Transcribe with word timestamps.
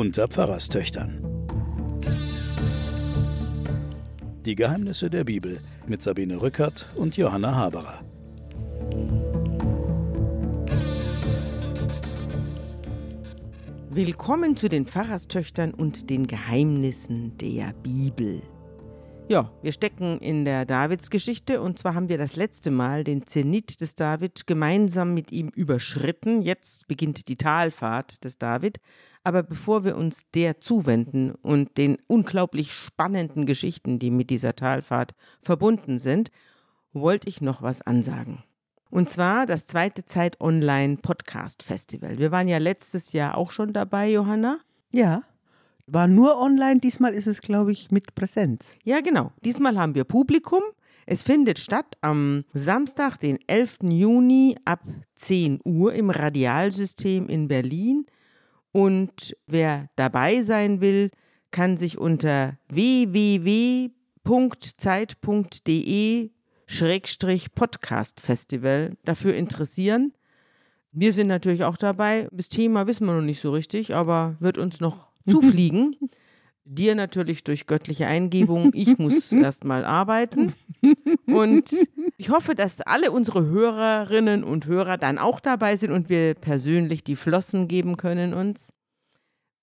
unter 0.00 0.28
Pfarrerstöchtern. 0.28 1.22
Die 4.46 4.54
Geheimnisse 4.54 5.10
der 5.10 5.24
Bibel 5.24 5.60
mit 5.86 6.00
Sabine 6.00 6.40
Rückert 6.40 6.88
und 6.94 7.18
Johanna 7.18 7.54
Haberer. 7.54 8.02
Willkommen 13.90 14.56
zu 14.56 14.70
den 14.70 14.86
Pfarrerstöchtern 14.86 15.74
und 15.74 16.08
den 16.08 16.26
Geheimnissen 16.26 17.36
der 17.36 17.74
Bibel. 17.82 18.40
Ja, 19.28 19.52
wir 19.60 19.72
stecken 19.72 20.18
in 20.20 20.46
der 20.46 20.64
Davidsgeschichte 20.64 21.60
und 21.60 21.78
zwar 21.78 21.94
haben 21.94 22.08
wir 22.08 22.16
das 22.16 22.36
letzte 22.36 22.70
Mal 22.70 23.04
den 23.04 23.26
Zenit 23.26 23.82
des 23.82 23.96
David 23.96 24.46
gemeinsam 24.46 25.12
mit 25.12 25.30
ihm 25.30 25.50
überschritten. 25.50 26.40
Jetzt 26.40 26.88
beginnt 26.88 27.28
die 27.28 27.36
Talfahrt 27.36 28.24
des 28.24 28.38
David. 28.38 28.78
Aber 29.22 29.42
bevor 29.42 29.84
wir 29.84 29.96
uns 29.96 30.30
der 30.30 30.60
zuwenden 30.60 31.32
und 31.32 31.76
den 31.76 31.98
unglaublich 32.06 32.72
spannenden 32.72 33.44
Geschichten, 33.44 33.98
die 33.98 34.10
mit 34.10 34.30
dieser 34.30 34.56
Talfahrt 34.56 35.14
verbunden 35.42 35.98
sind, 35.98 36.30
wollte 36.92 37.28
ich 37.28 37.40
noch 37.40 37.62
was 37.62 37.82
ansagen. 37.82 38.42
Und 38.90 39.08
zwar 39.08 39.46
das 39.46 39.66
zweite 39.66 40.04
Zeit 40.04 40.40
Online 40.40 40.96
Podcast 40.96 41.62
Festival. 41.62 42.18
Wir 42.18 42.32
waren 42.32 42.48
ja 42.48 42.58
letztes 42.58 43.12
Jahr 43.12 43.36
auch 43.36 43.52
schon 43.52 43.72
dabei, 43.72 44.10
Johanna. 44.10 44.58
Ja. 44.90 45.22
War 45.86 46.08
nur 46.08 46.40
online, 46.40 46.80
diesmal 46.80 47.14
ist 47.14 47.26
es, 47.26 47.40
glaube 47.40 47.72
ich, 47.72 47.90
mit 47.90 48.14
Präsenz. 48.14 48.72
Ja, 48.82 49.00
genau. 49.00 49.32
Diesmal 49.44 49.78
haben 49.78 49.94
wir 49.94 50.04
Publikum. 50.04 50.62
Es 51.06 51.22
findet 51.22 51.58
statt 51.58 51.96
am 52.00 52.44
Samstag, 52.52 53.16
den 53.16 53.38
11. 53.46 53.78
Juni 53.82 54.56
ab 54.64 54.82
10 55.16 55.60
Uhr 55.64 55.92
im 55.94 56.10
Radialsystem 56.10 57.28
in 57.28 57.48
Berlin. 57.48 58.06
Und 58.72 59.36
wer 59.46 59.88
dabei 59.96 60.42
sein 60.42 60.80
will, 60.80 61.10
kann 61.50 61.76
sich 61.76 61.98
unter 61.98 62.56
www.zeit.de 62.68 63.90
Podcast 67.54 68.20
Festival 68.20 68.96
dafür 69.04 69.34
interessieren. 69.34 70.12
Wir 70.92 71.12
sind 71.12 71.26
natürlich 71.26 71.64
auch 71.64 71.76
dabei. 71.76 72.28
Das 72.32 72.48
Thema 72.48 72.86
wissen 72.86 73.06
wir 73.06 73.14
noch 73.14 73.22
nicht 73.22 73.40
so 73.40 73.52
richtig, 73.52 73.94
aber 73.94 74.36
wird 74.40 74.58
uns 74.58 74.80
noch 74.80 75.08
zufliegen. 75.28 75.96
Dir 76.64 76.94
natürlich 76.94 77.42
durch 77.42 77.66
göttliche 77.66 78.06
Eingebung. 78.06 78.70
Ich 78.74 78.98
muss 78.98 79.32
erstmal 79.32 79.84
arbeiten. 79.84 80.52
Und 81.26 81.72
ich 82.16 82.30
hoffe, 82.30 82.54
dass 82.54 82.80
alle 82.80 83.10
unsere 83.10 83.44
Hörerinnen 83.46 84.44
und 84.44 84.66
Hörer 84.66 84.98
dann 84.98 85.18
auch 85.18 85.40
dabei 85.40 85.76
sind 85.76 85.90
und 85.90 86.08
wir 86.08 86.34
persönlich 86.34 87.02
die 87.02 87.16
Flossen 87.16 87.66
geben 87.68 87.96
können 87.96 88.34
uns. 88.34 88.72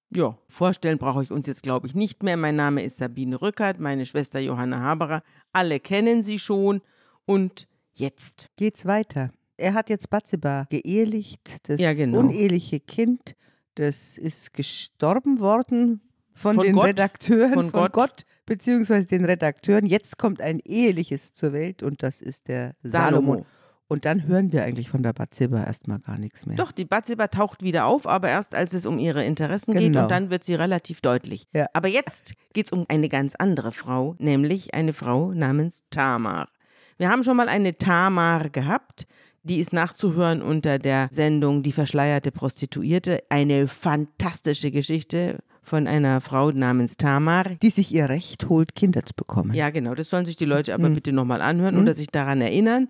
Ja, 0.09 0.37
vorstellen 0.47 0.97
brauche 0.97 1.21
ich 1.23 1.31
uns 1.31 1.47
jetzt, 1.47 1.63
glaube 1.63 1.87
ich, 1.87 1.93
nicht 1.93 2.23
mehr. 2.23 2.37
Mein 2.37 2.55
Name 2.55 2.81
ist 2.81 2.97
Sabine 2.97 3.41
Rückert, 3.41 3.79
meine 3.79 4.05
Schwester 4.05 4.39
Johanna 4.39 4.79
Haberer. 4.79 5.21
Alle 5.51 5.79
kennen 5.79 6.21
sie 6.21 6.39
schon. 6.39 6.81
Und 7.25 7.67
jetzt 7.93 8.49
geht's 8.55 8.85
weiter. 8.85 9.31
Er 9.57 9.73
hat 9.73 9.89
jetzt 9.89 10.09
Batzeba 10.09 10.65
geehelicht, 10.69 11.67
das 11.67 11.81
Ja, 11.81 11.93
genau. 11.93 12.19
uneheliche 12.19 12.79
Kind 12.79 13.35
das 13.77 14.17
ist 14.17 14.53
gestorben 14.53 15.39
worden 15.39 16.01
von, 16.37 16.55
Von 16.55 16.65
den 16.65 16.75
Gott? 16.75 16.85
Redakteuren, 16.85 17.53
Von 17.53 17.71
von, 17.71 17.81
Gott? 17.81 17.93
Gott. 17.93 18.25
beziehungsweise 18.45 19.07
den 19.07 19.25
Redakteuren. 19.25 19.85
Jetzt 19.85 20.17
kommt 20.17 20.41
ein 20.41 20.59
eheliches 20.63 21.33
zur 21.33 21.51
Welt 21.53 21.83
und 21.83 22.03
das 22.03 22.21
ist 22.21 22.47
der 22.47 22.75
Salomon. 22.83 23.37
Salomo. 23.39 23.45
Und 23.89 24.03
dann 24.03 24.27
hören 24.27 24.51
wir 24.51 24.63
eigentlich 24.65 24.89
von 24.89 25.01
der 25.01 25.13
Bathseba 25.13 25.63
erstmal 25.63 25.99
gar 25.99 26.19
nichts 26.19 26.45
mehr. 26.45 26.57
Doch, 26.57 26.73
die 26.73 26.83
Bathseba 26.83 27.27
taucht 27.27 27.63
wieder 27.63 27.85
auf, 27.85 28.05
aber 28.05 28.27
erst 28.27 28.53
als 28.53 28.73
es 28.73 28.85
um 28.85 28.99
ihre 28.99 29.23
Interessen 29.23 29.73
geht 29.73 29.93
Genau. 29.93 30.01
und 30.03 30.11
dann 30.11 30.29
wird 30.29 30.43
sie 30.43 30.55
relativ 30.55 30.99
deutlich. 30.99 31.47
Ja. 31.53 31.67
Aber 31.71 31.87
jetzt 31.87 32.33
geht 32.53 32.65
es 32.65 32.71
um 32.73 32.85
eine 32.89 33.07
ganz 33.07 33.35
andere 33.35 33.71
Frau, 33.71 34.15
nämlich 34.19 34.73
eine 34.73 34.91
Frau 34.91 35.31
namens 35.31 35.85
Tamar. 35.89 36.49
Wir 36.97 37.09
haben 37.09 37.23
schon 37.23 37.37
mal 37.37 37.47
eine 37.47 37.77
Tamar 37.77 38.49
gehabt. 38.49 39.07
Die 39.43 39.59
ist 39.59 39.71
nachzuhören 39.71 40.41
unter 40.41 40.77
der 40.79 41.07
Sendung 41.09 41.63
Die 41.63 41.71
verschleierte 41.71 42.31
Prostituierte. 42.31 43.23
Eine 43.29 43.69
fantastische 43.69 44.71
Geschichte 44.71 45.37
von 45.67 45.85
einer 45.85 46.21
Frau 46.21 46.51
namens 46.51 46.95
Tamar. 46.97 47.43
Die 47.61 47.69
sich 47.69 47.93
ihr 47.93 48.07
Recht 48.09 48.47
holt, 48.47 48.73
Kinder 48.73 49.03
zu 49.03 49.13
bekommen. 49.13 49.53
Ja, 49.53 49.69
genau. 49.69 49.93
Das 49.95 50.09
sollen 50.09 50.25
sich 50.25 50.37
die 50.37 50.45
Leute 50.45 50.73
aber 50.73 50.89
Mhm. 50.89 50.95
bitte 50.95 51.11
nochmal 51.11 51.41
anhören 51.41 51.75
Mhm. 51.75 51.81
oder 51.81 51.93
sich 51.93 52.07
daran 52.07 52.39
erinnern. 52.41 52.87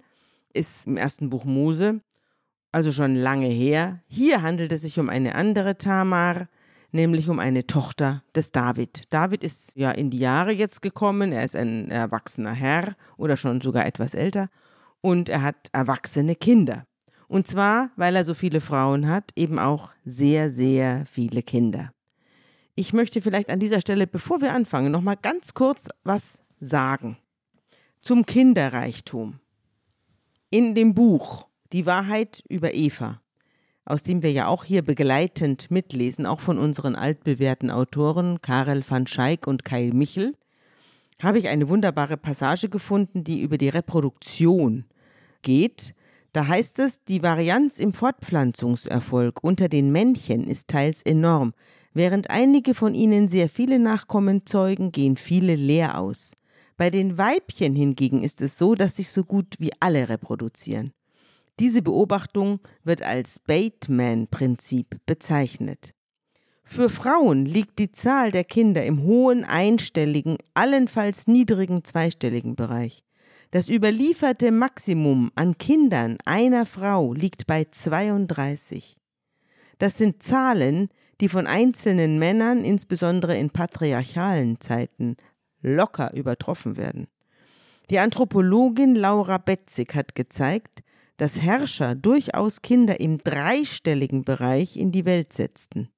Ist 0.53 0.85
im 0.87 0.95
ersten 0.95 1.29
Buch 1.29 1.43
Mose, 1.43 2.01
also 2.71 2.91
schon 2.91 3.15
lange 3.15 3.47
her. 3.47 4.01
Hier 4.07 4.43
handelt 4.43 4.71
es 4.71 4.83
sich 4.83 4.99
um 4.99 5.09
eine 5.09 5.33
andere 5.35 5.77
Tamar, 5.77 6.47
nämlich 6.91 7.29
um 7.29 7.39
eine 7.39 7.65
Tochter 7.65 8.23
des 8.35 8.51
David. 8.51 9.03
David 9.09 9.43
ist 9.43 9.75
ja 9.75 9.89
in 9.91 10.09
die 10.11 10.19
Jahre 10.19 10.51
jetzt 10.51 10.81
gekommen. 10.83 11.31
Er 11.31 11.43
ist 11.43 11.55
ein 11.55 11.89
erwachsener 11.89 12.53
Herr 12.53 12.95
oder 13.17 13.37
schon 13.37 13.59
sogar 13.59 13.85
etwas 13.87 14.13
älter. 14.13 14.49
Und 15.01 15.29
er 15.29 15.41
hat 15.41 15.69
erwachsene 15.73 16.35
Kinder. 16.35 16.85
Und 17.27 17.47
zwar, 17.47 17.89
weil 17.97 18.15
er 18.15 18.23
so 18.23 18.33
viele 18.35 18.61
Frauen 18.61 19.07
hat, 19.09 19.31
eben 19.35 19.57
auch 19.59 19.91
sehr, 20.05 20.51
sehr 20.51 21.05
viele 21.11 21.41
Kinder. 21.41 21.91
Ich 22.79 22.93
möchte 22.93 23.21
vielleicht 23.21 23.49
an 23.49 23.59
dieser 23.59 23.81
Stelle, 23.81 24.05
bevor 24.05 24.39
wir 24.39 24.53
anfangen, 24.53 24.91
noch 24.91 25.01
mal 25.01 25.15
ganz 25.15 25.55
kurz 25.55 25.89
was 26.03 26.43
sagen 26.59 27.17
zum 28.01 28.27
Kinderreichtum. 28.27 29.39
In 30.51 30.75
dem 30.75 30.93
Buch 30.93 31.47
Die 31.73 31.87
Wahrheit 31.87 32.43
über 32.47 32.75
Eva, 32.75 33.19
aus 33.83 34.03
dem 34.03 34.21
wir 34.21 34.31
ja 34.31 34.45
auch 34.45 34.63
hier 34.63 34.83
begleitend 34.83 35.71
mitlesen, 35.71 36.27
auch 36.27 36.39
von 36.39 36.59
unseren 36.59 36.95
altbewährten 36.95 37.71
Autoren 37.71 38.41
Karel 38.41 38.87
van 38.87 39.07
Schaik 39.07 39.47
und 39.47 39.65
Kai 39.65 39.89
Michel, 39.91 40.35
habe 41.19 41.39
ich 41.39 41.47
eine 41.47 41.69
wunderbare 41.69 42.15
Passage 42.15 42.69
gefunden, 42.69 43.23
die 43.23 43.41
über 43.41 43.57
die 43.57 43.69
Reproduktion 43.69 44.85
geht. 45.41 45.95
Da 46.31 46.45
heißt 46.45 46.77
es, 46.77 47.03
die 47.03 47.23
Varianz 47.23 47.79
im 47.79 47.93
Fortpflanzungserfolg 47.95 49.43
unter 49.43 49.67
den 49.67 49.91
Männchen 49.91 50.47
ist 50.47 50.67
teils 50.67 51.01
enorm. 51.01 51.55
Während 51.97 52.29
einige 52.29 52.75
von 52.75 52.93
ihnen 52.93 53.27
sehr 53.27 53.49
viele 53.49 53.79
Nachkommen 53.79 54.45
zeugen, 54.45 54.91
gehen 54.91 55.17
viele 55.17 55.55
leer 55.55 55.97
aus. 55.97 56.33
Bei 56.77 56.91
den 56.91 57.17
Weibchen 57.17 57.75
hingegen 57.75 58.21
ist 58.21 58.39
es 58.43 58.59
so, 58.59 58.75
dass 58.75 58.97
sich 58.97 59.09
so 59.09 59.23
gut 59.23 59.55
wie 59.57 59.71
alle 59.79 60.07
reproduzieren. 60.07 60.93
Diese 61.59 61.81
Beobachtung 61.81 62.59
wird 62.83 63.01
als 63.01 63.39
Bateman-Prinzip 63.39 64.99
bezeichnet. 65.07 65.95
Für 66.63 66.91
Frauen 66.91 67.47
liegt 67.47 67.79
die 67.79 67.91
Zahl 67.91 68.29
der 68.29 68.43
Kinder 68.43 68.85
im 68.85 69.01
hohen 69.01 69.43
einstelligen, 69.43 70.37
allenfalls 70.53 71.25
niedrigen 71.25 71.83
zweistelligen 71.83 72.55
Bereich. 72.55 73.03
Das 73.49 73.69
überlieferte 73.69 74.51
Maximum 74.51 75.31
an 75.33 75.57
Kindern 75.57 76.19
einer 76.25 76.67
Frau 76.67 77.11
liegt 77.13 77.47
bei 77.47 77.65
32. 77.65 78.97
Das 79.79 79.97
sind 79.97 80.21
Zahlen, 80.21 80.89
die 81.21 81.29
von 81.29 81.47
einzelnen 81.47 82.19
Männern, 82.19 82.63
insbesondere 82.63 83.37
in 83.37 83.49
patriarchalen 83.49 84.59
Zeiten, 84.59 85.15
locker 85.61 86.13
übertroffen 86.13 86.77
werden. 86.77 87.07
Die 87.89 87.99
Anthropologin 87.99 88.95
Laura 88.95 89.37
Betzig 89.37 89.95
hat 89.95 90.15
gezeigt, 90.15 90.83
dass 91.17 91.41
Herrscher 91.41 91.95
durchaus 91.95 92.61
Kinder 92.61 92.99
im 92.99 93.17
dreistelligen 93.17 94.23
Bereich 94.23 94.77
in 94.77 94.91
die 94.91 95.05
Welt 95.05 95.33
setzten. 95.33 95.89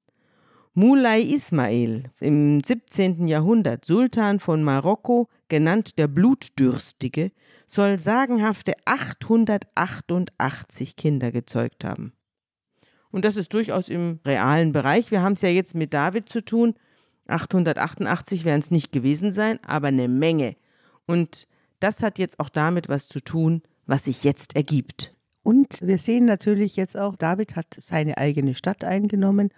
Mulay 0.74 1.24
Ismail, 1.24 2.03
im 2.22 2.62
17. 2.62 3.28
Jahrhundert 3.28 3.84
Sultan 3.84 4.40
von 4.40 4.63
Marokko, 4.63 5.28
genannt 5.50 5.97
der 5.97 6.07
Blutdürstige, 6.07 7.31
soll 7.68 8.00
sagenhafte 8.00 8.75
888 8.86 10.95
Kinder 10.95 11.31
gezeugt 11.31 11.83
haben. 11.83 12.13
Und 13.11 13.25
das 13.25 13.38
ist 13.38 13.53
durchaus 13.53 13.89
im 13.89 14.19
realen 14.25 14.71
Bereich. 14.71 15.11
Wir 15.11 15.21
haben 15.21 15.33
es 15.33 15.41
ja 15.41 15.50
jetzt 15.50 15.75
mit 15.75 15.94
David 15.94 16.29
zu 16.29 16.44
tun. 16.44 16.75
888 17.27 18.45
werden 18.45 18.59
es 18.59 18.71
nicht 18.71 18.91
gewesen 18.91 19.31
sein, 19.31 19.59
aber 19.65 19.88
eine 19.88 20.07
Menge. 20.07 20.56
Und 21.06 21.47
das 21.79 22.03
hat 22.03 22.19
jetzt 22.19 22.39
auch 22.39 22.50
damit 22.50 22.89
was 22.89 23.07
zu 23.07 23.19
tun, 23.19 23.61
was 23.85 24.06
sich 24.06 24.23
jetzt 24.23 24.56
ergibt. 24.56 25.15
Und 25.41 25.81
wir 25.81 25.97
sehen 25.97 26.25
natürlich 26.25 26.75
jetzt 26.75 26.97
auch, 26.97 27.15
David 27.15 27.56
hat 27.56 27.67
seine 27.77 28.17
eigene 28.17 28.53
Stadt 28.53 28.83
eingenommen, 28.83 29.50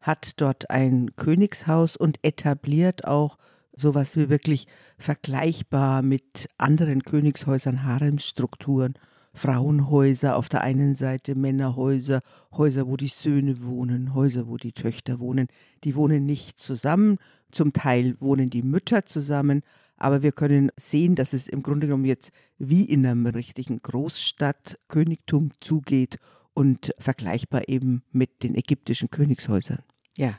hat 0.00 0.40
dort 0.40 0.70
ein 0.70 1.14
Königshaus 1.16 1.96
und 1.96 2.18
etabliert 2.22 3.06
auch 3.06 3.38
sowas 3.72 4.16
wie 4.16 4.30
wirklich 4.30 4.66
vergleichbar 4.98 6.02
mit 6.02 6.48
anderen 6.58 7.02
Königshäusern, 7.02 7.84
Haremsstrukturen, 7.84 8.94
Frauenhäuser 9.36 10.36
auf 10.36 10.48
der 10.48 10.62
einen 10.62 10.94
Seite, 10.94 11.34
Männerhäuser, 11.34 12.22
Häuser, 12.52 12.88
wo 12.88 12.96
die 12.96 13.08
Söhne 13.08 13.62
wohnen, 13.62 14.14
Häuser, 14.14 14.48
wo 14.48 14.56
die 14.56 14.72
Töchter 14.72 15.20
wohnen. 15.20 15.48
Die 15.84 15.94
wohnen 15.94 16.24
nicht 16.24 16.58
zusammen, 16.58 17.18
zum 17.50 17.72
Teil 17.72 18.16
wohnen 18.18 18.48
die 18.48 18.62
Mütter 18.62 19.04
zusammen, 19.04 19.62
aber 19.98 20.22
wir 20.22 20.32
können 20.32 20.70
sehen, 20.76 21.14
dass 21.14 21.32
es 21.32 21.48
im 21.48 21.62
Grunde 21.62 21.86
genommen 21.86 22.06
jetzt 22.06 22.32
wie 22.58 22.84
in 22.84 23.06
einem 23.06 23.26
richtigen 23.26 23.80
Großstadtkönigtum 23.82 25.52
zugeht 25.60 26.16
und 26.54 26.92
vergleichbar 26.98 27.68
eben 27.68 28.02
mit 28.12 28.42
den 28.42 28.54
ägyptischen 28.54 29.10
Königshäusern. 29.10 29.82
Ja. 30.16 30.38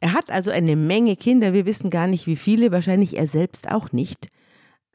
Er 0.00 0.12
hat 0.12 0.30
also 0.30 0.50
eine 0.50 0.76
Menge 0.76 1.16
Kinder, 1.16 1.52
wir 1.52 1.66
wissen 1.66 1.90
gar 1.90 2.06
nicht 2.06 2.26
wie 2.26 2.36
viele, 2.36 2.70
wahrscheinlich 2.70 3.16
er 3.16 3.26
selbst 3.26 3.70
auch 3.70 3.92
nicht. 3.92 4.28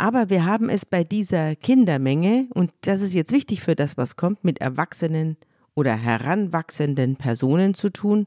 Aber 0.02 0.32
wir 0.32 0.48
haben 0.48 0.68
es 0.68 0.84
bei 0.84 1.04
dieser 1.04 1.56
Kindermenge, 1.56 2.48
und 2.56 2.72
das 2.82 3.02
ist 3.02 3.14
jetzt 3.14 3.32
wichtig 3.32 3.62
für 3.62 3.76
das, 3.76 3.98
was 3.98 4.16
kommt, 4.16 4.44
mit 4.44 4.60
erwachsenen 4.60 5.38
oder 5.76 5.96
heranwachsenden 5.96 7.18
Personen 7.18 7.76
zu 7.76 7.92
tun 7.92 8.26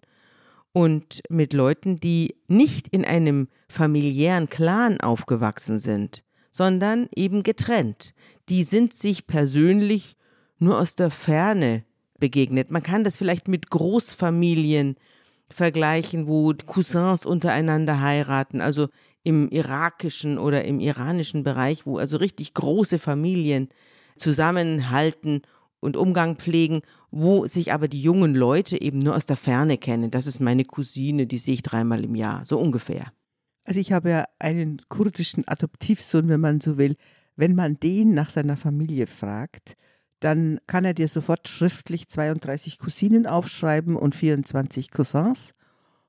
und 0.73 1.23
mit 1.29 1.53
Leuten, 1.53 1.99
die 1.99 2.37
nicht 2.47 2.87
in 2.87 3.05
einem 3.05 3.49
familiären 3.69 4.49
Clan 4.49 5.01
aufgewachsen 5.01 5.81
sind, 5.81 6.23
sondern 6.53 7.09
eben 7.13 7.43
getrennt. 7.43 8.15
Die 8.49 8.63
sind 8.63 8.93
sich 8.95 9.27
persönlich 9.27 10.17
nur 10.61 10.79
aus 10.79 10.95
der 10.95 11.11
Ferne 11.11 11.83
begegnet. 12.21 12.71
Man 12.71 12.85
kann 12.85 13.03
das 13.03 13.17
vielleicht 13.17 13.49
mit 13.49 13.71
Großfamilien 13.71 14.95
vergleichen, 15.49 16.29
wo 16.29 16.55
Cousins 16.55 17.27
untereinander 17.27 18.01
heiraten, 18.01 18.61
also 18.61 18.91
im 19.25 19.49
irakischen 19.49 20.39
oder 20.39 20.65
im 20.65 20.79
iranischen 20.79 21.43
Bereich, 21.43 21.87
wo 21.87 21.99
also 21.99 22.19
richtig 22.19 22.55
große 22.55 22.99
Familien 22.99 23.69
zusammenhalten 24.17 25.43
und 25.81 25.97
Umgang 25.97 26.37
pflegen, 26.37 26.83
wo 27.11 27.47
sich 27.47 27.73
aber 27.73 27.89
die 27.89 28.01
jungen 28.01 28.35
Leute 28.35 28.81
eben 28.81 28.99
nur 28.99 29.17
aus 29.17 29.27
der 29.27 29.37
Ferne 29.37 29.79
kennen. 29.79 30.11
Das 30.11 30.27
ist 30.27 30.41
meine 30.41 30.65
Cousine, 30.65 31.27
die 31.27 31.39
sehe 31.39 31.55
ich 31.55 31.63
dreimal 31.63 32.05
im 32.05 32.15
Jahr, 32.15 32.45
so 32.45 32.59
ungefähr. 32.59 33.13
Also 33.65 33.81
ich 33.81 33.93
habe 33.93 34.11
ja 34.11 34.25
einen 34.39 34.83
kurdischen 34.89 35.49
Adoptivsohn, 35.49 36.29
wenn 36.29 36.41
man 36.41 36.61
so 36.61 36.77
will. 36.77 36.97
Wenn 37.35 37.55
man 37.55 37.81
den 37.81 38.15
nach 38.15 38.31
seiner 38.31 38.57
Familie 38.57 39.07
fragt, 39.07 39.77
dann 40.21 40.59
kann 40.67 40.85
er 40.85 40.95
dir 40.95 41.09
sofort 41.09 41.49
schriftlich 41.49 42.09
32 42.09 42.79
Cousinen 42.79 43.27
aufschreiben 43.27 43.97
und 43.97 44.15
24 44.15 44.91
Cousins. 44.91 45.55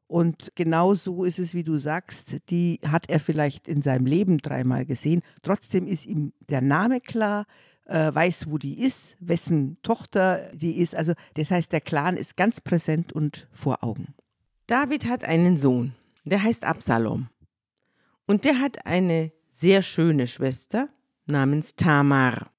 Und 0.08 0.52
genau 0.56 0.94
so 0.94 1.24
ist 1.24 1.40
es, 1.40 1.54
wie 1.54 1.64
du 1.64 1.78
sagst, 1.78 2.50
die 2.50 2.80
hat 2.88 3.10
er 3.10 3.20
vielleicht 3.20 3.68
in 3.68 3.82
seinem 3.82 4.06
Leben 4.06 4.38
dreimal 4.38 4.86
gesehen. 4.86 5.22
Trotzdem 5.42 5.88
ist 5.88 6.06
ihm 6.06 6.32
der 6.50 6.62
Name 6.62 7.02
klar, 7.02 7.46
äh, 7.86 8.14
weiß, 8.14 8.50
wo 8.50 8.58
die 8.58 8.80
ist, 8.82 9.16
wessen 9.20 9.78
Tochter 9.82 10.52
die 10.54 10.78
ist. 10.78 10.96
Also 10.96 11.14
das 11.36 11.52
heißt, 11.52 11.72
der 11.72 11.82
Clan 11.82 12.18
ist 12.18 12.38
ganz 12.38 12.62
präsent 12.62 13.14
und 13.14 13.48
vor 13.52 13.84
Augen. 13.84 14.14
David 14.68 15.06
hat 15.06 15.24
einen 15.24 15.58
Sohn, 15.58 15.94
der 16.24 16.42
heißt 16.42 16.66
Absalom. 16.66 17.30
Und 18.28 18.46
der 18.46 18.60
hat 18.60 18.86
eine 18.86 19.32
sehr 19.52 19.82
schöne 19.82 20.28
Schwester 20.28 20.90
namens 21.28 21.76
Tamar. 21.76 22.52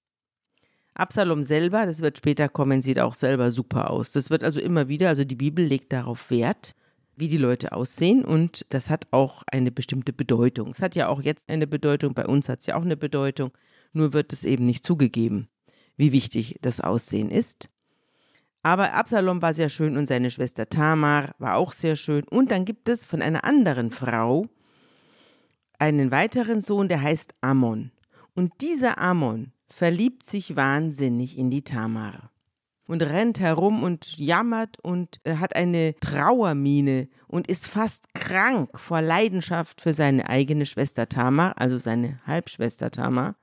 Absalom 0.94 1.42
selber, 1.42 1.84
das 1.84 2.00
wird 2.00 2.16
später 2.16 2.48
kommen, 2.48 2.80
sieht 2.80 2.98
auch 2.98 3.14
selber 3.14 3.50
super 3.50 3.90
aus. 3.90 4.12
Das 4.12 4.30
wird 4.30 4.42
also 4.42 4.60
immer 4.60 4.88
wieder, 4.88 5.08
also 5.08 5.24
die 5.24 5.34
Bibel 5.36 5.64
legt 5.64 5.92
darauf 5.92 6.30
Wert, 6.30 6.74
wie 7.16 7.28
die 7.28 7.38
Leute 7.38 7.72
aussehen 7.72 8.24
und 8.24 8.66
das 8.68 8.90
hat 8.90 9.06
auch 9.10 9.42
eine 9.50 9.72
bestimmte 9.72 10.12
Bedeutung. 10.12 10.70
Es 10.70 10.82
hat 10.82 10.94
ja 10.94 11.08
auch 11.08 11.22
jetzt 11.22 11.48
eine 11.50 11.66
Bedeutung, 11.66 12.14
bei 12.14 12.26
uns 12.26 12.48
hat 12.48 12.60
es 12.60 12.66
ja 12.66 12.76
auch 12.76 12.82
eine 12.82 12.96
Bedeutung, 12.96 13.52
nur 13.92 14.12
wird 14.12 14.32
es 14.32 14.44
eben 14.44 14.64
nicht 14.64 14.86
zugegeben, 14.86 15.48
wie 15.96 16.12
wichtig 16.12 16.58
das 16.60 16.80
Aussehen 16.80 17.30
ist. 17.30 17.68
Aber 18.62 18.94
Absalom 18.94 19.42
war 19.42 19.54
sehr 19.54 19.68
schön 19.68 19.96
und 19.96 20.06
seine 20.06 20.30
Schwester 20.30 20.68
Tamar 20.68 21.34
war 21.38 21.56
auch 21.56 21.72
sehr 21.72 21.94
schön. 21.94 22.24
Und 22.24 22.50
dann 22.50 22.64
gibt 22.64 22.88
es 22.88 23.04
von 23.04 23.22
einer 23.22 23.44
anderen 23.44 23.92
Frau 23.92 24.46
einen 25.78 26.10
weiteren 26.10 26.60
Sohn, 26.60 26.88
der 26.88 27.00
heißt 27.00 27.34
Ammon. 27.40 27.92
Und 28.34 28.52
dieser 28.60 28.98
Ammon 28.98 29.52
verliebt 29.68 30.24
sich 30.24 30.56
wahnsinnig 30.56 31.38
in 31.38 31.48
die 31.48 31.62
Tamar 31.62 32.32
und 32.86 33.02
rennt 33.02 33.40
herum 33.40 33.82
und 33.82 34.18
jammert 34.18 34.76
und 34.82 35.20
hat 35.26 35.56
eine 35.56 35.94
Trauermine 36.00 37.08
und 37.26 37.48
ist 37.48 37.66
fast 37.66 38.14
krank 38.14 38.78
vor 38.78 39.02
Leidenschaft 39.02 39.80
für 39.80 39.92
seine 39.92 40.28
eigene 40.28 40.66
Schwester 40.66 41.08
Tamar, 41.08 41.54
also 41.56 41.78
seine 41.78 42.20
Halbschwester 42.26 42.90
Tamar. 42.90 43.36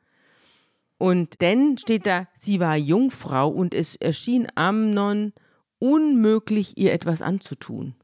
Und 0.98 1.42
denn 1.42 1.78
steht 1.78 2.06
da, 2.06 2.28
sie 2.34 2.60
war 2.60 2.78
Jungfrau 2.78 3.50
und 3.50 3.74
es 3.74 3.96
erschien 3.98 4.48
Amnon 4.56 5.34
unmöglich, 5.80 6.78
ihr 6.78 6.94
etwas 6.94 7.22
anzutun. 7.22 7.96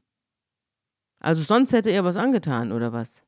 Also 1.18 1.42
sonst 1.42 1.72
hätte 1.72 1.90
er 1.90 2.04
was 2.04 2.16
angetan, 2.16 2.72
oder 2.72 2.92
was? 2.92 3.24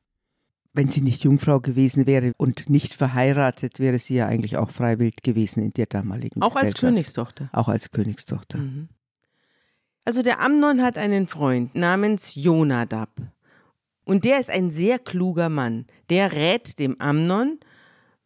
Wenn 0.73 0.89
sie 0.89 1.01
nicht 1.01 1.23
Jungfrau 1.23 1.59
gewesen 1.59 2.07
wäre 2.07 2.33
und 2.37 2.69
nicht 2.69 2.95
verheiratet, 2.95 3.79
wäre 3.79 3.99
sie 3.99 4.15
ja 4.15 4.27
eigentlich 4.27 4.57
auch 4.57 4.71
freiwillig 4.71 5.17
gewesen 5.21 5.61
in 5.61 5.73
der 5.73 5.85
damaligen 5.85 6.41
Auch 6.41 6.55
als 6.55 6.73
Königstochter. 6.73 7.49
Auch 7.53 7.67
als 7.67 7.91
Königstochter. 7.91 8.57
Mhm. 8.57 8.89
Also 10.03 10.21
der 10.21 10.41
Amnon 10.41 10.81
hat 10.81 10.97
einen 10.97 11.27
Freund 11.27 11.75
namens 11.75 12.35
Jonadab. 12.35 13.21
Und 14.03 14.25
der 14.25 14.39
ist 14.39 14.49
ein 14.49 14.71
sehr 14.71 14.99
kluger 14.99 15.47
Mann. 15.47 15.85
Der 16.09 16.33
rät 16.33 16.77
dem 16.79 16.99
Amnon, 16.99 17.59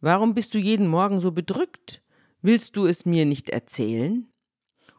warum 0.00 0.34
bist 0.34 0.54
du 0.54 0.58
jeden 0.58 0.88
Morgen 0.88 1.20
so 1.20 1.30
bedrückt? 1.30 2.02
Willst 2.42 2.76
du 2.76 2.86
es 2.86 3.04
mir 3.04 3.26
nicht 3.26 3.50
erzählen? 3.50 4.26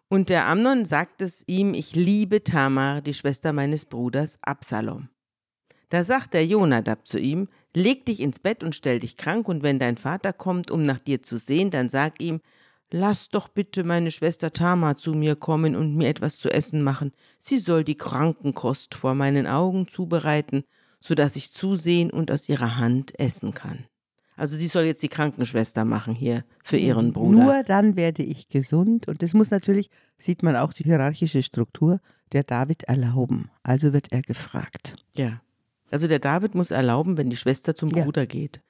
Und 0.07 0.29
der 0.29 0.47
Amnon 0.47 0.85
sagt 0.85 1.21
es 1.21 1.43
ihm, 1.47 1.73
ich 1.73 1.95
liebe 1.95 2.43
Tamar, 2.43 3.01
die 3.01 3.13
Schwester 3.13 3.53
meines 3.53 3.85
Bruders 3.85 4.39
Absalom. 4.41 5.09
Da 5.89 6.03
sagt 6.03 6.33
der 6.33 6.45
Jonadab 6.45 7.07
zu 7.07 7.19
ihm, 7.19 7.50
leg 7.75 8.06
dich 8.06 8.19
ins 8.19 8.39
Bett 8.39 8.63
und 8.63 8.75
stell 8.75 9.00
dich 9.00 9.18
krank, 9.18 9.47
und 9.47 9.63
wenn 9.63 9.80
dein 9.80 9.97
Vater 9.97 10.33
kommt, 10.33 10.71
um 10.71 10.83
nach 10.83 11.00
dir 11.00 11.21
zu 11.21 11.38
sehen, 11.38 11.71
dann 11.71 11.89
sag 11.89 12.21
ihm, 12.21 12.41
Lass 12.91 13.30
doch 13.30 13.50
bitte 13.50 13.83
meine 13.83 14.09
Schwester 14.09 14.51
Tama 14.51 14.97
zu 14.97 15.13
mir 15.13 15.36
kommen 15.36 15.75
und 15.75 15.95
mir 15.95 16.07
etwas 16.07 16.38
zu 16.38 16.50
essen 16.50 16.81
machen. 16.81 17.12
Sie 17.38 17.59
soll 17.59 17.83
die 17.83 17.97
Krankenkost 17.97 18.95
vor 18.95 19.13
meinen 19.13 19.45
Augen 19.45 19.88
zubereiten, 19.88 20.63
so 21.00 21.13
dass 21.13 21.36
ich 21.36 21.51
zusehen 21.51 22.09
und 22.09 22.31
aus 22.31 22.50
ihrer 22.50 22.77
Hand 22.77 23.18
essen 23.19 23.53
kann. 23.53 23.85
Also 24.35 24.56
sie 24.56 24.68
soll 24.68 24.85
jetzt 24.85 25.03
die 25.03 25.09
Krankenschwester 25.09 25.85
machen 25.85 26.15
hier 26.15 26.45
für 26.63 26.77
ihren 26.77 27.13
Bruder. 27.13 27.44
Nur 27.44 27.63
dann 27.63 27.95
werde 27.95 28.24
ich 28.24 28.47
gesund. 28.47 29.07
Und 29.07 29.21
das 29.21 29.33
muss 29.33 29.51
natürlich, 29.51 29.89
sieht 30.18 30.44
man 30.44 30.56
auch 30.56 30.74
die 30.74 30.83
hierarchische 30.83 31.44
Struktur, 31.44 32.00
der 32.31 32.44
David 32.44 32.83
erlauben. 32.83 33.51
Also 33.63 33.94
wird 33.94 34.12
er 34.12 34.21
gefragt. 34.21 34.95
Ja. 35.13 35.42
Also 35.91 36.07
der 36.07 36.19
David 36.19 36.56
muss 36.56 36.71
erlauben, 36.71 37.18
wenn 37.18 37.30
die 37.30 37.38
Schwester 37.38 37.75
zum 37.75 37.89
ja. 37.89 38.03
Bruder 38.03 38.25
geht. 38.25 38.62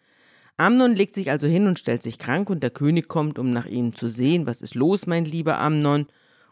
Amnon 0.57 0.93
legt 0.93 1.15
sich 1.15 1.31
also 1.31 1.47
hin 1.47 1.67
und 1.67 1.79
stellt 1.79 2.03
sich 2.03 2.19
krank 2.19 2.49
und 2.49 2.61
der 2.61 2.69
König 2.69 3.07
kommt, 3.07 3.39
um 3.39 3.49
nach 3.49 3.65
ihm 3.65 3.95
zu 3.95 4.09
sehen, 4.09 4.45
was 4.45 4.61
ist 4.61 4.75
los, 4.75 5.07
mein 5.07 5.23
lieber 5.23 5.57
Amnon? 5.57 6.07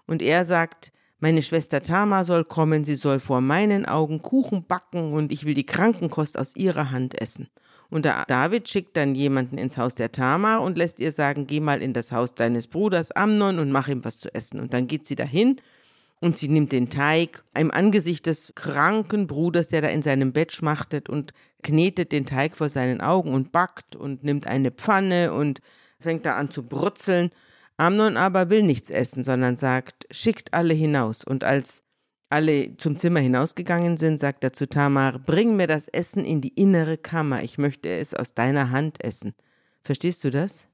Und 0.05 0.21
er 0.21 0.45
sagt, 0.45 0.93
meine 1.19 1.41
Schwester 1.41 1.81
Tama 1.81 2.23
soll 2.23 2.45
kommen, 2.45 2.85
sie 2.85 2.95
soll 2.95 3.19
vor 3.19 3.41
meinen 3.41 3.85
Augen 3.85 4.21
Kuchen 4.21 4.63
backen 4.65 5.11
und 5.13 5.31
ich 5.31 5.45
will 5.45 5.55
die 5.55 5.65
Krankenkost 5.65 6.39
aus 6.39 6.55
ihrer 6.55 6.91
Hand 6.91 7.19
essen. 7.19 7.49
Und 7.89 8.05
der 8.05 8.25
David 8.27 8.69
schickt 8.69 8.95
dann 8.95 9.15
jemanden 9.15 9.57
ins 9.57 9.77
Haus 9.77 9.95
der 9.95 10.11
Tama 10.11 10.57
und 10.57 10.77
lässt 10.77 10.99
ihr 10.99 11.11
sagen, 11.11 11.47
geh 11.47 11.59
mal 11.59 11.81
in 11.81 11.93
das 11.93 12.11
Haus 12.11 12.35
deines 12.35 12.67
Bruders 12.67 13.11
Amnon 13.11 13.59
und 13.59 13.71
mach 13.71 13.87
ihm 13.87 14.05
was 14.05 14.19
zu 14.19 14.33
essen. 14.33 14.59
Und 14.59 14.73
dann 14.73 14.87
geht 14.87 15.05
sie 15.05 15.15
dahin 15.15 15.57
und 16.19 16.35
sie 16.35 16.47
nimmt 16.47 16.71
den 16.71 16.89
Teig 16.89 17.43
im 17.53 17.71
Angesicht 17.71 18.25
des 18.25 18.53
kranken 18.55 19.27
Bruders, 19.27 19.67
der 19.67 19.81
da 19.81 19.87
in 19.89 20.01
seinem 20.01 20.33
Bett 20.33 20.51
schmachtet 20.51 21.09
und 21.09 21.33
knetet 21.63 22.11
den 22.11 22.25
Teig 22.25 22.57
vor 22.57 22.69
seinen 22.69 23.01
Augen 23.01 23.33
und 23.33 23.51
backt 23.51 23.95
und 23.95 24.23
nimmt 24.23 24.47
eine 24.47 24.71
Pfanne 24.71 25.33
und 25.33 25.61
fängt 25.99 26.25
da 26.25 26.35
an 26.35 26.49
zu 26.49 26.63
brutzeln. 26.63 27.31
Amnon 27.77 28.17
aber 28.17 28.49
will 28.49 28.63
nichts 28.63 28.89
essen, 28.89 29.23
sondern 29.23 29.55
sagt, 29.55 30.07
schickt 30.09 30.53
alle 30.53 30.73
hinaus. 30.73 31.23
Und 31.23 31.43
als 31.43 31.83
alle 32.29 32.75
zum 32.77 32.97
Zimmer 32.97 33.19
hinausgegangen 33.19 33.97
sind, 33.97 34.19
sagt 34.19 34.43
er 34.43 34.53
zu 34.53 34.67
Tamar, 34.67 35.19
bring 35.19 35.55
mir 35.55 35.67
das 35.67 35.87
Essen 35.87 36.25
in 36.25 36.41
die 36.41 36.49
innere 36.49 36.97
Kammer, 36.97 37.43
ich 37.43 37.57
möchte 37.57 37.89
es 37.89 38.13
aus 38.13 38.33
deiner 38.33 38.71
Hand 38.71 39.03
essen. 39.03 39.33
Verstehst 39.83 40.23
du 40.23 40.31
das? 40.31 40.67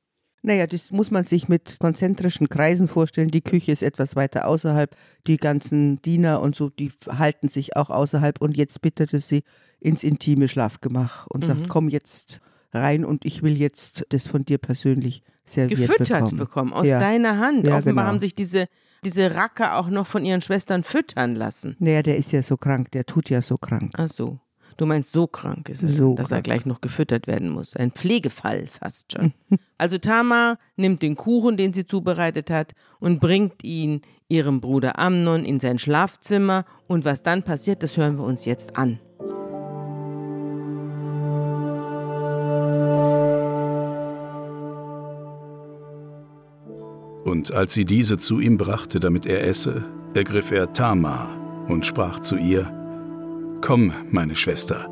Naja, 0.46 0.68
das 0.68 0.92
muss 0.92 1.10
man 1.10 1.24
sich 1.24 1.48
mit 1.48 1.80
konzentrischen 1.80 2.50
Kreisen 2.50 2.90
vorstellen. 2.90 3.32
Die 3.32 3.42
Küche 3.42 3.72
ist 3.72 3.82
etwas 3.82 4.18
weiter 4.18 4.46
außerhalb. 4.46 4.94
Die 5.26 5.38
ganzen 5.38 6.02
Diener 6.02 6.42
und 6.42 6.54
so, 6.54 6.70
die 6.70 6.92
halten 7.08 7.48
sich 7.48 7.78
auch 7.78 7.90
außerhalb. 7.90 8.42
Und 8.42 8.58
jetzt 8.58 8.82
bittete 8.82 9.22
sie 9.22 9.44
ins 9.80 10.04
intime 10.04 10.50
Schlafgemach 10.50 11.28
und 11.28 11.44
mhm. 11.44 11.48
sagt, 11.48 11.70
komm 11.70 11.88
jetzt 11.88 12.42
rein 12.74 13.06
und 13.06 13.26
ich 13.26 13.42
will 13.42 13.58
jetzt 13.58 14.06
das 14.10 14.28
von 14.28 14.44
dir 14.44 14.58
persönlich 14.58 15.24
serviert 15.46 15.80
Gefüttert 15.80 16.26
bekommen. 16.26 16.38
bekommen, 16.38 16.74
aus 16.74 16.88
ja. 16.88 17.00
deiner 17.00 17.38
Hand. 17.38 17.66
Ja, 17.66 17.78
Offenbar 17.78 18.04
genau. 18.04 18.08
haben 18.08 18.20
sich 18.20 18.36
diese, 18.36 18.68
diese 19.06 19.36
Racker 19.36 19.78
auch 19.78 19.90
noch 19.90 20.08
von 20.08 20.26
ihren 20.26 20.42
Schwestern 20.42 20.84
füttern 20.84 21.36
lassen. 21.36 21.78
Naja, 21.80 22.04
der 22.04 22.18
ist 22.18 22.34
ja 22.34 22.42
so 22.42 22.58
krank, 22.58 22.92
der 22.92 23.06
tut 23.06 23.30
ja 23.30 23.42
so 23.42 23.58
krank. 23.58 23.94
Ach 23.98 24.10
so. 24.10 24.40
Du 24.78 24.86
meinst, 24.86 25.12
so 25.12 25.28
krank 25.28 25.70
ist 25.70 25.84
er, 25.84 25.90
so 25.90 26.16
dass 26.16 26.30
krank. 26.30 26.40
er 26.40 26.42
gleich 26.42 26.66
noch 26.66 26.82
gefüttert 26.82 27.28
werden 27.28 27.50
muss. 27.50 27.76
Ein 27.76 27.92
Pflegefall 27.92 28.68
fast 28.68 29.14
schon. 29.14 29.34
also 29.78 29.98
Tamar 29.98 30.58
nimmt 30.76 31.02
den 31.02 31.16
Kuchen, 31.16 31.58
den 31.58 31.74
sie 31.74 31.86
zubereitet 31.86 32.50
hat, 32.50 32.74
und 33.00 33.20
bringt 33.20 33.64
ihn 33.64 34.02
ihrem 34.28 34.62
Bruder 34.62 34.98
Amnon 34.98 35.46
in 35.46 35.60
sein 35.60 35.78
Schlafzimmer. 35.78 36.66
Und 36.88 37.06
was 37.06 37.24
dann 37.24 37.44
passiert, 37.44 37.84
das 37.84 37.98
hören 37.98 38.18
wir 38.18 38.24
uns 38.24 38.46
jetzt 38.46 38.78
an. 38.78 39.00
Und 47.24 47.52
als 47.52 47.74
sie 47.74 47.86
diese 47.86 48.18
zu 48.18 48.40
ihm 48.40 48.58
brachte, 48.58 49.00
damit 49.00 49.26
er 49.26 49.46
esse, 49.48 49.86
ergriff 50.14 50.52
er 50.52 50.74
Tamar 50.74 51.30
und 51.68 51.86
sprach 51.86 52.20
zu 52.20 52.38
ihr, 52.38 52.83
Komm, 53.66 53.94
meine 54.12 54.36
Schwester, 54.36 54.90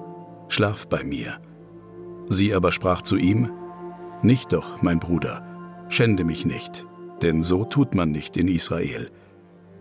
schlaf 0.48 0.88
bei 0.88 1.04
mir. 1.04 1.40
Sie 2.30 2.54
aber 2.54 2.72
sprach 2.72 3.02
zu 3.02 3.18
ihm, 3.18 3.50
Nicht 4.24 4.54
doch, 4.54 4.82
mein 4.82 4.98
Bruder, 4.98 5.46
schände 5.90 6.24
mich 6.24 6.46
nicht, 6.46 6.86
denn 7.22 7.44
so 7.44 7.66
tut 7.66 7.96
man 7.96 8.12
nicht 8.12 8.38
in 8.38 8.48
Israel. 8.48 9.12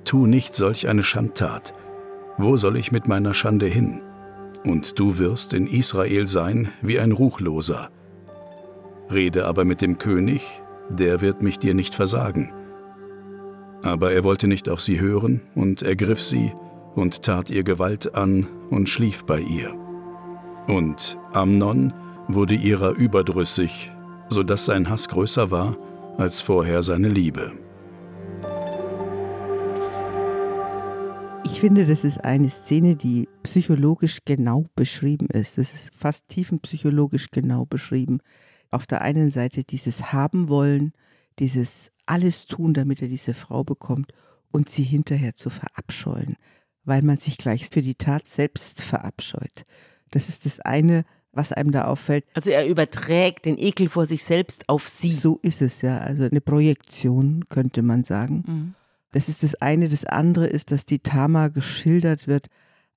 Tu 0.04 0.26
nicht 0.26 0.56
solch 0.56 0.88
eine 0.88 1.04
Schandtat. 1.04 1.72
Wo 2.36 2.56
soll 2.56 2.76
ich 2.76 2.90
mit 2.90 3.06
meiner 3.06 3.32
Schande 3.32 3.66
hin? 3.66 4.00
Und 4.64 4.98
du 4.98 5.18
wirst 5.18 5.54
in 5.54 5.68
Israel 5.68 6.26
sein 6.26 6.72
wie 6.82 6.98
ein 6.98 7.12
Ruchloser. 7.12 7.90
Rede 9.08 9.46
aber 9.46 9.64
mit 9.64 9.82
dem 9.82 9.98
König, 9.98 10.62
der 10.88 11.20
wird 11.20 11.42
mich 11.42 11.60
dir 11.60 11.74
nicht 11.74 11.94
versagen. 11.94 12.52
Aber 13.84 14.10
er 14.12 14.24
wollte 14.24 14.48
nicht 14.48 14.68
auf 14.68 14.80
sie 14.80 14.98
hören 14.98 15.42
und 15.54 15.82
ergriff 15.82 16.20
sie 16.20 16.52
und 16.94 17.22
tat 17.22 17.50
ihr 17.50 17.62
Gewalt 17.62 18.14
an 18.14 18.46
und 18.70 18.88
schlief 18.88 19.24
bei 19.24 19.40
ihr. 19.40 19.74
Und 20.66 21.18
Amnon 21.32 21.92
wurde 22.28 22.54
ihrer 22.54 22.90
überdrüssig, 22.92 23.90
so 24.28 24.42
dass 24.42 24.66
sein 24.66 24.88
Hass 24.88 25.08
größer 25.08 25.50
war 25.50 25.76
als 26.18 26.40
vorher 26.42 26.82
seine 26.82 27.08
Liebe. 27.08 27.52
Ich 31.44 31.60
finde, 31.60 31.84
das 31.84 32.04
ist 32.04 32.24
eine 32.24 32.48
Szene, 32.48 32.96
die 32.96 33.28
psychologisch 33.42 34.20
genau 34.24 34.66
beschrieben 34.76 35.26
ist. 35.26 35.58
Das 35.58 35.74
ist 35.74 35.90
fast 35.94 36.28
tiefenpsychologisch 36.28 37.30
genau 37.30 37.66
beschrieben. 37.66 38.20
Auf 38.70 38.86
der 38.86 39.02
einen 39.02 39.30
Seite 39.30 39.64
dieses 39.64 40.12
Haben 40.12 40.48
wollen, 40.48 40.92
dieses 41.38 41.90
alles 42.06 42.46
tun, 42.46 42.72
damit 42.72 43.02
er 43.02 43.08
diese 43.08 43.34
Frau 43.34 43.64
bekommt 43.64 44.12
und 44.52 44.68
sie 44.68 44.82
hinterher 44.82 45.34
zu 45.34 45.50
verabscheuen, 45.50 46.36
weil 46.90 47.02
man 47.02 47.18
sich 47.18 47.38
gleich 47.38 47.68
für 47.68 47.82
die 47.82 47.94
Tat 47.94 48.26
selbst 48.26 48.82
verabscheut. 48.82 49.64
Das 50.10 50.28
ist 50.28 50.44
das 50.44 50.58
eine, 50.58 51.04
was 51.30 51.52
einem 51.52 51.70
da 51.70 51.84
auffällt. 51.84 52.24
Also 52.34 52.50
er 52.50 52.66
überträgt 52.66 53.46
den 53.46 53.56
Ekel 53.58 53.88
vor 53.88 54.06
sich 54.06 54.24
selbst 54.24 54.68
auf 54.68 54.88
sie. 54.88 55.12
So 55.12 55.38
ist 55.42 55.62
es 55.62 55.82
ja, 55.82 55.98
also 55.98 56.24
eine 56.24 56.40
Projektion 56.40 57.44
könnte 57.48 57.82
man 57.82 58.02
sagen. 58.02 58.44
Mhm. 58.44 58.74
Das 59.12 59.28
ist 59.28 59.44
das 59.44 59.54
eine. 59.54 59.88
Das 59.88 60.04
andere 60.04 60.48
ist, 60.48 60.72
dass 60.72 60.84
die 60.84 60.98
Tama 60.98 61.46
geschildert 61.46 62.26
wird 62.26 62.48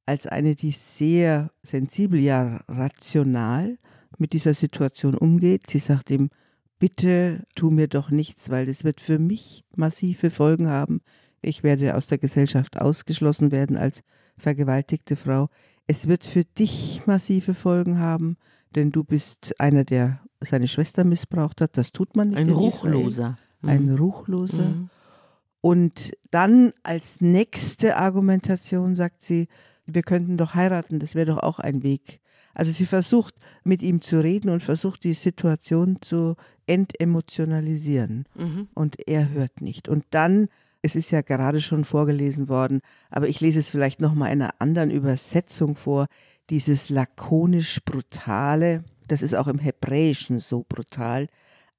als 0.08 0.26
eine, 0.26 0.56
die 0.56 0.72
sehr 0.72 1.52
sensibel, 1.62 2.20
ja 2.20 2.62
rational 2.68 3.78
mit 4.18 4.34
dieser 4.34 4.56
Situation 4.56 5.14
umgeht. 5.14 5.70
Sie 5.70 5.78
sagt 5.78 6.10
ihm, 6.10 6.32
bitte 6.80 7.46
tu 7.54 7.70
mir 7.70 7.88
doch 7.88 8.10
nichts, 8.10 8.50
weil 8.50 8.66
das 8.66 8.84
wird 8.84 9.02
für 9.02 9.20
mich 9.20 9.64
massive 9.76 10.32
Folgen 10.32 10.68
haben. 10.68 11.02
Ich 11.44 11.64
werde 11.64 11.96
aus 11.96 12.08
der 12.08 12.18
Gesellschaft 12.18 12.80
ausgeschlossen 12.80 13.52
werden 13.52 13.78
als 13.78 14.04
vergewaltigte 14.38 15.16
Frau. 15.16 15.50
Es 15.88 16.08
wird 16.08 16.26
für 16.26 16.44
dich 16.44 17.02
massive 17.06 17.54
Folgen 17.54 18.00
haben, 18.00 18.38
denn 18.76 18.92
du 18.92 19.04
bist 19.04 19.60
einer, 19.60 19.84
der 19.84 20.22
seine 20.40 20.68
Schwester 20.68 21.04
missbraucht 21.04 21.62
hat. 21.62 21.78
Das 21.78 21.92
tut 21.92 22.16
man 22.16 22.30
nicht. 22.30 22.40
Ein 22.40 22.50
Ruchloser. 22.50 23.38
Mhm. 23.62 23.70
Ein 23.70 23.96
Ruchloser. 23.96 24.70
Mhm. 24.70 24.90
Und 25.62 26.12
dann 26.32 26.74
als 26.84 27.22
nächste 27.22 27.98
Argumentation 27.98 28.96
sagt 28.96 29.22
sie, 29.22 29.48
wir 29.86 30.02
könnten 30.02 30.38
doch 30.38 30.56
heiraten, 30.56 31.00
das 31.00 31.16
wäre 31.16 31.28
doch 31.28 31.38
auch 31.38 31.60
ein 31.60 31.84
Weg. 31.84 32.20
Also 32.54 32.72
sie 32.72 32.86
versucht 32.86 33.36
mit 33.64 33.82
ihm 33.82 34.02
zu 34.02 34.22
reden 34.22 34.50
und 34.50 34.62
versucht 34.62 35.04
die 35.04 35.14
Situation 35.14 35.98
zu 36.02 36.36
entemotionalisieren. 36.68 38.26
Mhm. 38.36 38.68
Und 38.74 39.08
er 39.08 39.30
hört 39.30 39.62
nicht. 39.62 39.88
Und 39.88 40.06
dann, 40.12 40.50
es 40.84 40.96
ist 40.96 41.12
ja 41.12 41.22
gerade 41.22 41.62
schon 41.62 41.86
vorgelesen 41.86 42.50
worden, 42.50 42.82
aber 43.10 43.28
ich 43.28 43.40
lese 43.40 43.60
es 43.60 43.70
vielleicht 43.70 44.02
nochmal 44.02 44.32
in 44.32 44.42
einer 44.42 44.54
anderen 44.60 44.92
Übersetzung 44.92 45.76
vor, 45.76 46.08
dieses 46.50 46.90
lakonisch 46.90 47.80
brutale, 47.86 48.84
das 49.08 49.22
ist 49.22 49.34
auch 49.34 49.48
im 49.48 49.60
Hebräischen 49.60 50.40
so 50.40 50.66
brutal. 50.68 51.28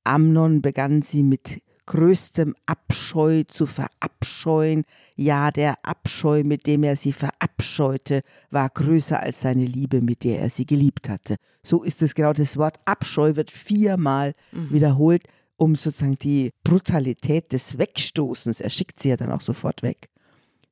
Amnon 0.04 0.62
begann 0.62 1.02
sie 1.02 1.22
mit 1.22 1.62
größtem 1.86 2.54
Abscheu 2.64 3.44
zu 3.44 3.66
verabscheuen. 3.66 4.84
Ja, 5.16 5.50
der 5.50 5.84
Abscheu, 5.84 6.42
mit 6.42 6.66
dem 6.66 6.82
er 6.82 6.96
sie 6.96 7.12
verabscheute, 7.12 8.22
war 8.50 8.70
größer 8.70 9.20
als 9.20 9.42
seine 9.42 9.66
Liebe, 9.66 10.00
mit 10.00 10.24
der 10.24 10.40
er 10.40 10.50
sie 10.50 10.64
geliebt 10.64 11.10
hatte. 11.10 11.36
So 11.62 11.82
ist 11.82 12.00
es 12.00 12.14
genau. 12.14 12.32
Das 12.32 12.56
Wort 12.56 12.80
Abscheu 12.86 13.36
wird 13.36 13.50
viermal 13.50 14.34
mhm. 14.52 14.70
wiederholt, 14.70 15.24
um 15.56 15.76
sozusagen 15.76 16.18
die 16.18 16.50
Brutalität 16.64 17.52
des 17.52 17.78
Wegstoßens, 17.78 18.60
er 18.60 18.70
schickt 18.70 19.00
sie 19.00 19.10
ja 19.10 19.16
dann 19.16 19.32
auch 19.32 19.40
sofort 19.40 19.82
weg, 19.82 20.08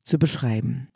zu 0.04 0.18
beschreiben. 0.18 0.88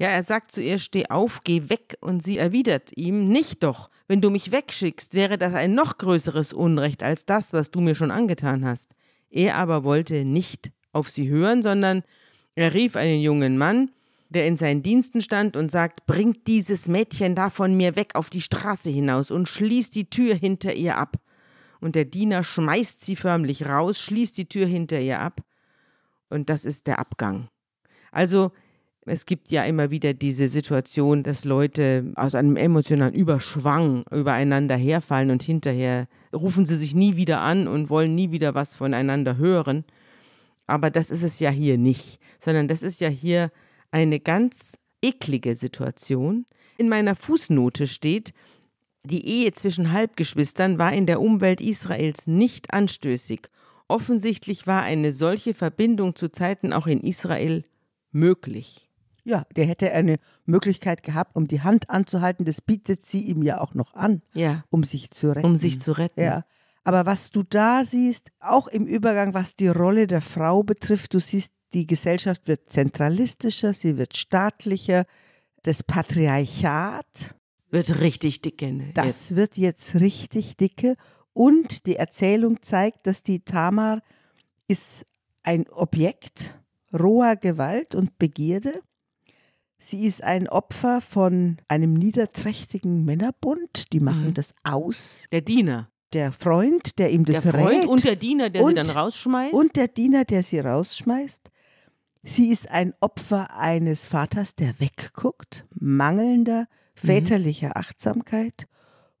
Ja, 0.00 0.08
er 0.08 0.22
sagt 0.22 0.52
zu 0.52 0.62
ihr, 0.62 0.78
steh 0.78 1.06
auf, 1.10 1.40
geh 1.44 1.68
weg, 1.68 1.98
und 2.00 2.22
sie 2.22 2.38
erwidert 2.38 2.96
ihm, 2.96 3.28
nicht 3.28 3.62
doch, 3.62 3.90
wenn 4.08 4.22
du 4.22 4.30
mich 4.30 4.50
wegschickst, 4.50 5.12
wäre 5.12 5.36
das 5.36 5.52
ein 5.52 5.74
noch 5.74 5.98
größeres 5.98 6.54
Unrecht 6.54 7.02
als 7.02 7.26
das, 7.26 7.52
was 7.52 7.70
du 7.70 7.82
mir 7.82 7.94
schon 7.94 8.10
angetan 8.10 8.64
hast. 8.64 8.94
Er 9.28 9.56
aber 9.56 9.84
wollte 9.84 10.24
nicht 10.24 10.72
auf 10.92 11.10
sie 11.10 11.28
hören, 11.28 11.62
sondern 11.62 12.02
er 12.54 12.72
rief 12.72 12.96
einen 12.96 13.20
jungen 13.20 13.58
Mann, 13.58 13.90
der 14.30 14.46
in 14.46 14.56
seinen 14.56 14.82
Diensten 14.82 15.20
stand, 15.20 15.54
und 15.54 15.70
sagt, 15.70 16.06
bringt 16.06 16.46
dieses 16.46 16.88
Mädchen 16.88 17.34
da 17.34 17.50
von 17.50 17.76
mir 17.76 17.94
weg 17.94 18.14
auf 18.14 18.30
die 18.30 18.40
Straße 18.40 18.88
hinaus 18.88 19.30
und 19.30 19.48
schließt 19.48 19.94
die 19.94 20.08
Tür 20.08 20.34
hinter 20.34 20.72
ihr 20.72 20.96
ab. 20.96 21.16
Und 21.80 21.94
der 21.94 22.04
Diener 22.04 22.44
schmeißt 22.44 23.04
sie 23.04 23.16
förmlich 23.16 23.66
raus, 23.66 23.98
schließt 23.98 24.36
die 24.36 24.48
Tür 24.48 24.66
hinter 24.66 25.00
ihr 25.00 25.20
ab, 25.20 25.40
und 26.30 26.48
das 26.48 26.64
ist 26.64 26.86
der 26.86 26.98
Abgang. 26.98 27.48
Also 28.12 28.52
es 29.04 29.26
gibt 29.26 29.50
ja 29.50 29.64
immer 29.64 29.90
wieder 29.90 30.14
diese 30.14 30.48
Situation, 30.48 31.22
dass 31.22 31.44
Leute 31.44 32.12
aus 32.14 32.34
einem 32.34 32.56
emotionalen 32.56 33.14
Überschwang 33.14 34.04
übereinander 34.10 34.76
herfallen 34.76 35.30
und 35.30 35.42
hinterher 35.42 36.06
rufen 36.32 36.64
sie 36.66 36.76
sich 36.76 36.94
nie 36.94 37.16
wieder 37.16 37.40
an 37.40 37.66
und 37.66 37.90
wollen 37.90 38.14
nie 38.14 38.30
wieder 38.30 38.54
was 38.54 38.74
voneinander 38.74 39.36
hören. 39.36 39.84
Aber 40.66 40.90
das 40.90 41.10
ist 41.10 41.24
es 41.24 41.40
ja 41.40 41.50
hier 41.50 41.78
nicht, 41.78 42.20
sondern 42.38 42.68
das 42.68 42.82
ist 42.82 43.00
ja 43.00 43.08
hier 43.08 43.50
eine 43.90 44.20
ganz 44.20 44.78
eklige 45.02 45.56
Situation. 45.56 46.46
In 46.78 46.88
meiner 46.88 47.16
Fußnote 47.16 47.88
steht, 47.88 48.32
die 49.02 49.26
Ehe 49.26 49.52
zwischen 49.52 49.92
Halbgeschwistern 49.92 50.78
war 50.78 50.92
in 50.92 51.06
der 51.06 51.20
Umwelt 51.20 51.60
Israels 51.60 52.26
nicht 52.26 52.72
anstößig. 52.72 53.48
Offensichtlich 53.88 54.66
war 54.66 54.82
eine 54.82 55.12
solche 55.12 55.54
Verbindung 55.54 56.14
zu 56.14 56.28
Zeiten 56.28 56.72
auch 56.72 56.86
in 56.86 57.00
Israel 57.00 57.64
möglich. 58.12 58.88
Ja, 59.24 59.44
der 59.56 59.66
hätte 59.66 59.92
eine 59.92 60.18
Möglichkeit 60.44 61.02
gehabt, 61.02 61.36
um 61.36 61.46
die 61.46 61.60
Hand 61.60 61.90
anzuhalten. 61.90 62.44
Das 62.44 62.60
bietet 62.60 63.02
sie 63.02 63.20
ihm 63.20 63.42
ja 63.42 63.60
auch 63.60 63.74
noch 63.74 63.94
an, 63.94 64.22
ja. 64.34 64.64
um 64.70 64.84
sich 64.84 65.10
zu 65.10 65.30
retten. 65.30 65.46
Um 65.46 65.56
sich 65.56 65.80
zu 65.80 65.92
retten. 65.92 66.20
Ja. 66.20 66.44
Aber 66.84 67.04
was 67.06 67.30
du 67.30 67.42
da 67.42 67.84
siehst, 67.84 68.30
auch 68.40 68.66
im 68.66 68.86
Übergang, 68.86 69.34
was 69.34 69.56
die 69.56 69.68
Rolle 69.68 70.06
der 70.06 70.20
Frau 70.20 70.62
betrifft, 70.62 71.14
du 71.14 71.20
siehst, 71.20 71.52
die 71.74 71.86
Gesellschaft 71.86 72.48
wird 72.48 72.70
zentralistischer, 72.70 73.74
sie 73.74 73.96
wird 73.98 74.16
staatlicher. 74.16 75.04
Das 75.62 75.82
Patriarchat 75.82 77.36
wird 77.70 78.00
richtig 78.00 78.42
dicke. 78.42 78.72
Ne? 78.72 78.90
Das 78.94 79.30
jetzt. 79.30 79.36
wird 79.36 79.56
jetzt 79.56 79.94
richtig 79.96 80.56
dicke. 80.56 80.96
Und 81.32 81.86
die 81.86 81.96
Erzählung 81.96 82.62
zeigt, 82.62 83.06
dass 83.06 83.22
die 83.22 83.40
Tamar 83.40 84.02
ist 84.68 85.06
ein 85.42 85.68
Objekt 85.68 86.58
roher 86.92 87.36
Gewalt 87.36 87.94
und 87.94 88.18
Begierde. 88.18 88.82
Sie 89.78 90.04
ist 90.06 90.22
ein 90.22 90.48
Opfer 90.48 91.00
von 91.00 91.56
einem 91.68 91.94
niederträchtigen 91.94 93.04
Männerbund. 93.04 93.92
Die 93.92 94.00
machen 94.00 94.28
mhm. 94.28 94.34
das 94.34 94.54
aus. 94.62 95.24
Der 95.32 95.40
Diener. 95.40 95.88
Der 96.12 96.32
Freund, 96.32 96.98
der 96.98 97.10
ihm 97.10 97.24
das 97.24 97.42
der 97.42 97.52
Freund 97.52 97.82
rät. 97.82 97.86
Und 97.86 98.04
der 98.04 98.16
Diener, 98.16 98.50
der 98.50 98.62
und, 98.62 98.70
sie 98.70 98.74
dann 98.74 98.90
rausschmeißt. 98.90 99.54
Und 99.54 99.76
der 99.76 99.88
Diener, 99.88 100.24
der 100.24 100.42
sie 100.42 100.58
rausschmeißt. 100.58 101.50
Sie 102.22 102.50
ist 102.50 102.70
ein 102.70 102.92
Opfer 103.00 103.56
eines 103.56 104.04
Vaters, 104.04 104.54
der 104.54 104.78
wegguckt, 104.78 105.66
mangelnder. 105.70 106.66
Väterlicher 107.06 107.68
mhm. 107.68 107.76
Achtsamkeit 107.76 108.66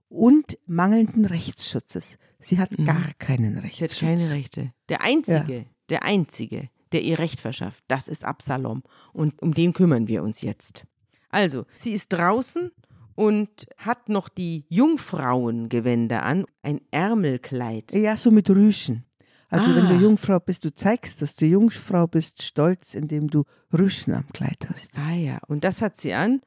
und 0.08 0.58
mangelnden 0.66 1.24
Rechtsschutzes. 1.24 2.18
Sie 2.38 2.58
hat 2.58 2.78
mhm. 2.78 2.84
gar 2.84 3.12
keinen 3.18 3.58
Rechtsschutz. 3.58 3.98
Sie 3.98 4.06
hat 4.06 4.18
keine 4.18 4.30
Rechte. 4.30 4.72
Der 4.88 5.02
einzige, 5.02 5.58
ja. 5.58 5.64
der 5.88 6.02
einzige, 6.02 6.68
der 6.92 7.02
ihr 7.02 7.18
Recht 7.18 7.40
verschafft. 7.40 7.84
Das 7.88 8.08
ist 8.08 8.24
Absalom. 8.24 8.82
Und 9.12 9.40
um 9.40 9.54
den 9.54 9.72
kümmern 9.72 10.08
wir 10.08 10.22
uns 10.22 10.42
jetzt. 10.42 10.84
Also, 11.28 11.64
sie 11.76 11.92
ist 11.92 12.12
draußen 12.12 12.72
und 13.14 13.66
hat 13.76 14.08
noch 14.08 14.28
die 14.28 14.64
Jungfrauengewänder 14.68 16.24
an, 16.24 16.46
ein 16.62 16.80
Ärmelkleid. 16.90 17.92
Ja, 17.92 18.16
so 18.16 18.30
mit 18.30 18.50
Rüschen. 18.50 19.04
Also 19.50 19.70
ah. 19.70 19.76
wenn 19.76 19.88
du 19.88 19.94
ah. 19.94 20.00
Jungfrau 20.00 20.40
bist, 20.40 20.64
du 20.64 20.72
zeigst, 20.72 21.20
dass 21.22 21.34
du 21.34 21.44
Jungfrau 21.44 22.06
bist, 22.06 22.42
stolz, 22.42 22.94
indem 22.94 23.28
du 23.28 23.44
Rüschen 23.72 24.14
am 24.14 24.26
Kleid 24.28 24.66
hast. 24.68 24.96
Ah 24.96 25.14
ja, 25.14 25.38
und 25.48 25.64
das 25.64 25.82
hat 25.82 25.96
sie 25.96 26.14
an 26.14 26.40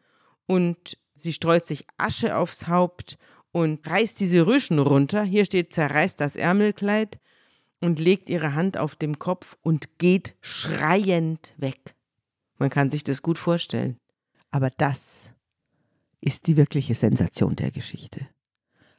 und 0.45 0.97
sie 1.13 1.33
streut 1.33 1.63
sich 1.63 1.85
Asche 1.97 2.37
aufs 2.37 2.67
Haupt 2.67 3.17
und 3.51 3.87
reißt 3.87 4.19
diese 4.19 4.45
Rüschen 4.45 4.79
runter. 4.79 5.23
Hier 5.23 5.45
steht, 5.45 5.73
zerreißt 5.73 6.19
das 6.19 6.35
Ärmelkleid 6.35 7.19
und 7.79 7.99
legt 7.99 8.29
ihre 8.29 8.55
Hand 8.55 8.77
auf 8.77 8.95
dem 8.95 9.19
Kopf 9.19 9.57
und 9.61 9.99
geht 9.99 10.35
schreiend 10.41 11.53
weg. 11.57 11.95
Man 12.57 12.69
kann 12.69 12.89
sich 12.89 13.03
das 13.03 13.21
gut 13.21 13.37
vorstellen. 13.37 13.97
Aber 14.51 14.69
das 14.69 15.33
ist 16.21 16.47
die 16.47 16.57
wirkliche 16.57 16.95
Sensation 16.95 17.55
der 17.55 17.71
Geschichte. 17.71 18.27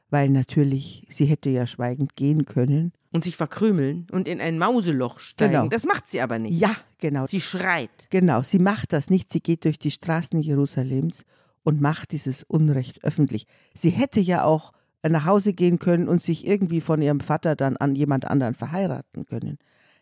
Weil 0.09 0.29
natürlich, 0.29 1.07
sie 1.09 1.25
hätte 1.25 1.49
ja 1.49 1.65
schweigend 1.65 2.15
gehen 2.15 2.45
können. 2.45 2.93
Und 3.11 3.23
sich 3.23 3.35
verkrümeln 3.35 4.05
und 4.11 4.27
in 4.27 4.39
ein 4.39 4.59
Mauseloch 4.59 5.19
steigen. 5.19 5.53
Genau. 5.53 5.67
Das 5.67 5.85
macht 5.85 6.07
sie 6.07 6.21
aber 6.21 6.37
nicht. 6.37 6.59
Ja, 6.59 6.75
genau. 6.99 7.25
Sie 7.25 7.41
schreit. 7.41 8.07
Genau, 8.11 8.43
sie 8.43 8.59
macht 8.59 8.93
das 8.93 9.09
nicht. 9.09 9.31
Sie 9.31 9.39
geht 9.39 9.65
durch 9.65 9.79
die 9.79 9.91
Straßen 9.91 10.39
Jerusalems 10.41 11.25
und 11.65 11.81
macht 11.81 12.11
dieses 12.11 12.43
Unrecht 12.43 13.03
öffentlich. 13.03 13.47
Sie 13.73 13.89
hätte 13.89 14.19
ja 14.19 14.43
auch 14.43 14.71
nach 15.07 15.25
Hause 15.25 15.53
gehen 15.53 15.79
können 15.79 16.07
und 16.07 16.21
sich 16.21 16.47
irgendwie 16.47 16.79
von 16.79 17.01
ihrem 17.01 17.19
Vater 17.19 17.55
dann 17.55 17.75
an 17.75 17.95
jemand 17.95 18.25
anderen 18.25 18.53
verheiraten 18.53 19.25
können. 19.25 19.57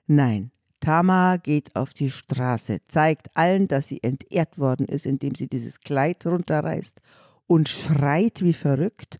Nein, 0.05 0.51
Tamar 0.81 1.37
geht 1.37 1.75
auf 1.75 1.93
die 1.93 2.11
Straße, 2.11 2.79
zeigt 2.85 3.29
allen, 3.35 3.69
dass 3.69 3.87
sie 3.87 4.03
entehrt 4.03 4.59
worden 4.59 4.85
ist, 4.85 5.05
indem 5.05 5.35
sie 5.35 5.47
dieses 5.47 5.79
Kleid 5.79 6.25
runterreißt 6.25 6.99
und 7.47 7.69
schreit 7.69 8.41
wie 8.41 8.53
verrückt. 8.53 9.17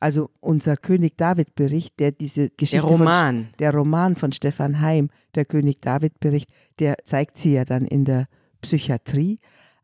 Also 0.00 0.30
unser 0.40 0.78
König 0.78 1.18
David 1.18 1.54
Bericht, 1.54 2.00
der 2.00 2.12
diese 2.12 2.48
Geschichte 2.50 2.86
Der 2.86 2.96
Roman. 2.96 3.36
von 3.44 3.48
der 3.58 3.74
Roman 3.74 4.16
von 4.16 4.32
Stefan 4.32 4.80
Heim, 4.80 5.10
der 5.34 5.44
König 5.44 5.82
David 5.82 6.20
Bericht, 6.20 6.50
der 6.78 6.96
zeigt 7.04 7.36
sie 7.36 7.52
ja 7.52 7.66
dann 7.66 7.84
in 7.84 8.06
der 8.06 8.28
Psychiatrie, 8.62 9.38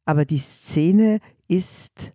aber 0.06 0.24
die 0.24 0.38
Szene 0.38 1.18
ist 1.52 2.14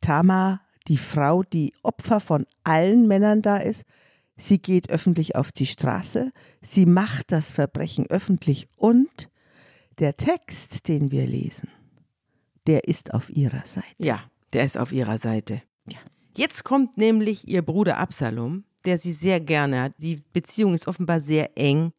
Tamar, 0.00 0.60
die 0.86 0.98
Frau, 0.98 1.42
die 1.42 1.74
Opfer 1.82 2.20
von 2.20 2.46
allen 2.62 3.08
Männern 3.08 3.42
da 3.42 3.56
ist. 3.56 3.84
Sie 4.36 4.58
geht 4.58 4.88
öffentlich 4.88 5.34
auf 5.34 5.50
die 5.50 5.66
Straße, 5.66 6.30
sie 6.60 6.86
macht 6.86 7.32
das 7.32 7.50
Verbrechen 7.50 8.06
öffentlich 8.06 8.68
und 8.76 9.30
der 9.98 10.16
Text, 10.16 10.86
den 10.88 11.10
wir 11.10 11.26
lesen, 11.26 11.70
der 12.66 12.84
ist 12.86 13.14
auf 13.14 13.30
ihrer 13.30 13.64
Seite. 13.64 13.86
Ja, 13.98 14.22
der 14.52 14.64
ist 14.64 14.76
auf 14.76 14.92
ihrer 14.92 15.18
Seite. 15.18 15.62
Ja. 15.88 15.98
Jetzt 16.36 16.64
kommt 16.64 16.98
nämlich 16.98 17.48
ihr 17.48 17.62
Bruder 17.62 17.96
Absalom, 17.96 18.64
der 18.84 18.98
sie 18.98 19.12
sehr 19.12 19.40
gerne 19.40 19.82
hat. 19.82 19.92
Die 19.98 20.22
Beziehung 20.32 20.74
ist 20.74 20.86
offenbar 20.86 21.20
sehr 21.20 21.56
eng. 21.56 21.92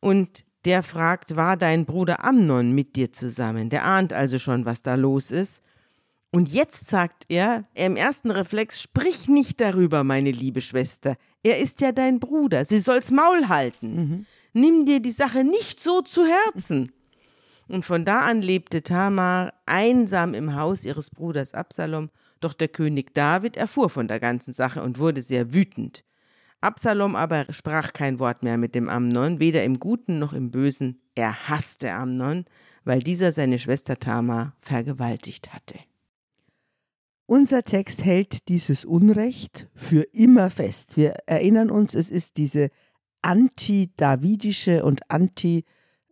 Und 0.00 0.43
der 0.64 0.82
fragt, 0.82 1.36
war 1.36 1.56
dein 1.56 1.84
Bruder 1.84 2.24
Amnon 2.24 2.72
mit 2.72 2.96
dir 2.96 3.12
zusammen? 3.12 3.70
Der 3.70 3.84
ahnt 3.84 4.12
also 4.12 4.38
schon, 4.38 4.64
was 4.64 4.82
da 4.82 4.94
los 4.94 5.30
ist. 5.30 5.62
Und 6.30 6.48
jetzt 6.48 6.88
sagt 6.88 7.26
er, 7.28 7.64
im 7.74 7.94
ersten 7.96 8.30
Reflex, 8.30 8.82
sprich 8.82 9.28
nicht 9.28 9.60
darüber, 9.60 10.02
meine 10.02 10.32
liebe 10.32 10.60
Schwester. 10.60 11.16
Er 11.44 11.58
ist 11.58 11.80
ja 11.80 11.92
dein 11.92 12.18
Bruder. 12.18 12.64
Sie 12.64 12.80
soll's 12.80 13.10
Maul 13.10 13.48
halten. 13.48 14.26
Nimm 14.52 14.84
dir 14.86 15.00
die 15.00 15.12
Sache 15.12 15.44
nicht 15.44 15.80
so 15.80 16.00
zu 16.00 16.24
Herzen. 16.24 16.92
Und 17.68 17.84
von 17.84 18.04
da 18.04 18.20
an 18.20 18.42
lebte 18.42 18.82
Tamar 18.82 19.54
einsam 19.66 20.34
im 20.34 20.54
Haus 20.54 20.84
ihres 20.84 21.10
Bruders 21.10 21.54
Absalom, 21.54 22.10
doch 22.40 22.52
der 22.52 22.68
König 22.68 23.14
David 23.14 23.56
erfuhr 23.56 23.88
von 23.88 24.08
der 24.08 24.20
ganzen 24.20 24.52
Sache 24.52 24.82
und 24.82 24.98
wurde 24.98 25.22
sehr 25.22 25.54
wütend. 25.54 26.04
Absalom 26.64 27.14
aber 27.14 27.44
sprach 27.50 27.92
kein 27.92 28.18
Wort 28.18 28.42
mehr 28.42 28.56
mit 28.56 28.74
dem 28.74 28.88
Amnon, 28.88 29.38
weder 29.38 29.62
im 29.64 29.78
Guten 29.78 30.18
noch 30.18 30.32
im 30.32 30.50
Bösen. 30.50 30.98
Er 31.14 31.50
hasste 31.50 31.92
Amnon, 31.92 32.46
weil 32.84 33.00
dieser 33.00 33.32
seine 33.32 33.58
Schwester 33.58 33.98
Tamar 33.98 34.56
vergewaltigt 34.60 35.52
hatte. 35.52 35.78
Unser 37.26 37.64
Text 37.64 38.02
hält 38.02 38.48
dieses 38.48 38.86
Unrecht 38.86 39.68
für 39.74 40.04
immer 40.14 40.48
fest. 40.48 40.96
Wir 40.96 41.10
erinnern 41.26 41.70
uns, 41.70 41.94
es 41.94 42.08
ist 42.08 42.38
diese 42.38 42.70
anti-davidische 43.20 44.86
und 44.86 45.10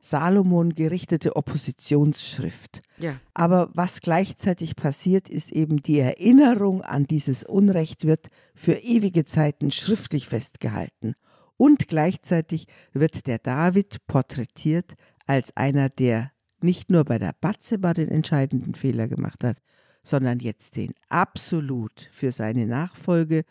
anti-Salomon 0.02 0.74
gerichtete 0.74 1.36
Oppositionsschrift. 1.36 2.82
Ja. 2.98 3.20
Aber 3.34 3.70
was 3.74 4.00
gleichzeitig 4.00 4.76
passiert, 4.76 5.28
ist 5.28 5.52
eben 5.52 5.82
die 5.82 6.00
Erinnerung 6.00 6.82
an 6.82 7.04
dieses 7.06 7.44
Unrecht 7.44 8.04
wird 8.04 8.28
für 8.54 8.74
ewige 8.74 9.24
Zeiten 9.24 9.70
schriftlich 9.70 10.28
festgehalten. 10.28 11.14
Und 11.56 11.86
gleichzeitig 11.88 12.66
wird 12.92 13.26
der 13.26 13.38
David 13.38 14.06
porträtiert 14.06 14.94
als 15.26 15.56
einer, 15.56 15.88
der 15.88 16.32
nicht 16.60 16.90
nur 16.90 17.04
bei 17.04 17.18
der 17.18 17.34
Batzeba 17.40 17.94
den 17.94 18.08
entscheidenden 18.08 18.74
Fehler 18.74 19.08
gemacht 19.08 19.44
hat, 19.44 19.58
sondern 20.02 20.40
jetzt 20.40 20.76
den 20.76 20.92
absolut 21.08 22.10
für 22.12 22.32
seine 22.32 22.66
Nachfolge 22.66 23.44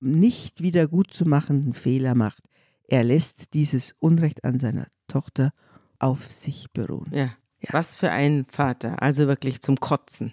nicht 0.00 0.62
wieder 0.62 0.86
gut 0.88 1.12
zu 1.12 1.24
machenden 1.24 1.72
Fehler 1.72 2.14
macht. 2.14 2.42
Er 2.88 3.04
lässt 3.04 3.54
dieses 3.54 3.94
Unrecht 3.98 4.44
an 4.44 4.58
seiner 4.58 4.86
Tochter 5.08 5.52
auf 5.98 6.30
sich 6.30 6.70
beruhen. 6.72 7.10
Ja. 7.12 7.30
Was 7.70 7.94
für 7.94 8.10
ein 8.10 8.44
Vater, 8.44 9.02
also 9.02 9.26
wirklich 9.26 9.60
zum 9.60 9.76
Kotzen. 9.76 10.32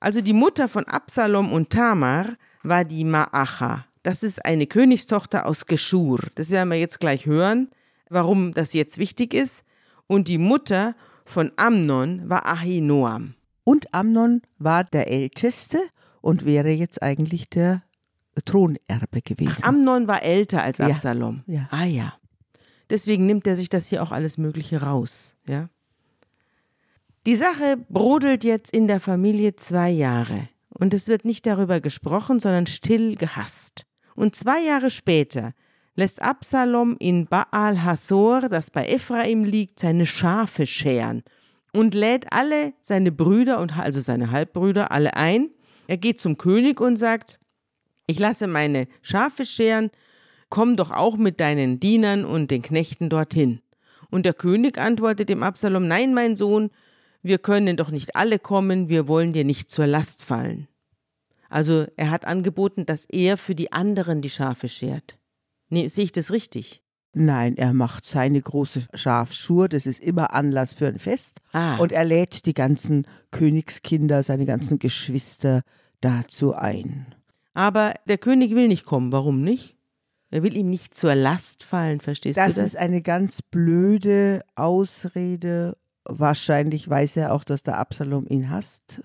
Also 0.00 0.20
die 0.20 0.32
Mutter 0.32 0.68
von 0.68 0.84
Absalom 0.84 1.52
und 1.52 1.70
Tamar 1.70 2.36
war 2.62 2.84
die 2.84 3.04
Maacha. 3.04 3.86
Das 4.02 4.24
ist 4.24 4.44
eine 4.44 4.66
Königstochter 4.66 5.46
aus 5.46 5.66
Geschur. 5.66 6.18
Das 6.34 6.50
werden 6.50 6.70
wir 6.70 6.78
jetzt 6.78 6.98
gleich 6.98 7.26
hören, 7.26 7.70
warum 8.10 8.52
das 8.52 8.72
jetzt 8.72 8.98
wichtig 8.98 9.32
ist. 9.32 9.64
Und 10.08 10.26
die 10.26 10.38
Mutter 10.38 10.96
von 11.24 11.52
Amnon 11.56 12.28
war 12.28 12.46
Ahinoam. 12.46 13.34
Und 13.64 13.94
Amnon 13.94 14.42
war 14.58 14.82
der 14.82 15.08
Älteste 15.10 15.78
und 16.20 16.44
wäre 16.44 16.70
jetzt 16.70 17.00
eigentlich 17.02 17.48
der 17.48 17.82
Thronerbe 18.44 19.20
gewesen. 19.22 19.54
Ach, 19.60 19.68
Amnon 19.68 20.08
war 20.08 20.22
älter 20.22 20.62
als 20.62 20.78
Ja. 20.78 20.86
Absalom. 20.86 21.42
Ja. 21.46 21.68
Ah 21.70 21.84
ja. 21.84 22.14
Deswegen 22.90 23.26
nimmt 23.26 23.46
er 23.46 23.56
sich 23.56 23.68
das 23.68 23.86
hier 23.88 24.02
auch 24.02 24.12
alles 24.12 24.38
Mögliche 24.38 24.82
raus. 24.82 25.36
Ja. 25.46 25.68
Die 27.26 27.36
Sache 27.36 27.76
brodelt 27.88 28.44
jetzt 28.44 28.72
in 28.74 28.88
der 28.88 29.00
Familie 29.00 29.54
zwei 29.56 29.90
Jahre. 29.90 30.48
Und 30.70 30.92
es 30.94 31.08
wird 31.08 31.24
nicht 31.24 31.46
darüber 31.46 31.80
gesprochen, 31.80 32.40
sondern 32.40 32.66
still 32.66 33.14
gehasst. 33.16 33.86
Und 34.16 34.34
zwei 34.34 34.60
Jahre 34.60 34.90
später 34.90 35.52
lässt 35.94 36.22
Absalom 36.22 36.96
in 36.98 37.26
Baal 37.26 37.84
Hasor, 37.84 38.48
das 38.48 38.70
bei 38.70 38.86
Ephraim 38.88 39.44
liegt, 39.44 39.78
seine 39.78 40.06
Schafe 40.06 40.66
scheren 40.66 41.22
und 41.72 41.94
lädt 41.94 42.32
alle 42.32 42.72
seine 42.80 43.12
Brüder 43.12 43.60
und 43.60 43.78
also 43.78 44.00
seine 44.00 44.30
Halbbrüder 44.30 44.90
alle 44.90 45.14
ein. 45.16 45.50
Er 45.86 45.98
geht 45.98 46.20
zum 46.20 46.38
König 46.38 46.80
und 46.80 46.96
sagt, 46.96 47.38
ich 48.06 48.18
lasse 48.18 48.46
meine 48.46 48.88
Schafe 49.00 49.44
scheren, 49.44 49.90
komm 50.48 50.76
doch 50.76 50.90
auch 50.90 51.16
mit 51.16 51.40
deinen 51.40 51.80
Dienern 51.80 52.24
und 52.24 52.50
den 52.50 52.62
Knechten 52.62 53.08
dorthin. 53.08 53.60
Und 54.10 54.26
der 54.26 54.34
König 54.34 54.78
antwortet 54.78 55.28
dem 55.28 55.42
Absalom, 55.42 55.88
nein, 55.88 56.12
mein 56.12 56.36
Sohn, 56.36 56.70
wir 57.22 57.38
können 57.38 57.76
doch 57.76 57.90
nicht 57.90 58.16
alle 58.16 58.38
kommen, 58.38 58.88
wir 58.88 59.08
wollen 59.08 59.32
dir 59.32 59.44
nicht 59.44 59.70
zur 59.70 59.86
Last 59.86 60.24
fallen. 60.24 60.68
Also 61.48 61.86
er 61.96 62.10
hat 62.10 62.24
angeboten, 62.24 62.84
dass 62.84 63.04
er 63.06 63.36
für 63.36 63.54
die 63.54 63.72
anderen 63.72 64.20
die 64.20 64.30
Schafe 64.30 64.68
schert. 64.68 65.18
Nee, 65.68 65.88
sehe 65.88 66.04
ich 66.04 66.12
das 66.12 66.30
richtig? 66.30 66.82
Nein, 67.14 67.56
er 67.56 67.74
macht 67.74 68.06
seine 68.06 68.40
große 68.40 68.86
Schafschur, 68.94 69.68
das 69.68 69.86
ist 69.86 70.00
immer 70.00 70.32
Anlass 70.32 70.72
für 70.72 70.86
ein 70.86 70.98
Fest. 70.98 71.40
Ah. 71.52 71.76
Und 71.76 71.92
er 71.92 72.04
lädt 72.04 72.46
die 72.46 72.54
ganzen 72.54 73.06
Königskinder, 73.30 74.22
seine 74.22 74.46
ganzen 74.46 74.78
Geschwister 74.78 75.62
dazu 76.00 76.54
ein. 76.54 77.14
Aber 77.54 77.94
der 78.06 78.18
König 78.18 78.54
will 78.54 78.68
nicht 78.68 78.86
kommen. 78.86 79.12
Warum 79.12 79.42
nicht? 79.42 79.76
Er 80.30 80.42
will 80.42 80.56
ihm 80.56 80.70
nicht 80.70 80.94
zur 80.94 81.14
Last 81.14 81.62
fallen, 81.64 82.00
verstehst 82.00 82.38
Das 82.38 82.54
du 82.54 82.60
das? 82.62 82.72
ist 82.72 82.78
eine 82.78 83.02
ganz 83.02 83.42
blöde 83.42 84.42
Ausrede. 84.54 85.76
Wahrscheinlich 86.04 86.88
weiß 86.88 87.16
er 87.18 87.32
auch, 87.34 87.44
dass 87.44 87.62
der 87.62 87.78
Absalom 87.78 88.26
ihn 88.28 88.50
hasst 88.50 89.02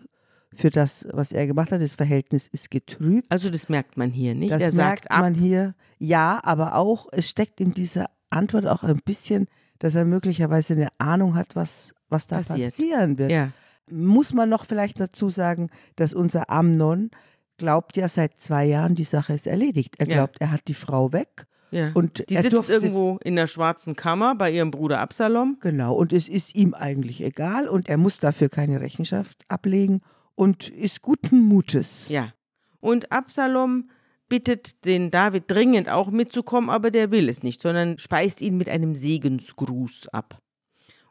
für 0.53 0.69
das, 0.69 1.05
was 1.11 1.31
er 1.31 1.45
gemacht 1.45 1.71
hat. 1.71 1.81
Das 1.81 1.95
Verhältnis 1.95 2.47
ist 2.47 2.71
getrübt. 2.71 3.27
also 3.29 3.49
das 3.49 3.69
merkt 3.69 3.97
man 3.97 4.11
hier 4.11 4.33
nicht. 4.35 4.51
Das 4.51 4.61
er 4.61 4.73
merkt 4.73 5.11
ab. 5.11 5.19
man 5.19 5.33
hier. 5.35 5.75
Ja, 5.99 6.39
aber 6.43 6.75
auch, 6.75 7.07
es 7.11 7.29
steckt 7.29 7.59
in 7.59 7.73
dieser 7.73 8.09
Antwort 8.29 8.65
auch 8.65 8.83
ein 8.83 8.99
bisschen, 9.03 9.47
dass 9.79 9.95
er 9.95 10.05
möglicherweise 10.05 10.73
eine 10.73 10.87
Ahnung 10.97 11.35
hat, 11.35 11.55
was, 11.55 11.93
was 12.09 12.25
da 12.27 12.37
Passiert. 12.37 12.71
passieren 12.71 13.17
wird. 13.17 13.31
Ja. 13.31 13.51
Muss 13.91 14.33
man 14.33 14.49
noch 14.49 14.65
vielleicht 14.65 14.99
dazu 14.99 15.29
sagen, 15.29 15.69
dass 15.97 16.13
unser 16.13 16.49
Amnon 16.49 17.11
glaubt 17.57 17.97
ja 17.97 18.07
seit 18.07 18.37
zwei 18.39 18.65
Jahren, 18.65 18.95
die 18.95 19.03
Sache 19.03 19.33
ist 19.33 19.47
erledigt. 19.47 19.95
Er 19.99 20.07
Ja. 20.07 20.13
glaubt, 20.15 20.37
er 20.39 20.51
hat 20.51 20.67
die 20.67 20.73
Frau 20.73 21.11
weg. 21.13 21.47
Ja. 21.71 21.91
Und 21.93 22.29
die 22.29 22.35
er 22.35 22.43
sitzt 22.43 22.69
irgendwo 22.69 23.17
in 23.23 23.35
der 23.35 23.47
schwarzen 23.47 23.95
Kammer 23.95 24.35
bei 24.35 24.51
ihrem 24.51 24.71
Bruder 24.71 24.99
Absalom. 24.99 25.57
Genau, 25.59 25.93
und 25.95 26.13
es 26.13 26.29
ist 26.29 26.55
ihm 26.55 26.73
eigentlich 26.73 27.21
egal 27.21 27.67
und 27.67 27.89
er 27.89 27.97
muss 27.97 28.19
dafür 28.19 28.47
keine 28.49 28.79
Rechenschaft 28.79 29.43
ablegen 29.49 30.01
und 30.35 30.69
ist 30.69 31.01
guten 31.01 31.41
Mutes. 31.43 32.07
Ja. 32.07 32.33
Und 32.79 33.11
Absalom 33.11 33.89
bittet 34.29 34.85
den 34.85 35.11
David 35.11 35.45
dringend 35.47 35.89
auch 35.89 36.09
mitzukommen, 36.09 36.69
aber 36.69 36.89
der 36.91 37.11
will 37.11 37.27
es 37.27 37.43
nicht, 37.43 37.61
sondern 37.61 37.97
speist 37.99 38.41
ihn 38.41 38.55
mit 38.57 38.69
einem 38.69 38.95
Segensgruß 38.95 40.09
ab. 40.09 40.39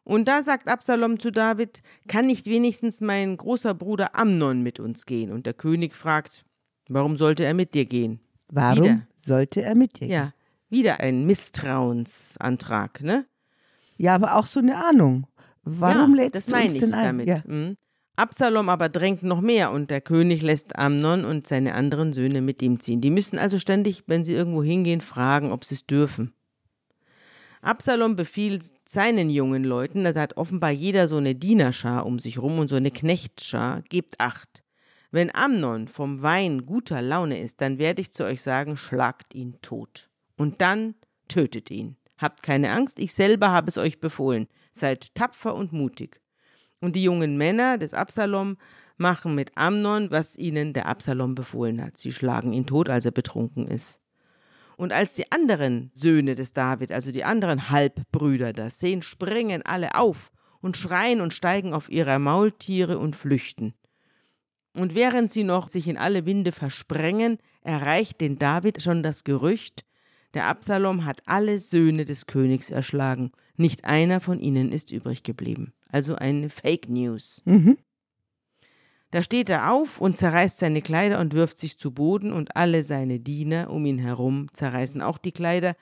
Und 0.07 0.29
da 0.29 0.45
sagt 0.45 0.69
Absalom 0.69 1.19
zu 1.19 1.33
David, 1.33 1.83
kann 2.07 2.27
nicht 2.27 2.47
wenigstens 2.47 3.01
mein 3.01 3.37
großer 3.37 3.75
Bruder 3.75 4.15
Amnon 4.15 4.63
mit 4.63 4.79
uns 4.79 5.05
gehen? 5.05 5.33
Und 5.33 5.47
der 5.47 5.55
König 5.55 5.97
fragt, 5.97 6.45
warum 6.89 7.17
sollte 7.17 7.45
er 7.45 7.55
mit 7.55 7.75
dir 7.75 7.87
gehen? 7.87 8.21
Warum 8.49 8.85
Wieder. 8.85 9.07
sollte 9.19 9.63
er 9.63 9.75
mit 9.75 9.99
dir? 9.99 10.07
Ja, 10.07 10.33
wieder 10.71 11.01
ein 11.01 11.27
Misstrauensantrag, 11.27 13.03
ne? 13.03 13.27
ja, 13.97 14.15
aber 14.15 14.37
auch 14.37 14.47
so 14.47 14.61
eine 14.61 14.77
Ahnung. 14.77 15.27
Warum 15.65 16.15
ja, 16.15 16.23
lädst 16.23 16.37
das 16.37 16.47
du 16.47 16.53
meine 16.53 16.67
uns 16.67 16.75
ich 16.75 16.81
denn 16.81 16.95
ein? 16.95 17.05
damit. 17.05 17.27
Ja. 17.27 17.39
Mhm. 17.45 17.77
Absalom 18.15 18.69
aber 18.69 18.89
drängt 18.89 19.25
noch 19.25 19.41
mehr 19.41 19.73
und 19.73 19.91
der 19.91 20.01
König 20.01 20.41
lässt 20.41 20.77
Amnon 20.77 21.25
und 21.25 21.49
seine 21.49 21.75
anderen 21.75 22.13
Söhne 22.13 22.43
mit 22.43 22.63
ihm 22.63 22.79
ziehen. 22.79 23.01
Die 23.01 23.11
müssen 23.11 23.41
also 23.41 23.59
ständig, 23.59 24.05
wenn 24.07 24.23
sie 24.23 24.35
irgendwo 24.35 24.63
hingehen, 24.63 25.01
fragen, 25.01 25.51
ob 25.51 25.65
sie 25.65 25.75
es 25.75 25.85
dürfen. 25.85 26.33
Absalom 27.67 28.15
befiehlt 28.15 28.65
seinen 28.89 29.29
jungen 29.29 29.65
Leuten, 29.65 30.05
da 30.05 30.15
hat 30.15 30.37
offenbar 30.37 30.71
jeder 30.71 31.09
so 31.09 31.17
eine 31.17 31.35
Dienerschar 31.35 32.07
um 32.07 32.21
sich 32.21 32.39
rum 32.39 32.61
und 32.61 32.69
so 32.69 32.77
eine 32.77 32.93
Knechtschar, 32.93 33.83
gebt 33.89 34.21
acht. 34.21 34.63
Wenn 35.11 35.35
Amnon 35.35 35.89
vom 35.89 36.23
Wein 36.23 36.65
guter 36.65 37.03
Laune 37.03 37.41
ist, 37.41 37.61
dann 37.61 37.79
werde 37.79 38.03
ich 38.03 38.13
zu 38.13 38.25
euch 38.25 38.41
sagen, 38.41 38.77
schlagt 38.77 39.35
ihn 39.35 39.59
tot. 39.63 40.09
Und 40.37 40.61
dann 40.61 40.95
tötet 41.27 41.73
ihn. 41.73 41.97
Habt 42.19 42.45
keine 42.45 42.71
Angst, 42.71 43.01
ich 43.01 43.13
selber 43.15 43.51
habe 43.51 43.69
es 43.69 43.79
euch 43.79 43.99
befohlen. 43.99 44.47
Seid 44.73 45.17
tapfer 45.17 45.55
und 45.57 45.73
mutig. 45.73 46.21
Und 46.81 46.95
die 46.95 47.03
jungen 47.03 47.37
Männer 47.37 47.79
des 47.79 47.95
Absalom 47.95 48.59
machen 48.97 49.35
mit 49.35 49.51
Amnon, 49.57 50.13
was 50.13 50.37
ihnen 50.37 50.73
der 50.73 50.87
Absalom 50.87 51.35
befohlen 51.35 51.83
hat. 51.83 51.97
Sie 51.97 52.13
schlagen 52.13 52.53
ihn 52.53 52.67
tot, 52.67 52.89
als 52.89 53.07
er 53.07 53.13
betrunken 53.13 53.67
ist. 53.67 54.01
Und 54.77 54.93
als 54.93 55.15
die 55.15 55.33
anderen 55.33 55.91
Söhne 55.95 56.35
des 56.35 56.53
David, 56.53 56.93
also 56.93 57.11
die 57.11 57.25
anderen 57.25 57.71
Halbbrüder, 57.71 58.53
das 58.53 58.79
sehen, 58.79 59.03
springen 59.03 59.63
alle 59.63 59.95
auf 59.95 60.31
und 60.61 60.77
schreien 60.77 61.21
und 61.21 61.33
steigen 61.33 61.73
auf 61.73 61.89
ihre 61.89 62.19
Maultiere 62.19 62.99
und 62.99 63.17
flüchten. 63.17 63.75
Und 64.75 64.95
während 64.95 65.33
sie 65.33 65.45
noch 65.45 65.71
sich 65.71 65.89
in 65.89 65.97
alle 65.97 66.27
Winde 66.27 66.53
versprengen, 66.53 67.39
erreicht 67.63 68.21
den 68.21 68.39
David 68.39 68.83
schon 68.83 69.03
das 69.03 69.25
Gerücht, 69.25 69.87
der 70.35 70.49
Absalom 70.49 71.07
hat 71.07 71.23
alle 71.25 71.59
Söhne 71.59 72.05
des 72.05 72.27
Königs 72.27 72.71
erschlagen, 72.71 73.33
nicht 73.57 73.87
einer 73.87 74.21
von 74.21 74.39
ihnen 74.39 74.71
ist 74.71 74.93
übrig 74.93 75.23
geblieben. 75.23 75.73
Also 75.89 76.17
eine 76.17 76.51
Fake 76.51 76.91
News. 76.91 77.41
Mhm. 77.47 77.79
Da 79.17 79.23
steht 79.23 79.49
er 79.49 79.73
auf 79.73 79.99
und 79.99 80.19
zerreißt 80.19 80.59
seine 80.59 80.83
Kleider 80.83 81.21
und 81.21 81.33
wirft 81.33 81.59
sich 81.59 81.79
zu 81.79 81.91
Boden, 81.91 82.35
und 82.35 82.55
alle 82.55 82.83
seine 82.83 83.19
Diener 83.19 83.71
um 83.71 83.87
ihn 83.87 83.97
herum 83.97 84.49
zerreißen 84.53 85.01
auch 85.01 85.17
die 85.17 85.33
Kleider. 85.33 85.75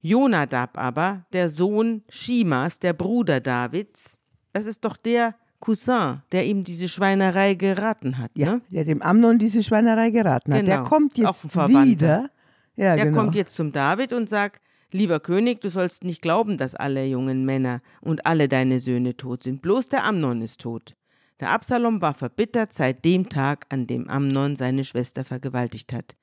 Jonadab 0.00 0.76
aber, 0.76 1.26
der 1.32 1.48
Sohn 1.48 2.02
Shimas, 2.08 2.80
der 2.80 2.92
Bruder 2.92 3.38
Davids, 3.38 4.18
das 4.52 4.66
ist 4.66 4.84
doch 4.84 4.96
der 4.96 5.36
Cousin, 5.60 6.22
der 6.32 6.44
ihm 6.44 6.62
diese 6.62 6.88
Schweinerei 6.88 7.54
geraten 7.54 8.18
hat. 8.18 8.32
Ja, 8.34 8.54
ne? 8.54 8.62
der 8.70 8.82
dem 8.82 9.00
Amnon 9.00 9.38
diese 9.38 9.62
Schweinerei 9.62 10.10
geraten 10.10 10.52
hat. 10.52 10.66
Der 10.66 10.78
Genau, 10.78 10.88
kommt 10.88 11.24
auch 11.24 11.36
jetzt 11.44 11.54
wieder. 11.54 12.30
Ja, 12.74 12.96
Der 12.96 13.04
genau. 13.04 13.16
kommt 13.16 13.36
jetzt 13.36 13.54
zum 13.54 13.70
David 13.70 14.12
und 14.12 14.28
sagt, 14.28 14.60
lieber 14.90 15.20
König, 15.20 15.60
du 15.60 15.70
sollst 15.70 16.02
nicht 16.02 16.20
glauben, 16.20 16.56
dass 16.56 16.74
alle 16.74 17.04
jungen 17.04 17.44
Männer 17.44 17.80
und 18.00 18.26
alle 18.26 18.48
deine 18.48 18.80
Söhne 18.80 19.16
tot 19.16 19.44
sind. 19.44 19.62
Bloß 19.62 19.88
der 19.88 20.04
Amnon 20.04 20.42
ist 20.42 20.62
tot. 20.62 20.96
Der 21.40 21.50
Absalom 21.50 22.00
war 22.00 22.14
verbittert 22.14 22.72
seit 22.72 23.04
dem 23.04 23.28
Tag, 23.28 23.66
an 23.68 23.86
dem 23.86 24.08
Amnon 24.08 24.56
seine 24.56 24.84
Schwester 24.84 25.24
vergewaltigt 25.24 25.92
hat. 25.92 26.16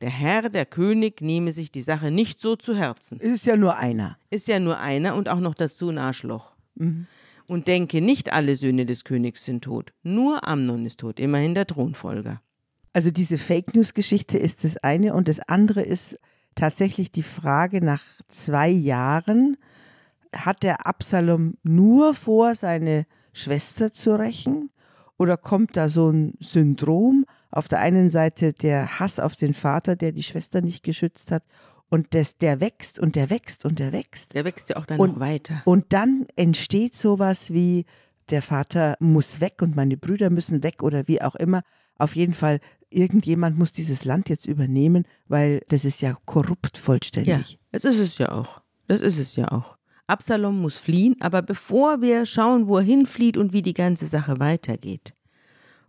Der 0.00 0.10
Herr, 0.10 0.48
der 0.48 0.66
König, 0.66 1.20
nehme 1.20 1.52
sich 1.52 1.72
die 1.72 1.82
Sache 1.82 2.10
nicht 2.10 2.40
so 2.40 2.56
zu 2.56 2.76
Herzen. 2.76 3.18
Es 3.20 3.30
ist 3.30 3.46
ja 3.46 3.56
nur 3.56 3.76
einer. 3.76 4.18
Ist 4.30 4.48
ja 4.48 4.60
nur 4.60 4.78
einer 4.78 5.16
und 5.16 5.28
auch 5.28 5.40
noch 5.40 5.54
dazu 5.54 5.88
ein 5.88 5.98
Arschloch. 5.98 6.56
Und 7.48 7.66
denke, 7.66 8.00
nicht 8.00 8.32
alle 8.32 8.56
Söhne 8.56 8.86
des 8.86 9.04
Königs 9.04 9.44
sind 9.44 9.64
tot. 9.64 9.92
Nur 10.02 10.46
Amnon 10.46 10.86
ist 10.86 11.00
tot, 11.00 11.18
immerhin 11.18 11.54
der 11.54 11.66
Thronfolger. 11.66 12.40
Also 12.92 13.10
diese 13.10 13.38
Fake 13.38 13.74
News 13.74 13.94
Geschichte 13.94 14.38
ist 14.38 14.64
das 14.64 14.76
eine 14.78 15.14
und 15.14 15.28
das 15.28 15.40
andere 15.40 15.82
ist 15.82 16.18
tatsächlich 16.54 17.10
die 17.10 17.22
Frage 17.22 17.84
nach 17.84 18.02
zwei 18.26 18.68
Jahren 18.68 19.56
hat 20.34 20.62
der 20.62 20.86
Absalom 20.86 21.54
nur 21.62 22.14
vor, 22.14 22.54
seine 22.54 23.06
Schwester 23.38 23.92
zu 23.92 24.18
rächen 24.18 24.70
oder 25.16 25.36
kommt 25.36 25.76
da 25.76 25.88
so 25.88 26.10
ein 26.10 26.34
Syndrom? 26.40 27.24
Auf 27.50 27.68
der 27.68 27.78
einen 27.80 28.10
Seite 28.10 28.52
der 28.52 28.98
Hass 29.00 29.18
auf 29.20 29.34
den 29.36 29.54
Vater, 29.54 29.96
der 29.96 30.12
die 30.12 30.22
Schwester 30.22 30.60
nicht 30.60 30.82
geschützt 30.82 31.30
hat 31.30 31.42
und 31.88 32.14
das, 32.14 32.36
der 32.36 32.60
wächst 32.60 32.98
und 32.98 33.16
der 33.16 33.30
wächst 33.30 33.64
und 33.64 33.78
der 33.78 33.92
wächst. 33.92 34.34
Der 34.34 34.44
wächst 34.44 34.68
ja 34.68 34.76
auch 34.76 34.84
dann 34.86 34.98
Und- 35.00 35.14
noch 35.14 35.20
weiter. 35.20 35.62
Und 35.64 35.86
dann 35.94 36.26
entsteht 36.36 36.96
sowas 36.96 37.50
wie, 37.52 37.86
der 38.28 38.42
Vater 38.42 38.96
muss 39.00 39.40
weg 39.40 39.62
und 39.62 39.74
meine 39.74 39.96
Brüder 39.96 40.28
müssen 40.28 40.62
weg 40.62 40.82
oder 40.82 41.08
wie 41.08 41.22
auch 41.22 41.34
immer. 41.36 41.62
Auf 41.96 42.14
jeden 42.14 42.34
Fall, 42.34 42.60
irgendjemand 42.90 43.58
muss 43.58 43.72
dieses 43.72 44.04
Land 44.04 44.28
jetzt 44.28 44.44
übernehmen, 44.46 45.04
weil 45.28 45.62
das 45.68 45.86
ist 45.86 46.02
ja 46.02 46.14
korrupt 46.26 46.76
Ja, 46.76 46.82
vollständig. 46.82 47.58
das 47.72 47.84
ist 47.86 47.98
es 47.98 48.18
ja 48.18 48.30
auch. 48.32 48.60
Das 48.86 49.00
ist 49.00 49.18
es 49.18 49.34
ja 49.36 49.50
auch. 49.50 49.77
Absalom 50.08 50.60
muss 50.60 50.78
fliehen, 50.78 51.16
aber 51.20 51.42
bevor 51.42 52.00
wir 52.00 52.24
schauen, 52.24 52.66
wo 52.66 52.78
er 52.78 52.82
hinflieht 52.82 53.36
und 53.36 53.52
wie 53.52 53.60
die 53.60 53.74
ganze 53.74 54.06
Sache 54.06 54.40
weitergeht, 54.40 55.12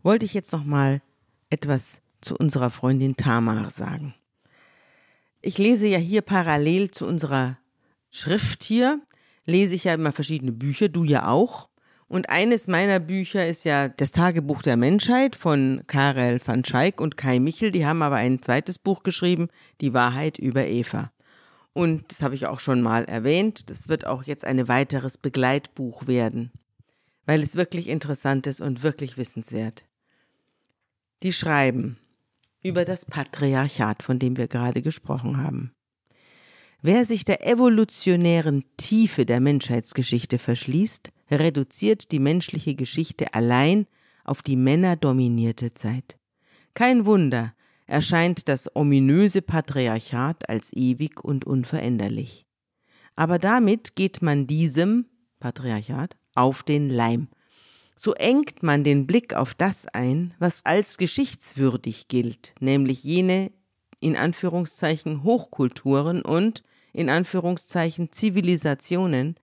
wollte 0.03 0.25
ich 0.25 0.33
jetzt 0.33 0.51
noch 0.51 0.65
mal 0.65 1.01
etwas 1.49 2.01
zu 2.19 2.35
unserer 2.35 2.69
Freundin 2.69 3.15
Tamar 3.15 3.69
sagen. 3.69 4.13
Ich 5.41 5.57
lese 5.57 5.87
ja 5.87 5.97
hier 5.97 6.21
parallel 6.21 6.91
zu 6.91 7.07
unserer 7.07 7.57
Schrift 8.11 8.61
hier, 8.61 8.99
lese 9.45 9.73
ich 9.73 9.85
ja 9.85 9.93
immer 9.93 10.11
verschiedene 10.11 10.51
Bücher, 10.51 10.89
du 10.89 11.05
ja 11.05 11.29
auch. 11.29 11.69
Und 12.09 12.29
eines 12.29 12.67
meiner 12.67 12.99
Bücher 12.99 13.47
ist 13.47 13.63
ja 13.63 13.87
das 13.87 14.11
Tagebuch 14.11 14.63
der 14.63 14.75
Menschheit 14.75 15.37
von 15.37 15.83
Karel 15.87 16.41
van 16.45 16.65
Schaik 16.65 16.99
und 16.99 17.15
Kai 17.15 17.39
Michel. 17.39 17.71
Die 17.71 17.85
haben 17.85 18.01
aber 18.01 18.17
ein 18.17 18.41
zweites 18.41 18.79
Buch 18.79 19.03
geschrieben, 19.03 19.47
Die 19.79 19.93
Wahrheit 19.93 20.39
über 20.39 20.65
Eva. 20.65 21.11
Und 21.79 22.11
das 22.11 22.21
habe 22.21 22.35
ich 22.35 22.45
auch 22.45 22.59
schon 22.59 22.81
mal 22.81 23.05
erwähnt. 23.05 23.69
Das 23.69 23.87
wird 23.87 24.05
auch 24.05 24.23
jetzt 24.23 24.43
ein 24.43 24.67
weiteres 24.67 25.17
Begleitbuch 25.17 26.07
werden, 26.07 26.51
weil 27.25 27.41
es 27.41 27.55
wirklich 27.55 27.87
interessant 27.87 28.47
ist 28.47 28.59
und 28.59 28.83
wirklich 28.83 29.17
wissenswert. 29.17 29.85
Die 31.23 31.31
schreiben 31.31 31.97
über 32.61 32.83
das 32.83 33.05
Patriarchat, 33.05 34.03
von 34.03 34.19
dem 34.19 34.35
wir 34.35 34.49
gerade 34.49 34.81
gesprochen 34.81 35.37
haben. 35.37 35.71
Wer 36.81 37.05
sich 37.05 37.23
der 37.23 37.47
evolutionären 37.47 38.65
Tiefe 38.75 39.25
der 39.25 39.39
Menschheitsgeschichte 39.39 40.37
verschließt, 40.37 41.13
reduziert 41.31 42.11
die 42.11 42.19
menschliche 42.19 42.75
Geschichte 42.75 43.33
allein 43.33 43.87
auf 44.25 44.41
die 44.41 44.57
männerdominierte 44.57 45.73
Zeit. 45.73 46.17
Kein 46.73 47.05
Wunder, 47.05 47.53
erscheint 47.89 48.47
das 48.47 48.73
ominöse 48.75 49.41
Patriarchat 49.41 50.47
als 50.47 50.71
ewig 50.73 51.23
und 51.23 51.45
unveränderlich. 51.45 52.45
Aber 53.15 53.39
damit 53.39 53.95
geht 53.95 54.21
man 54.21 54.47
diesem 54.47 55.05
Patriarchat 55.39 56.15
auf 56.35 56.63
den 56.63 56.89
Leim. 56.89 57.29
So 57.95 58.13
engt 58.13 58.63
man 58.63 58.83
den 58.83 59.07
Blick 59.07 59.33
auf 59.33 59.53
das 59.53 59.87
ein, 59.87 60.33
was 60.39 60.65
als 60.65 60.97
geschichtswürdig 60.97 62.07
gilt, 62.07 62.53
nämlich 62.59 63.03
jene 63.03 63.51
in 63.99 64.15
Anführungszeichen 64.15 65.23
Hochkulturen 65.23 66.21
und 66.21 66.63
in 66.93 67.09
Anführungszeichen 67.09 68.11
Zivilisationen, 68.11 69.35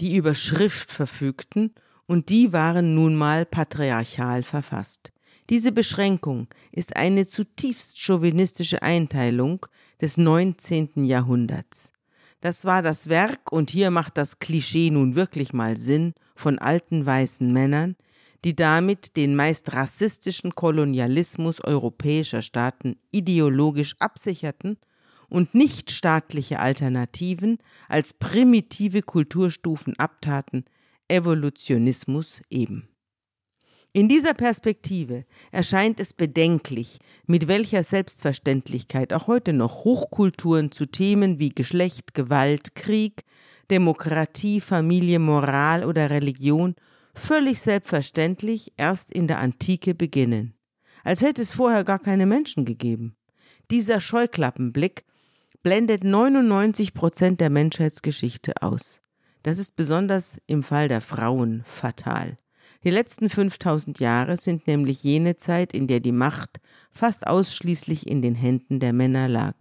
die 0.00 0.16
über 0.16 0.34
Schrift 0.34 0.90
verfügten, 0.90 1.74
und 2.06 2.28
die 2.28 2.52
waren 2.52 2.94
nun 2.94 3.16
mal 3.16 3.44
patriarchal 3.44 4.44
verfasst. 4.44 5.12
Diese 5.48 5.70
Beschränkung 5.70 6.48
ist 6.72 6.96
eine 6.96 7.26
zutiefst 7.26 8.00
chauvinistische 8.00 8.82
Einteilung 8.82 9.66
des 10.00 10.16
19. 10.16 11.04
Jahrhunderts. 11.04 11.92
Das 12.40 12.64
war 12.64 12.82
das 12.82 13.08
Werk, 13.08 13.52
und 13.52 13.70
hier 13.70 13.90
macht 13.90 14.18
das 14.18 14.40
Klischee 14.40 14.90
nun 14.90 15.14
wirklich 15.14 15.52
mal 15.52 15.76
Sinn, 15.76 16.14
von 16.34 16.58
alten 16.58 17.06
weißen 17.06 17.52
Männern, 17.52 17.96
die 18.44 18.54
damit 18.54 19.16
den 19.16 19.36
meist 19.36 19.72
rassistischen 19.72 20.54
Kolonialismus 20.54 21.62
europäischer 21.62 22.42
Staaten 22.42 22.96
ideologisch 23.10 23.94
absicherten 23.98 24.78
und 25.28 25.54
nichtstaatliche 25.54 26.58
Alternativen 26.60 27.58
als 27.88 28.14
primitive 28.14 29.02
Kulturstufen 29.02 29.98
abtaten, 29.98 30.64
Evolutionismus 31.08 32.42
eben. 32.50 32.88
In 33.96 34.10
dieser 34.10 34.34
Perspektive 34.34 35.24
erscheint 35.52 36.00
es 36.00 36.12
bedenklich, 36.12 36.98
mit 37.26 37.48
welcher 37.48 37.82
Selbstverständlichkeit 37.82 39.14
auch 39.14 39.26
heute 39.26 39.54
noch 39.54 39.84
Hochkulturen 39.84 40.70
zu 40.70 40.84
Themen 40.84 41.38
wie 41.38 41.48
Geschlecht, 41.48 42.12
Gewalt, 42.12 42.74
Krieg, 42.74 43.24
Demokratie, 43.70 44.60
Familie, 44.60 45.18
Moral 45.18 45.82
oder 45.82 46.10
Religion 46.10 46.74
völlig 47.14 47.62
selbstverständlich 47.62 48.74
erst 48.76 49.10
in 49.10 49.28
der 49.28 49.38
Antike 49.38 49.94
beginnen, 49.94 50.52
als 51.02 51.22
hätte 51.22 51.40
es 51.40 51.52
vorher 51.52 51.82
gar 51.82 51.98
keine 51.98 52.26
Menschen 52.26 52.66
gegeben. 52.66 53.16
Dieser 53.70 54.02
Scheuklappenblick 54.02 55.06
blendet 55.62 56.04
99 56.04 56.92
Prozent 56.92 57.40
der 57.40 57.48
Menschheitsgeschichte 57.48 58.60
aus. 58.60 59.00
Das 59.42 59.58
ist 59.58 59.74
besonders 59.74 60.38
im 60.46 60.62
Fall 60.62 60.88
der 60.88 61.00
Frauen 61.00 61.62
fatal. 61.64 62.36
Die 62.86 62.92
letzten 62.92 63.28
5000 63.28 63.98
Jahre 63.98 64.36
sind 64.36 64.68
nämlich 64.68 65.02
jene 65.02 65.34
Zeit, 65.34 65.72
in 65.72 65.88
der 65.88 65.98
die 65.98 66.12
Macht 66.12 66.60
fast 66.92 67.26
ausschließlich 67.26 68.06
in 68.06 68.22
den 68.22 68.36
Händen 68.36 68.78
der 68.78 68.92
Männer 68.92 69.26
lag. 69.26 69.56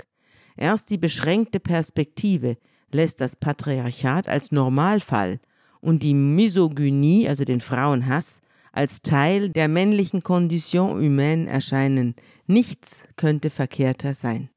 Erst 0.55 0.91
die 0.91 0.99
beschränkte 0.99 1.59
Perspektive 1.59 2.55
lässt 2.91 3.21
das 3.21 3.35
Patriarchat 3.35 4.29
als 4.29 4.51
Normalfall 4.51 5.39
und 5.81 6.03
die 6.03 6.13
Misogynie, 6.13 7.27
also 7.27 7.45
den 7.45 7.61
Frauenhass, 7.61 8.41
als 8.71 9.01
Teil 9.01 9.49
der 9.49 9.69
männlichen 9.69 10.21
Condition 10.21 10.91
humaine 10.91 11.49
erscheinen. 11.49 12.13
Nichts 12.45 13.07
könnte 13.15 13.49
verkehrter 13.49 14.13
sein. 14.13 14.51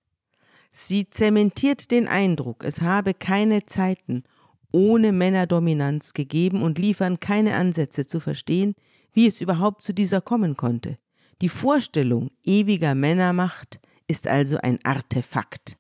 Sie 0.73 1.09
zementiert 1.09 1.91
den 1.91 2.07
Eindruck, 2.07 2.65
es 2.65 2.83
habe 2.83 3.15
keine 3.15 3.65
Zeiten 3.65 4.25
ohne 4.73 5.13
Männerdominanz 5.13 6.13
gegeben 6.13 6.63
und 6.63 6.79
liefern 6.79 7.21
keine 7.21 7.55
Ansätze 7.55 8.07
zu 8.07 8.21
verstehen, 8.21 8.75
wie 9.13 9.27
es 9.27 9.41
überhaupt 9.41 9.83
zu 9.83 9.93
dieser 9.93 10.21
kommen 10.21 10.57
konnte. 10.57 10.99
Die 11.41 11.49
Vorstellung 11.49 12.31
ewiger 12.45 12.95
Männermacht 12.95 13.81
ist 14.07 14.27
also 14.27 14.59
ein 14.59 14.79
Artefakt. 14.85 15.77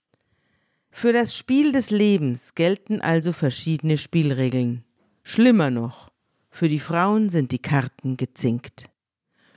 Für 0.91 1.13
das 1.13 1.37
Spiel 1.37 1.73
des 1.73 1.91
Lebens 1.91 2.55
gelten 2.55 3.01
also 3.01 3.33
verschiedene 3.33 3.99
Spielregeln. 3.99 4.85
Schlimmer 5.23 5.71
noch, 5.71 6.11
für 6.51 6.69
die 6.69 6.81
Frauen 6.81 7.29
sind 7.29 7.53
die 7.53 7.61
Karten 7.61 8.17
gezinkt. 8.17 8.91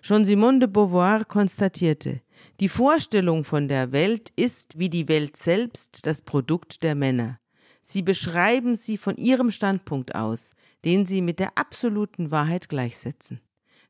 Schon 0.01 0.25
Simone 0.25 0.59
de 0.59 0.67
Beauvoir 0.67 1.25
konstatierte, 1.25 2.21
die 2.59 2.69
Vorstellung 2.69 3.43
von 3.43 3.67
der 3.67 3.91
Welt 3.91 4.31
ist 4.35 4.77
wie 4.77 4.89
die 4.89 5.07
Welt 5.07 5.37
selbst 5.37 6.05
das 6.05 6.21
Produkt 6.21 6.83
der 6.83 6.95
Männer. 6.95 7.40
Sie 7.81 8.01
beschreiben 8.01 8.75
sie 8.75 8.97
von 8.97 9.17
ihrem 9.17 9.51
Standpunkt 9.51 10.15
aus, 10.15 10.53
den 10.85 11.05
sie 11.05 11.21
mit 11.21 11.39
der 11.39 11.57
absoluten 11.57 12.31
Wahrheit 12.31 12.69
gleichsetzen. 12.69 13.41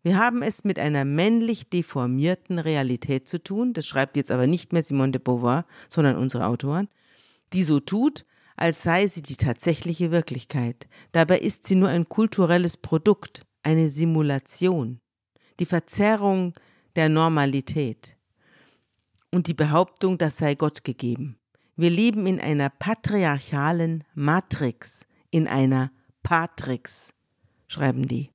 Wir 0.03 0.17
haben 0.17 0.41
es 0.41 0.63
mit 0.63 0.79
einer 0.79 1.05
männlich 1.05 1.69
deformierten 1.69 2.57
Realität 2.57 3.27
zu 3.27 3.43
tun, 3.43 3.73
das 3.73 3.85
schreibt 3.85 4.17
jetzt 4.17 4.31
aber 4.31 4.47
nicht 4.47 4.73
mehr 4.73 4.81
Simone 4.81 5.11
de 5.11 5.21
Beauvoir, 5.21 5.65
sondern 5.89 6.17
unsere 6.17 6.47
Autoren, 6.47 6.87
die 7.53 7.63
so 7.63 7.79
tut, 7.79 8.25
als 8.55 8.81
sei 8.81 9.07
sie 9.07 9.21
die 9.21 9.35
tatsächliche 9.35 10.11
Wirklichkeit. 10.11 10.87
Dabei 11.11 11.39
ist 11.39 11.65
sie 11.65 11.75
nur 11.75 11.89
ein 11.89 12.05
kulturelles 12.05 12.77
Produkt, 12.77 13.43
eine 13.63 13.89
Simulation, 13.89 14.99
die 15.59 15.65
Verzerrung 15.65 16.55
der 16.95 17.09
Normalität 17.09 18.17
und 19.31 19.47
die 19.47 19.53
Behauptung, 19.53 20.17
das 20.17 20.37
sei 20.37 20.55
Gott 20.55 20.83
gegeben. 20.83 21.37
Wir 21.81 21.89
leben 21.89 22.27
in 22.27 22.39
einer 22.39 22.69
patriarchalen 22.69 24.03
Matrix, 24.13 25.07
in 25.31 25.47
einer 25.47 25.89
Patrix, 26.21 27.11
schreiben 27.67 28.07
die. 28.07 28.29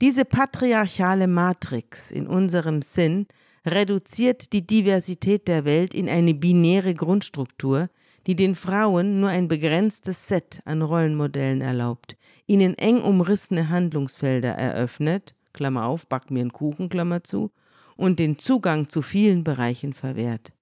Diese 0.00 0.24
patriarchale 0.24 1.26
Matrix 1.26 2.12
in 2.12 2.28
unserem 2.28 2.80
Sinn 2.80 3.26
reduziert 3.66 4.52
die 4.52 4.64
Diversität 4.64 5.48
der 5.48 5.64
Welt 5.64 5.94
in 5.94 6.08
eine 6.08 6.32
binäre 6.32 6.94
Grundstruktur, 6.94 7.90
die 8.28 8.36
den 8.36 8.54
Frauen 8.54 9.18
nur 9.18 9.30
ein 9.30 9.48
begrenztes 9.48 10.28
Set 10.28 10.60
an 10.64 10.82
Rollenmodellen 10.82 11.62
erlaubt, 11.62 12.16
ihnen 12.46 12.78
eng 12.78 13.02
umrissene 13.02 13.68
Handlungsfelder 13.68 14.50
eröffnet, 14.50 15.34
Klammer 15.52 15.86
auf, 15.86 16.06
back 16.06 16.30
mir 16.30 16.42
einen 16.42 16.52
Kuchen, 16.52 16.88
Klammer 16.88 17.24
zu, 17.24 17.50
und 17.96 18.20
den 18.20 18.38
Zugang 18.38 18.88
zu 18.88 19.02
vielen 19.02 19.42
Bereichen 19.42 19.92
verwehrt. 19.92 20.52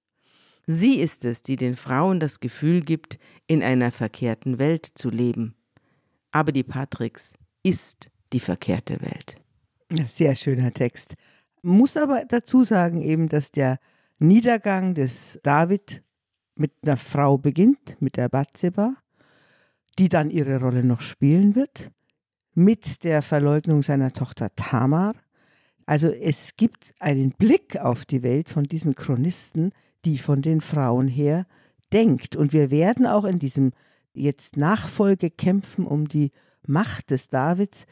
Sie 0.71 0.99
ist 0.99 1.25
es, 1.25 1.41
die 1.41 1.55
den 1.55 1.75
Frauen 1.75 2.19
das 2.19 2.39
Gefühl 2.39 2.81
gibt, 2.81 3.17
in 3.47 3.63
einer 3.63 3.91
verkehrten 3.91 4.59
Welt 4.59 4.85
zu 4.85 5.09
leben. 5.09 5.55
Aber 6.29 6.51
die 6.51 6.61
Patrix 6.61 7.33
ist 7.63 8.11
die 8.33 8.39
verkehrte 8.39 9.01
Welt. 9.01 9.41
Sehr 10.07 10.35
schöner 10.35 10.71
Text. 10.71 11.15
Muss 11.63 11.97
aber 11.97 12.23
dazu 12.27 12.63
sagen 12.63 13.01
eben, 13.01 13.29
dass 13.29 13.51
der 13.51 13.79
Niedergang 14.19 14.93
des 14.93 15.39
David 15.41 16.03
mit 16.53 16.71
einer 16.83 16.97
Frau 16.97 17.39
beginnt, 17.39 17.99
mit 17.99 18.15
der 18.15 18.29
Bathseba, 18.29 18.93
die 19.97 20.07
dann 20.07 20.29
ihre 20.29 20.59
Rolle 20.59 20.83
noch 20.83 21.01
spielen 21.01 21.55
wird, 21.55 21.89
mit 22.53 23.03
der 23.03 23.23
Verleugnung 23.23 23.81
seiner 23.81 24.13
Tochter 24.13 24.53
Tamar. 24.53 25.15
Also 25.87 26.09
es 26.09 26.57
gibt 26.57 26.93
einen 26.99 27.31
Blick 27.31 27.75
auf 27.77 28.05
die 28.05 28.21
Welt 28.21 28.49
von 28.49 28.65
diesen 28.65 28.93
Chronisten, 28.93 29.71
die 30.05 30.17
von 30.17 30.41
den 30.41 30.61
Frauen 30.61 31.07
her 31.07 31.45
denkt. 31.93 32.35
Und 32.35 32.53
wir 32.53 32.71
werden 32.71 33.07
auch 33.07 33.25
in 33.25 33.39
diesem 33.39 33.71
jetzt 34.13 34.57
Nachfolgekämpfen 34.57 35.85
um 35.85 36.07
die 36.07 36.31
Macht 36.65 37.11
des 37.11 37.27
Davids 37.27 37.85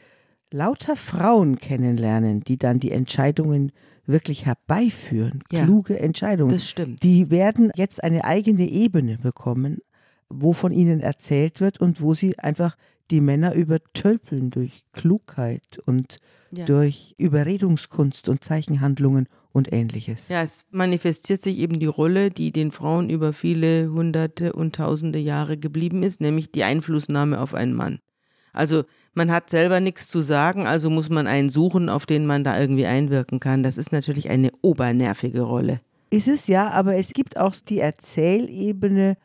lauter 0.50 0.96
Frauen 0.96 1.58
kennenlernen, 1.58 2.40
die 2.40 2.58
dann 2.58 2.80
die 2.80 2.92
Entscheidungen 2.92 3.72
wirklich 4.06 4.46
herbeiführen. 4.46 5.42
Ja, 5.52 5.64
Kluge 5.64 5.98
Entscheidungen. 5.98 6.50
Das 6.50 6.66
stimmt. 6.66 7.02
Die 7.02 7.30
werden 7.30 7.70
jetzt 7.74 8.02
eine 8.02 8.24
eigene 8.24 8.68
Ebene 8.68 9.18
bekommen, 9.18 9.78
wo 10.30 10.52
von 10.52 10.72
ihnen 10.72 11.00
erzählt 11.00 11.60
wird 11.60 11.78
und 11.80 12.00
wo 12.00 12.14
sie 12.14 12.38
einfach 12.38 12.76
die 13.10 13.20
Männer 13.20 13.54
übertölpeln 13.54 14.50
durch 14.50 14.84
Klugheit 14.92 15.78
und 15.84 16.18
ja. 16.50 16.64
durch 16.64 17.14
Überredungskunst 17.18 18.28
und 18.28 18.44
Zeichenhandlungen 18.44 19.28
und 19.52 19.72
ähnliches. 19.72 20.28
Ja, 20.28 20.42
es 20.42 20.66
manifestiert 20.70 21.42
sich 21.42 21.58
eben 21.58 21.80
die 21.80 21.86
Rolle, 21.86 22.30
die 22.30 22.52
den 22.52 22.70
Frauen 22.70 23.10
über 23.10 23.32
viele 23.32 23.90
hunderte 23.90 24.52
und 24.52 24.76
tausende 24.76 25.18
Jahre 25.18 25.56
geblieben 25.56 26.02
ist, 26.02 26.20
nämlich 26.20 26.52
die 26.52 26.64
Einflussnahme 26.64 27.40
auf 27.40 27.54
einen 27.54 27.74
Mann. 27.74 28.00
Also 28.52 28.84
man 29.14 29.30
hat 29.30 29.50
selber 29.50 29.80
nichts 29.80 30.08
zu 30.08 30.20
sagen, 30.20 30.66
also 30.66 30.90
muss 30.90 31.10
man 31.10 31.26
einen 31.26 31.48
suchen, 31.48 31.88
auf 31.88 32.06
den 32.06 32.26
man 32.26 32.44
da 32.44 32.58
irgendwie 32.58 32.86
einwirken 32.86 33.40
kann. 33.40 33.62
Das 33.62 33.78
ist 33.78 33.92
natürlich 33.92 34.30
eine 34.30 34.50
obernervige 34.62 35.42
Rolle. 35.42 35.80
Ist 36.10 36.28
es 36.28 36.46
ja, 36.46 36.70
aber 36.70 36.96
es 36.96 37.12
gibt 37.12 37.38
auch 37.38 37.54
die 37.56 37.80
Erzählebene, 37.80 39.16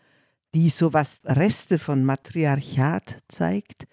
die 0.54 0.70
so 0.70 0.94
was 0.94 1.22
Reste 1.26 1.80
von 1.80 2.04
Matriarchat 2.04 3.22
zeigt. 3.28 3.86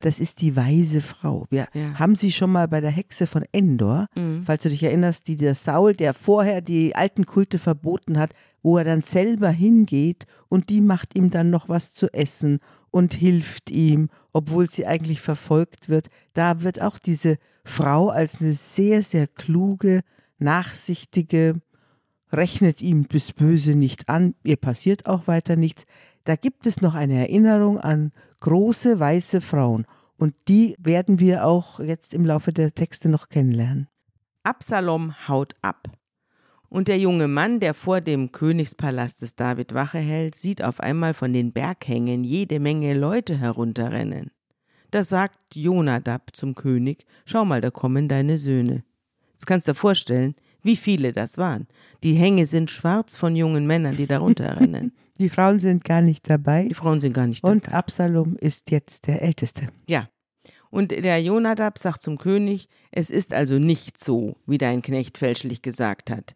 Das 0.00 0.20
ist 0.20 0.42
die 0.42 0.56
weise 0.56 1.00
Frau. 1.00 1.46
Wir 1.48 1.68
ja. 1.72 1.98
haben 1.98 2.16
sie 2.16 2.30
schon 2.30 2.52
mal 2.52 2.68
bei 2.68 2.82
der 2.82 2.90
Hexe 2.90 3.26
von 3.26 3.44
Endor, 3.52 4.06
mhm. 4.14 4.42
falls 4.44 4.62
du 4.62 4.68
dich 4.68 4.82
erinnerst, 4.82 5.26
die 5.26 5.36
der 5.36 5.54
Saul, 5.54 5.94
der 5.94 6.12
vorher 6.12 6.60
die 6.60 6.94
alten 6.94 7.24
Kulte 7.24 7.58
verboten 7.58 8.18
hat, 8.18 8.34
wo 8.62 8.76
er 8.76 8.84
dann 8.84 9.00
selber 9.00 9.48
hingeht 9.48 10.26
und 10.48 10.68
die 10.68 10.82
macht 10.82 11.16
ihm 11.16 11.30
dann 11.30 11.48
noch 11.50 11.68
was 11.68 11.94
zu 11.94 12.12
essen 12.12 12.60
und 12.90 13.14
hilft 13.14 13.70
ihm, 13.70 14.10
obwohl 14.32 14.70
sie 14.70 14.86
eigentlich 14.86 15.22
verfolgt 15.22 15.88
wird. 15.88 16.08
Da 16.34 16.62
wird 16.62 16.80
auch 16.82 16.98
diese 16.98 17.38
Frau 17.64 18.08
als 18.10 18.40
eine 18.40 18.52
sehr, 18.52 19.02
sehr 19.02 19.26
kluge, 19.26 20.00
nachsichtige, 20.38 21.60
rechnet 22.32 22.82
ihm 22.82 23.08
das 23.08 23.32
Böse 23.32 23.74
nicht 23.74 24.08
an, 24.08 24.34
ihr 24.42 24.56
passiert 24.56 25.06
auch 25.06 25.26
weiter 25.26 25.56
nichts. 25.56 25.86
Da 26.24 26.36
gibt 26.36 26.66
es 26.66 26.80
noch 26.80 26.94
eine 26.94 27.18
Erinnerung 27.18 27.78
an 27.78 28.12
große 28.40 28.98
weiße 28.98 29.40
Frauen 29.40 29.86
und 30.18 30.34
die 30.48 30.74
werden 30.78 31.20
wir 31.20 31.44
auch 31.44 31.80
jetzt 31.80 32.14
im 32.14 32.24
Laufe 32.24 32.52
der 32.52 32.74
Texte 32.74 33.08
noch 33.08 33.28
kennenlernen. 33.28 33.88
Absalom 34.42 35.14
haut 35.28 35.54
ab. 35.62 35.88
Und 36.68 36.88
der 36.88 36.98
junge 36.98 37.28
Mann, 37.28 37.60
der 37.60 37.74
vor 37.74 38.00
dem 38.00 38.32
Königspalast 38.32 39.22
des 39.22 39.36
David 39.36 39.72
Wache 39.72 39.98
hält, 39.98 40.34
sieht 40.34 40.62
auf 40.62 40.80
einmal 40.80 41.14
von 41.14 41.32
den 41.32 41.52
Berghängen 41.52 42.24
jede 42.24 42.58
Menge 42.58 42.94
Leute 42.94 43.36
herunterrennen. 43.38 44.30
Da 44.90 45.02
sagt 45.02 45.54
Jonadab 45.54 46.34
zum 46.34 46.54
König: 46.54 47.06
Schau 47.24 47.44
mal, 47.44 47.60
da 47.60 47.70
kommen 47.70 48.08
deine 48.08 48.36
Söhne. 48.36 48.84
Jetzt 49.32 49.46
kannst 49.46 49.68
du 49.68 49.72
dir 49.72 49.76
vorstellen, 49.76 50.34
wie 50.62 50.76
viele 50.76 51.12
das 51.12 51.38
waren. 51.38 51.66
Die 52.02 52.14
Hänge 52.14 52.46
sind 52.46 52.70
schwarz 52.70 53.16
von 53.16 53.36
jungen 53.36 53.66
Männern, 53.66 53.96
die 53.96 54.06
darunter 54.06 54.56
rennen. 54.60 54.92
Die 55.18 55.28
Frauen 55.28 55.60
sind 55.60 55.84
gar 55.84 56.02
nicht 56.02 56.28
dabei. 56.28 56.66
Die 56.68 56.74
Frauen 56.74 57.00
sind 57.00 57.12
gar 57.12 57.26
nicht 57.26 57.42
dabei. 57.42 57.52
Und 57.52 57.72
Absalom 57.72 58.36
ist 58.36 58.70
jetzt 58.70 59.06
der 59.06 59.22
Älteste. 59.22 59.66
Ja. 59.88 60.08
Und 60.70 60.90
der 60.90 61.22
Jonadab 61.22 61.78
sagt 61.78 62.02
zum 62.02 62.18
König, 62.18 62.68
es 62.90 63.08
ist 63.08 63.32
also 63.32 63.58
nicht 63.58 64.02
so, 64.02 64.36
wie 64.46 64.58
dein 64.58 64.82
Knecht 64.82 65.16
fälschlich 65.16 65.62
gesagt 65.62 66.10
hat 66.10 66.34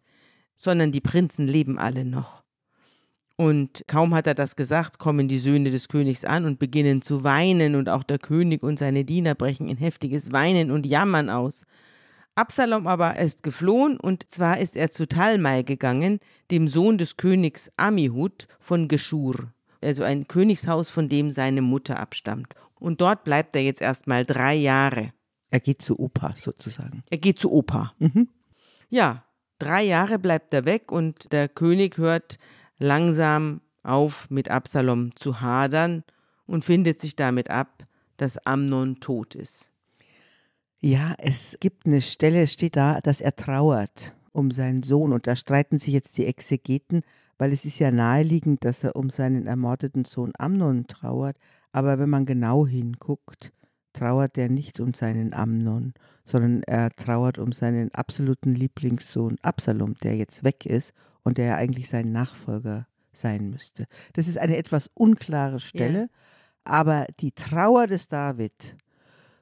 sondern 0.61 0.91
die 0.91 1.01
Prinzen 1.01 1.47
leben 1.47 1.79
alle 1.79 2.05
noch. 2.05 2.43
Und 3.35 3.83
kaum 3.87 4.13
hat 4.13 4.27
er 4.27 4.35
das 4.35 4.55
gesagt, 4.55 4.99
kommen 4.99 5.27
die 5.27 5.39
Söhne 5.39 5.71
des 5.71 5.87
Königs 5.87 6.23
an 6.23 6.45
und 6.45 6.59
beginnen 6.59 7.01
zu 7.01 7.23
weinen, 7.23 7.75
und 7.75 7.89
auch 7.89 8.03
der 8.03 8.19
König 8.19 8.61
und 8.61 8.77
seine 8.77 9.03
Diener 9.03 9.33
brechen 9.33 9.67
in 9.67 9.77
heftiges 9.77 10.31
Weinen 10.31 10.69
und 10.69 10.85
Jammern 10.85 11.29
aus. 11.29 11.65
Absalom 12.35 12.87
aber 12.87 13.17
ist 13.17 13.43
geflohen, 13.43 13.99
und 13.99 14.29
zwar 14.29 14.59
ist 14.59 14.77
er 14.77 14.89
zu 14.89 15.07
Talmai 15.07 15.63
gegangen, 15.63 16.19
dem 16.49 16.67
Sohn 16.67 16.97
des 16.97 17.17
Königs 17.17 17.71
Amihud 17.77 18.47
von 18.59 18.87
Geschur, 18.87 19.53
also 19.81 20.03
ein 20.03 20.27
Königshaus, 20.27 20.89
von 20.89 21.07
dem 21.09 21.29
seine 21.29 21.61
Mutter 21.61 21.99
abstammt. 21.99 22.53
Und 22.79 23.01
dort 23.01 23.23
bleibt 23.23 23.55
er 23.55 23.61
jetzt 23.61 23.81
erstmal 23.81 24.25
drei 24.25 24.55
Jahre. 24.55 25.11
Er 25.49 25.59
geht 25.59 25.81
zu 25.81 25.99
Opa 25.99 26.33
sozusagen. 26.37 27.03
Er 27.09 27.17
geht 27.17 27.37
zu 27.37 27.51
Opa. 27.51 27.93
Mhm. 27.99 28.29
Ja, 28.89 29.25
Drei 29.61 29.83
Jahre 29.83 30.17
bleibt 30.17 30.55
er 30.55 30.65
weg 30.65 30.91
und 30.91 31.31
der 31.31 31.47
König 31.47 31.99
hört 31.99 32.39
langsam 32.79 33.61
auf, 33.83 34.27
mit 34.31 34.49
Absalom 34.49 35.15
zu 35.15 35.39
hadern 35.39 36.03
und 36.47 36.65
findet 36.65 36.99
sich 36.99 37.15
damit 37.15 37.51
ab, 37.51 37.85
dass 38.17 38.43
Amnon 38.43 38.99
tot 39.01 39.35
ist. 39.35 39.70
Ja, 40.83 41.13
es 41.19 41.57
gibt 41.59 41.85
eine 41.85 42.01
Stelle, 42.01 42.41
es 42.41 42.53
steht 42.53 42.75
da, 42.75 42.99
dass 43.01 43.21
er 43.21 43.35
trauert 43.35 44.15
um 44.31 44.49
seinen 44.49 44.81
Sohn 44.81 45.13
und 45.13 45.27
da 45.27 45.35
streiten 45.35 45.77
sich 45.77 45.93
jetzt 45.93 46.17
die 46.17 46.25
Exegeten, 46.25 47.01
weil 47.37 47.51
es 47.51 47.65
ist 47.65 47.77
ja 47.77 47.91
naheliegend, 47.91 48.65
dass 48.65 48.83
er 48.83 48.95
um 48.95 49.11
seinen 49.11 49.45
ermordeten 49.45 50.05
Sohn 50.05 50.31
Amnon 50.39 50.87
trauert, 50.87 51.37
aber 51.71 51.99
wenn 51.99 52.09
man 52.09 52.25
genau 52.25 52.65
hinguckt, 52.65 53.51
trauert 53.93 54.39
er 54.39 54.49
nicht 54.49 54.79
um 54.79 54.95
seinen 54.95 55.33
Amnon, 55.33 55.93
sondern 56.25 56.63
er 56.63 56.89
trauert 56.91 57.37
um 57.37 57.51
seinen 57.51 57.93
absoluten 57.93 58.55
Lieblingssohn 58.55 59.37
Absalom, 59.43 59.95
der 60.01 60.15
jetzt 60.15 60.43
weg 60.43 60.65
ist 60.65 60.93
und 61.23 61.37
der 61.37 61.45
ja 61.45 61.55
eigentlich 61.57 61.89
sein 61.89 62.11
Nachfolger 62.11 62.87
sein 63.13 63.51
müsste. 63.51 63.85
Das 64.13 64.27
ist 64.27 64.39
eine 64.39 64.57
etwas 64.57 64.89
unklare 64.95 65.59
Stelle, 65.59 65.99
ja. 65.99 66.07
aber 66.63 67.05
die 67.19 67.33
Trauer 67.33 67.85
des 67.85 68.07
David, 68.07 68.75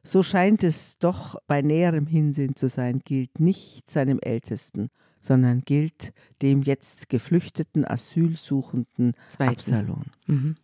so 0.03 0.23
scheint 0.23 0.63
es 0.63 0.97
doch 0.97 1.35
bei 1.47 1.61
näherem 1.61 2.07
Hinsehen 2.07 2.55
zu 2.55 2.69
sein, 2.69 3.01
gilt 3.03 3.39
nicht 3.39 3.89
seinem 3.89 4.19
Ältesten, 4.21 4.89
sondern 5.19 5.61
gilt 5.61 6.13
dem 6.41 6.61
jetzt 6.61 7.09
geflüchteten, 7.09 7.85
asylsuchenden 7.85 9.13
Zweiten. 9.27 9.51
Absalom. 9.51 10.03
Mhm. 10.27 10.55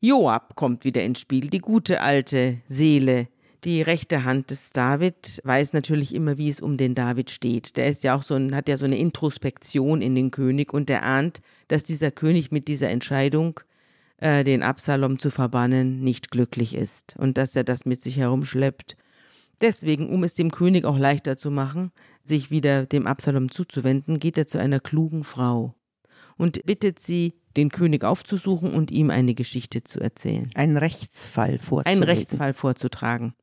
Joab 0.00 0.56
kommt 0.56 0.84
wieder 0.84 1.04
ins 1.04 1.20
Spiel, 1.20 1.48
die 1.48 1.60
gute 1.60 2.00
alte 2.00 2.58
Seele. 2.66 3.28
Die 3.62 3.80
rechte 3.80 4.24
Hand 4.24 4.50
des 4.50 4.72
David 4.72 5.40
weiß 5.44 5.72
natürlich 5.72 6.12
immer, 6.12 6.36
wie 6.36 6.48
es 6.48 6.60
um 6.60 6.76
den 6.76 6.96
David 6.96 7.30
steht. 7.30 7.76
Der 7.76 7.86
ist 7.86 8.02
ja 8.02 8.16
auch 8.16 8.24
so 8.24 8.34
ein, 8.34 8.56
hat 8.56 8.68
ja 8.68 8.76
so 8.76 8.86
eine 8.86 8.98
Introspektion 8.98 10.02
in 10.02 10.16
den 10.16 10.32
König 10.32 10.74
und 10.74 10.88
der 10.88 11.04
ahnt, 11.04 11.40
dass 11.68 11.84
dieser 11.84 12.10
König 12.10 12.50
mit 12.50 12.66
dieser 12.66 12.88
Entscheidung, 12.88 13.60
äh, 14.22 14.44
den 14.44 14.62
Absalom 14.62 15.18
zu 15.18 15.30
verbannen, 15.30 16.00
nicht 16.00 16.30
glücklich 16.30 16.76
ist 16.76 17.16
und 17.18 17.36
dass 17.38 17.56
er 17.56 17.64
das 17.64 17.84
mit 17.84 18.00
sich 18.00 18.18
herumschleppt. 18.18 18.96
Deswegen, 19.60 20.08
um 20.10 20.22
es 20.22 20.34
dem 20.34 20.52
König 20.52 20.84
auch 20.84 20.96
leichter 20.96 21.36
zu 21.36 21.50
machen, 21.50 21.90
sich 22.22 22.50
wieder 22.52 22.86
dem 22.86 23.08
Absalom 23.08 23.50
zuzuwenden, 23.50 24.20
geht 24.20 24.38
er 24.38 24.46
zu 24.46 24.58
einer 24.58 24.78
klugen 24.78 25.24
Frau 25.24 25.74
und 26.36 26.64
bittet 26.64 27.00
sie, 27.00 27.34
den 27.56 27.70
König 27.70 28.04
aufzusuchen 28.04 28.72
und 28.72 28.90
ihm 28.90 29.10
eine 29.10 29.34
Geschichte 29.34 29.82
zu 29.84 30.00
erzählen. 30.00 30.50
Einen 30.54 30.76
Rechtsfall 30.78 31.58
vorzutragen. 31.58 31.96
Einen 31.96 32.02
Rechtsfall 32.04 32.54
vorzutragen. 32.54 33.34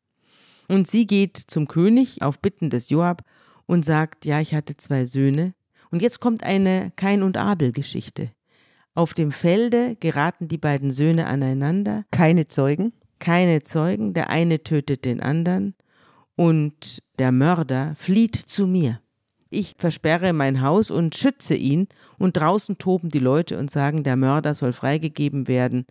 Und 0.67 0.87
sie 0.87 1.05
geht 1.05 1.37
zum 1.37 1.67
König 1.67 2.21
auf 2.21 2.39
Bitten 2.39 2.69
des 2.69 2.89
Joab 2.89 3.23
und 3.67 3.85
sagt, 3.85 4.25
ja, 4.25 4.39
ich 4.39 4.55
hatte 4.55 4.77
zwei 4.77 5.05
Söhne. 5.05 5.53
Und 5.91 6.01
jetzt 6.01 6.21
kommt 6.21 6.41
eine 6.41 6.91
Kain 6.95 7.21
und 7.21 7.37
Abel 7.37 7.71
Geschichte. 7.71 8.31
Auf 8.99 9.13
dem 9.13 9.31
Felde 9.31 9.95
geraten 10.01 10.49
die 10.49 10.57
beiden 10.57 10.91
Söhne 10.91 11.27
aneinander. 11.27 12.03
Keine 12.11 12.49
Zeugen? 12.49 12.91
Keine 13.19 13.61
Zeugen. 13.61 14.13
Der 14.13 14.29
eine 14.29 14.61
tötet 14.61 15.05
den 15.05 15.21
anderen 15.21 15.73
und 16.35 17.01
der 17.17 17.31
Mörder 17.31 17.93
flieht 17.95 18.35
zu 18.35 18.67
mir. 18.67 18.99
Ich 19.49 19.75
versperre 19.77 20.33
mein 20.33 20.61
Haus 20.61 20.91
und 20.91 21.15
schütze 21.15 21.55
ihn, 21.55 21.87
und 22.17 22.35
draußen 22.35 22.77
toben 22.77 23.07
die 23.07 23.19
Leute 23.19 23.57
und 23.57 23.71
sagen, 23.71 24.03
der 24.03 24.17
Mörder 24.17 24.53
soll 24.53 24.73
freigegeben 24.73 25.47
werden. 25.47 25.85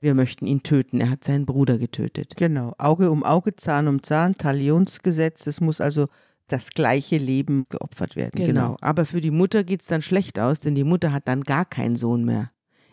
Wir 0.00 0.14
möchten 0.14 0.46
ihn 0.46 0.62
töten. 0.62 1.02
Er 1.02 1.10
hat 1.10 1.22
seinen 1.22 1.44
Bruder 1.44 1.76
getötet. 1.76 2.32
Genau. 2.38 2.72
Auge 2.78 3.10
um 3.10 3.24
Auge, 3.24 3.56
Zahn 3.56 3.88
um 3.88 4.02
Zahn, 4.02 4.38
Talionsgesetz. 4.38 5.46
Es 5.46 5.60
muss 5.60 5.82
also 5.82 6.06
das 6.48 6.70
gleiche 6.70 7.18
Leben 7.18 7.66
geopfert 7.68 8.16
werden. 8.16 8.32
Genau. 8.36 8.46
genau. 8.46 8.76
Aber 8.80 9.04
für 9.04 9.20
die 9.20 9.30
Mutter 9.30 9.64
geht 9.64 9.82
es 9.82 9.88
dann 9.88 10.00
schlecht 10.00 10.38
aus, 10.38 10.60
denn 10.60 10.74
die 10.74 10.84
Mutter 10.84 11.12
hat 11.12 11.28
dann 11.28 11.42
gar 11.42 11.66
keinen 11.66 11.96
Sohn 11.96 12.24
mehr. 12.24 12.50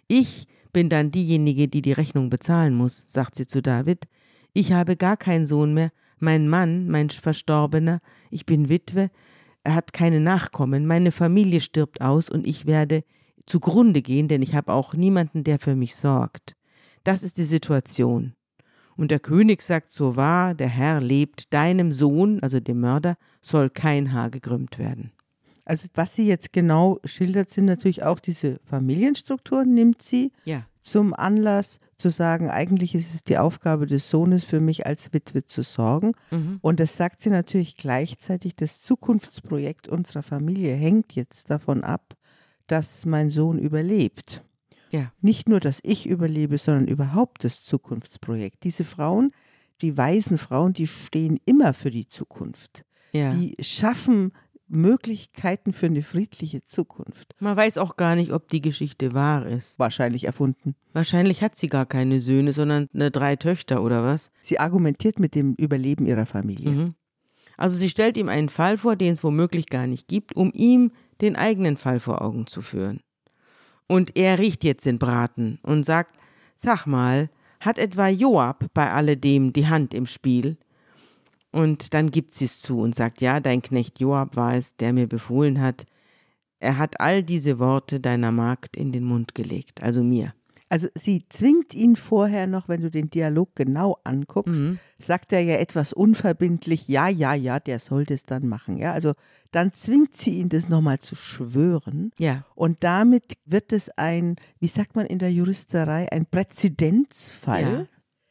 Ich 0.07 0.47
bin 0.73 0.89
dann 0.89 1.11
diejenige, 1.11 1.67
die 1.67 1.81
die 1.81 1.91
Rechnung 1.91 2.29
bezahlen 2.29 2.75
muss, 2.75 3.03
sagt 3.07 3.35
sie 3.35 3.47
zu 3.47 3.61
David. 3.61 4.07
Ich 4.53 4.73
habe 4.73 4.95
gar 4.95 5.17
keinen 5.17 5.45
Sohn 5.45 5.73
mehr. 5.73 5.91
Mein 6.19 6.47
Mann, 6.47 6.87
mein 6.87 7.09
Verstorbener, 7.09 7.99
ich 8.29 8.45
bin 8.45 8.69
Witwe, 8.69 9.09
er 9.63 9.75
hat 9.75 9.93
keine 9.93 10.19
Nachkommen, 10.19 10.85
meine 10.85 11.11
Familie 11.11 11.61
stirbt 11.61 12.01
aus 12.01 12.29
und 12.29 12.47
ich 12.47 12.65
werde 12.65 13.03
zugrunde 13.45 14.01
gehen, 14.01 14.27
denn 14.27 14.41
ich 14.41 14.55
habe 14.55 14.73
auch 14.73 14.93
niemanden, 14.93 15.43
der 15.43 15.59
für 15.59 15.75
mich 15.75 15.95
sorgt. 15.95 16.55
Das 17.03 17.23
ist 17.23 17.37
die 17.37 17.45
Situation. 17.45 18.33
Und 18.95 19.09
der 19.09 19.19
König 19.19 19.61
sagt 19.61 19.89
so 19.89 20.15
wahr, 20.15 20.53
der 20.53 20.67
Herr 20.67 21.01
lebt, 21.01 21.53
deinem 21.53 21.91
Sohn, 21.91 22.39
also 22.41 22.59
dem 22.59 22.79
Mörder, 22.79 23.17
soll 23.41 23.69
kein 23.69 24.13
Haar 24.13 24.29
gekrümmt 24.29 24.77
werden. 24.77 25.11
Also 25.71 25.87
was 25.93 26.15
sie 26.15 26.27
jetzt 26.27 26.51
genau 26.51 26.99
schildert, 27.05 27.49
sind 27.49 27.63
natürlich 27.63 28.03
auch 28.03 28.19
diese 28.19 28.59
Familienstrukturen, 28.65 29.73
nimmt 29.73 30.01
sie 30.01 30.33
ja. 30.43 30.65
zum 30.81 31.13
Anlass 31.13 31.79
zu 31.97 32.09
sagen, 32.09 32.49
eigentlich 32.49 32.93
ist 32.93 33.13
es 33.13 33.23
die 33.23 33.37
Aufgabe 33.37 33.87
des 33.87 34.09
Sohnes 34.09 34.43
für 34.43 34.59
mich 34.59 34.85
als 34.85 35.13
Witwe 35.13 35.45
zu 35.45 35.61
sorgen. 35.61 36.11
Mhm. 36.29 36.59
Und 36.61 36.81
das 36.81 36.97
sagt 36.97 37.21
sie 37.21 37.29
natürlich 37.29 37.77
gleichzeitig, 37.77 38.57
das 38.57 38.81
Zukunftsprojekt 38.81 39.87
unserer 39.87 40.23
Familie 40.23 40.75
hängt 40.75 41.13
jetzt 41.13 41.49
davon 41.49 41.85
ab, 41.85 42.17
dass 42.67 43.05
mein 43.05 43.29
Sohn 43.29 43.57
überlebt. 43.57 44.43
Ja. 44.91 45.13
Nicht 45.21 45.47
nur, 45.47 45.61
dass 45.61 45.79
ich 45.83 46.05
überlebe, 46.05 46.57
sondern 46.57 46.89
überhaupt 46.89 47.45
das 47.45 47.63
Zukunftsprojekt. 47.63 48.65
Diese 48.65 48.83
Frauen, 48.83 49.31
die 49.79 49.95
weisen 49.95 50.37
Frauen, 50.37 50.73
die 50.73 50.87
stehen 50.87 51.39
immer 51.45 51.73
für 51.73 51.91
die 51.91 52.09
Zukunft. 52.09 52.83
Ja. 53.13 53.33
Die 53.33 53.55
schaffen 53.61 54.33
Möglichkeiten 54.71 55.73
für 55.73 55.87
eine 55.87 56.01
friedliche 56.01 56.61
Zukunft. 56.61 57.35
Man 57.39 57.57
weiß 57.57 57.77
auch 57.77 57.97
gar 57.97 58.15
nicht, 58.15 58.31
ob 58.31 58.47
die 58.47 58.61
Geschichte 58.61 59.13
wahr 59.13 59.45
ist. 59.45 59.77
Wahrscheinlich 59.79 60.23
erfunden. 60.23 60.75
Wahrscheinlich 60.93 61.43
hat 61.43 61.55
sie 61.55 61.67
gar 61.67 61.85
keine 61.85 62.19
Söhne, 62.19 62.53
sondern 62.53 62.87
eine 62.93 63.11
drei 63.11 63.35
Töchter 63.35 63.83
oder 63.83 64.03
was? 64.03 64.31
Sie 64.41 64.59
argumentiert 64.59 65.19
mit 65.19 65.35
dem 65.35 65.55
Überleben 65.55 66.05
ihrer 66.05 66.25
Familie. 66.25 66.71
Mhm. 66.71 66.95
Also 67.57 67.77
sie 67.77 67.89
stellt 67.89 68.17
ihm 68.17 68.29
einen 68.29 68.49
Fall 68.49 68.77
vor, 68.77 68.95
den 68.95 69.13
es 69.13 69.23
womöglich 69.23 69.67
gar 69.67 69.87
nicht 69.87 70.07
gibt, 70.07 70.35
um 70.35 70.51
ihm 70.53 70.91
den 71.19 71.35
eigenen 71.35 71.77
Fall 71.77 71.99
vor 71.99 72.21
Augen 72.21 72.47
zu 72.47 72.61
führen. 72.61 73.01
Und 73.87 74.15
er 74.15 74.39
riecht 74.39 74.63
jetzt 74.63 74.85
den 74.85 74.97
Braten 74.97 75.59
und 75.63 75.83
sagt, 75.83 76.15
sag 76.55 76.85
mal, 76.85 77.29
hat 77.59 77.77
etwa 77.77 78.07
Joab 78.07 78.65
bei 78.73 78.89
alledem 78.89 79.53
die 79.53 79.67
Hand 79.67 79.93
im 79.93 80.05
Spiel? 80.05 80.57
Und 81.51 81.93
dann 81.93 82.11
gibt 82.11 82.31
sie 82.31 82.45
es 82.45 82.61
zu 82.61 82.79
und 82.79 82.95
sagt, 82.95 83.21
ja, 83.21 83.39
dein 83.39 83.61
Knecht 83.61 83.99
Joab 83.99 84.35
war 84.35 84.55
es, 84.55 84.75
der 84.77 84.93
mir 84.93 85.07
befohlen 85.07 85.59
hat. 85.61 85.85
Er 86.59 86.77
hat 86.77 86.99
all 87.01 87.23
diese 87.23 87.59
Worte 87.59 87.99
deiner 87.99 88.31
Magd 88.31 88.77
in 88.77 88.91
den 88.91 89.03
Mund 89.03 89.35
gelegt, 89.35 89.81
also 89.81 90.03
mir. 90.03 90.33
Also 90.71 90.87
sie 90.95 91.25
zwingt 91.27 91.73
ihn 91.73 91.97
vorher 91.97 92.47
noch, 92.47 92.69
wenn 92.69 92.79
du 92.79 92.89
den 92.89 93.09
Dialog 93.09 93.55
genau 93.55 93.97
anguckst, 94.05 94.61
mhm. 94.61 94.79
sagt 94.97 95.33
er 95.33 95.41
ja 95.41 95.55
etwas 95.55 95.91
unverbindlich, 95.91 96.87
ja, 96.87 97.09
ja, 97.09 97.33
ja, 97.33 97.59
der 97.59 97.77
soll 97.79 98.05
das 98.05 98.23
dann 98.23 98.47
machen. 98.47 98.77
Ja, 98.77 98.93
also 98.93 99.11
dann 99.51 99.73
zwingt 99.73 100.15
sie 100.15 100.39
ihn, 100.39 100.47
das 100.47 100.69
nochmal 100.69 100.99
zu 100.99 101.17
schwören. 101.17 102.11
Ja. 102.17 102.45
Und 102.55 102.85
damit 102.85 103.33
wird 103.43 103.73
es 103.73 103.89
ein, 103.97 104.37
wie 104.59 104.69
sagt 104.69 104.95
man 104.95 105.07
in 105.07 105.19
der 105.19 105.33
Juristerei, 105.33 106.09
ein 106.09 106.25
Präzedenzfall. 106.25 107.61
Ja. 107.63 107.85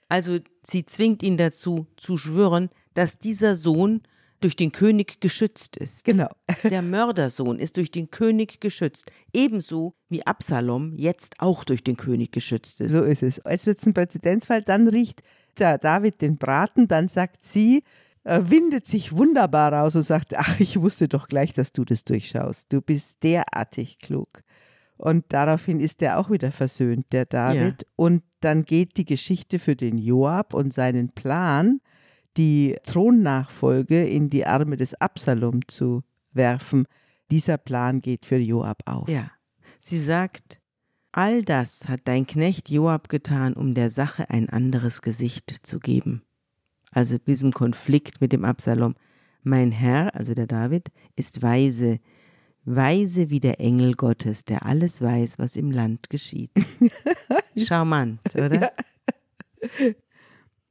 Also 0.09 0.39
sie 0.63 0.87
zwingt 0.87 1.23
ihn 1.23 1.37
dazu 1.37 1.89
zu 1.99 2.17
schwören, 2.17 2.71
dass 2.95 3.19
dieser 3.19 3.57
Sohn 3.57 4.03
durch 4.41 4.57
den 4.57 4.73
König 4.73 5.21
geschützt 5.21 5.77
ist. 5.77 6.05
Genau. 6.05 6.29
Der 6.65 6.83
Mördersohn 6.83 7.59
ist 7.59 7.77
durch 7.77 7.91
den 7.91 8.11
König 8.11 8.61
geschützt. 8.61 9.11
Ebenso 9.33 9.95
wie 10.09 10.27
Absalom 10.27 10.97
jetzt 10.97 11.37
auch 11.41 11.65
durch 11.65 11.85
den 11.85 11.97
König 11.97 12.33
geschützt 12.33 12.81
ist. 12.81 12.93
So 12.93 13.05
ist 13.05 13.23
es. 13.23 13.41
Jetzt 13.49 13.67
wird 13.67 13.79
es 13.79 13.87
ein 13.87 13.95
Präzedenzfall. 13.95 14.63
Dann 14.63 14.89
riecht 14.89 15.23
der 15.59 15.79
David 15.79 16.23
den 16.23 16.39
Braten, 16.39 16.89
dann 16.89 17.09
sagt 17.09 17.45
sie, 17.45 17.85
äh, 18.25 18.41
windet 18.45 18.87
sich 18.87 19.17
wunderbar 19.17 19.73
raus 19.73 19.97
und 19.97 20.05
sagt, 20.05 20.35
ach, 20.37 20.59
ich 20.61 20.81
wusste 20.81 21.09
doch 21.09 21.29
gleich, 21.29 21.53
dass 21.53 21.73
du 21.73 21.85
das 21.85 22.05
durchschaust. 22.05 22.73
Du 22.73 22.81
bist 22.81 23.23
derartig 23.23 23.99
klug. 23.99 24.43
Und 24.97 25.25
daraufhin 25.31 25.81
ist 25.81 26.03
er 26.03 26.19
auch 26.19 26.31
wieder 26.31 26.53
versöhnt, 26.53 27.07
der 27.13 27.25
David. 27.25 27.83
Ja. 27.83 27.89
Und 27.97 28.23
dann 28.41 28.65
geht 28.65 28.97
die 28.99 29.07
Geschichte 29.07 29.59
für 29.59 29.75
den 29.75 29.97
Joab 29.97 30.53
und 30.53 30.75
seinen 30.75 31.09
Plan, 31.11 31.81
die 32.37 32.77
Thronnachfolge 32.85 34.07
in 34.07 34.31
die 34.31 34.47
Arme 34.47 34.77
des 34.77 34.95
Absalom 34.95 35.67
zu 35.69 36.03
werfen. 36.33 36.87
Dieser 37.31 37.59
Plan 37.59 38.01
geht 38.01 38.27
für 38.27 38.37
Joab 38.37 38.83
auf. 38.87 39.09
Ja. 39.09 39.31
Sie 39.79 39.99
sagt, 39.99 40.61
all 41.13 41.43
das 41.43 41.89
hat 41.89 42.03
dein 42.05 42.27
Knecht 42.27 42.71
Joab 42.71 43.09
getan, 43.09 43.55
um 43.55 43.75
der 43.75 43.91
Sache 43.91 44.31
ein 44.31 44.49
anderes 44.49 45.03
Gesicht 45.03 45.67
zu 45.67 45.81
geben. 45.81 46.23
Also 46.93 47.19
diesem 47.19 47.53
Konflikt 47.53 48.21
mit 48.21 48.33
dem 48.33 48.45
Absalom. 48.45 48.95
Mein 49.43 49.73
Herr, 49.73 50.15
also 50.15 50.35
der 50.35 50.47
David, 50.47 50.89
ist 51.17 51.41
weise, 51.41 51.99
weise 52.65 53.31
wie 53.31 53.41
der 53.41 53.59
Engel 53.59 53.95
Gottes, 53.95 54.45
der 54.45 54.67
alles 54.67 55.01
weiß, 55.01 55.39
was 55.39 55.57
im 55.57 55.71
Land 55.71 56.11
geschieht. 56.11 56.51
Charmant, 57.57 58.21
oder? 58.35 58.61
Ja. 59.81 59.93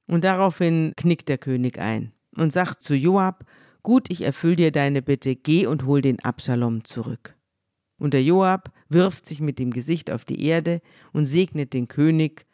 Und 0.10 0.24
daraufhin 0.24 0.94
knickt 0.98 1.30
der 1.30 1.38
König 1.38 1.78
ein 1.78 2.12
und 2.36 2.52
sagt 2.52 2.82
zu 2.82 2.96
Joab, 2.96 3.46
Gut, 3.84 4.10
ich 4.10 4.24
erfüll 4.24 4.56
dir 4.56 4.72
deine 4.72 5.04
Bitte, 5.04 5.36
geh 5.36 5.68
und 5.68 5.86
hol 5.86 6.02
den 6.02 6.20
Absalom 6.20 6.84
zurück. 6.84 7.38
Und 8.00 8.16
der 8.16 8.24
Joab 8.24 8.72
wirft 8.90 9.28
sich 9.28 9.40
mit 9.40 9.60
dem 9.60 9.70
Gesicht 9.72 10.10
auf 10.10 10.26
die 10.26 10.44
Erde 10.44 10.82
und 11.14 11.26
segnet 11.26 11.74
den 11.74 11.88
König 11.88 12.48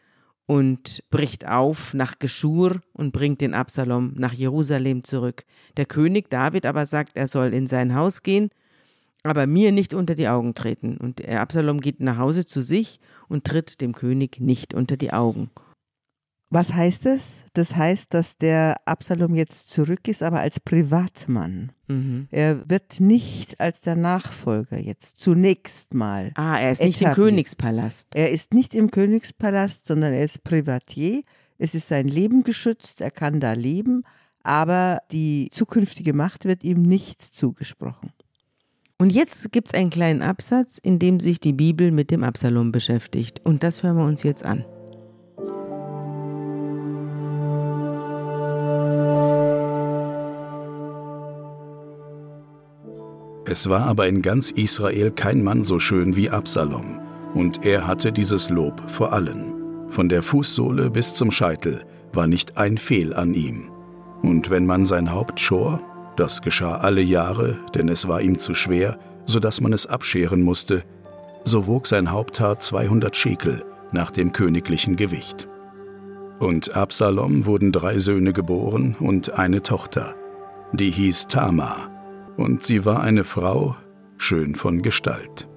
und 0.45 1.03
bricht 1.09 1.47
auf 1.47 1.93
nach 1.93 2.19
Geschur 2.19 2.81
und 2.91 3.13
bringt 3.13 3.39
den 3.39 3.53
Absalom 3.53 4.13
nach 4.17 4.33
Jerusalem 4.33 5.05
zurück. 5.05 5.45
Der 5.77 5.85
König 5.85 6.29
David 6.29 6.65
aber 6.65 6.85
sagt, 6.85 7.15
er 7.15 7.29
soll 7.29 7.53
in 7.53 7.67
sein 7.67 7.95
Haus 7.95 8.21
gehen, 8.21 8.49
aber 9.23 9.47
mir 9.47 9.71
nicht 9.71 9.93
unter 9.93 10.13
die 10.13 10.27
Augen 10.27 10.55
treten. 10.55 10.97
Und 10.97 11.19
der 11.19 11.39
Absalom 11.39 11.79
geht 11.79 12.01
nach 12.01 12.17
Hause 12.17 12.45
zu 12.45 12.61
sich 12.61 12.99
und 13.29 13.45
tritt 13.45 13.79
dem 13.79 13.95
König 13.95 14.41
nicht 14.41 14.73
unter 14.73 14.97
die 14.97 15.13
Augen. 15.13 15.49
Was 16.49 16.73
heißt 16.73 17.05
es? 17.07 17.39
Das 17.53 17.75
heißt, 17.75 18.13
dass 18.13 18.37
der 18.37 18.75
Absalom 18.85 19.33
jetzt 19.33 19.69
zurück 19.69 20.07
ist, 20.07 20.21
aber 20.21 20.39
als 20.39 20.59
Privatmann. 20.59 21.71
Mhm. 21.87 22.27
Er 22.31 22.69
wird 22.69 22.99
nicht 22.99 23.59
als 23.59 23.81
der 23.81 23.95
Nachfolger 23.95 24.79
jetzt 24.79 25.17
zunächst 25.17 25.93
mal. 25.93 26.31
Ah, 26.35 26.59
er 26.59 26.71
ist 26.71 26.83
nicht 26.83 27.01
im 27.01 27.07
etabliert. 27.07 27.29
Königspalast. 27.29 28.07
Er 28.13 28.31
ist 28.31 28.53
nicht 28.53 28.75
im 28.75 28.91
Königspalast, 28.91 29.87
sondern 29.87 30.13
er 30.13 30.23
ist 30.23 30.43
Privatier. 30.43 31.23
Es 31.57 31.73
ist 31.73 31.87
sein 31.87 32.07
Leben 32.07 32.43
geschützt, 32.43 33.01
er 33.01 33.11
kann 33.11 33.39
da 33.39 33.53
leben, 33.53 34.03
aber 34.43 34.99
die 35.11 35.49
zukünftige 35.51 36.13
Macht 36.13 36.45
wird 36.45 36.63
ihm 36.63 36.81
nicht 36.81 37.21
zugesprochen. 37.21 38.11
Und 38.97 39.11
jetzt 39.11 39.51
gibt 39.51 39.69
es 39.69 39.73
einen 39.73 39.89
kleinen 39.89 40.21
Absatz, 40.21 40.77
in 40.77 40.99
dem 40.99 41.19
sich 41.19 41.39
die 41.39 41.53
Bibel 41.53 41.91
mit 41.91 42.11
dem 42.11 42.23
Absalom 42.23 42.71
beschäftigt. 42.71 43.41
Und 43.43 43.63
das 43.63 43.83
hören 43.83 43.97
wir 43.97 44.05
uns 44.05 44.23
jetzt 44.23 44.43
an. 44.45 44.65
Es 53.47 53.69
war 53.69 53.81
aber 53.81 54.07
in 54.07 54.23
ganz 54.23 54.49
Israel 54.49 55.11
kein 55.11 55.43
Mann 55.43 55.63
so 55.63 55.77
schön 55.77 56.15
wie 56.15 56.31
Absalom, 56.31 56.99
und 57.35 57.63
er 57.63 57.85
hatte 57.85 58.11
dieses 58.11 58.49
Lob 58.49 58.89
vor 58.89 59.13
allen. 59.13 59.53
Von 59.89 60.09
der 60.09 60.23
Fußsohle 60.23 60.89
bis 60.89 61.13
zum 61.13 61.29
Scheitel 61.29 61.83
war 62.11 62.25
nicht 62.25 62.57
ein 62.57 62.77
Fehl 62.77 63.13
an 63.13 63.35
ihm. 63.35 63.69
Und 64.23 64.49
wenn 64.49 64.65
man 64.65 64.85
sein 64.85 65.11
Haupt 65.11 65.39
schor, 65.39 65.79
das 66.17 66.41
geschah 66.41 66.77
alle 66.77 67.01
Jahre, 67.01 67.59
denn 67.75 67.87
es 67.87 68.07
war 68.07 68.21
ihm 68.21 68.39
zu 68.39 68.55
schwer, 68.55 68.97
so 69.25 69.39
dass 69.39 69.61
man 69.61 69.73
es 69.73 69.85
abscheren 69.85 70.41
musste, 70.41 70.83
so 71.43 71.67
wog 71.67 71.85
sein 71.85 72.11
Haupthaar 72.11 72.59
200 72.59 73.15
Schekel 73.15 73.63
nach 73.91 74.09
dem 74.09 74.31
königlichen 74.31 74.95
Gewicht. 74.95 75.47
Und 76.39 76.75
Absalom 76.75 77.45
wurden 77.45 77.71
drei 77.71 77.99
Söhne 77.99 78.33
geboren 78.33 78.95
und 78.99 79.37
eine 79.37 79.61
Tochter, 79.61 80.15
die 80.73 80.89
hieß 80.89 81.27
Tamar, 81.27 81.94
und 82.37 82.63
sie 82.63 82.85
war 82.85 83.01
eine 83.01 83.23
Frau, 83.23 83.75
schön 84.17 84.55
von 84.55 84.81
Gestalt. 84.81 85.47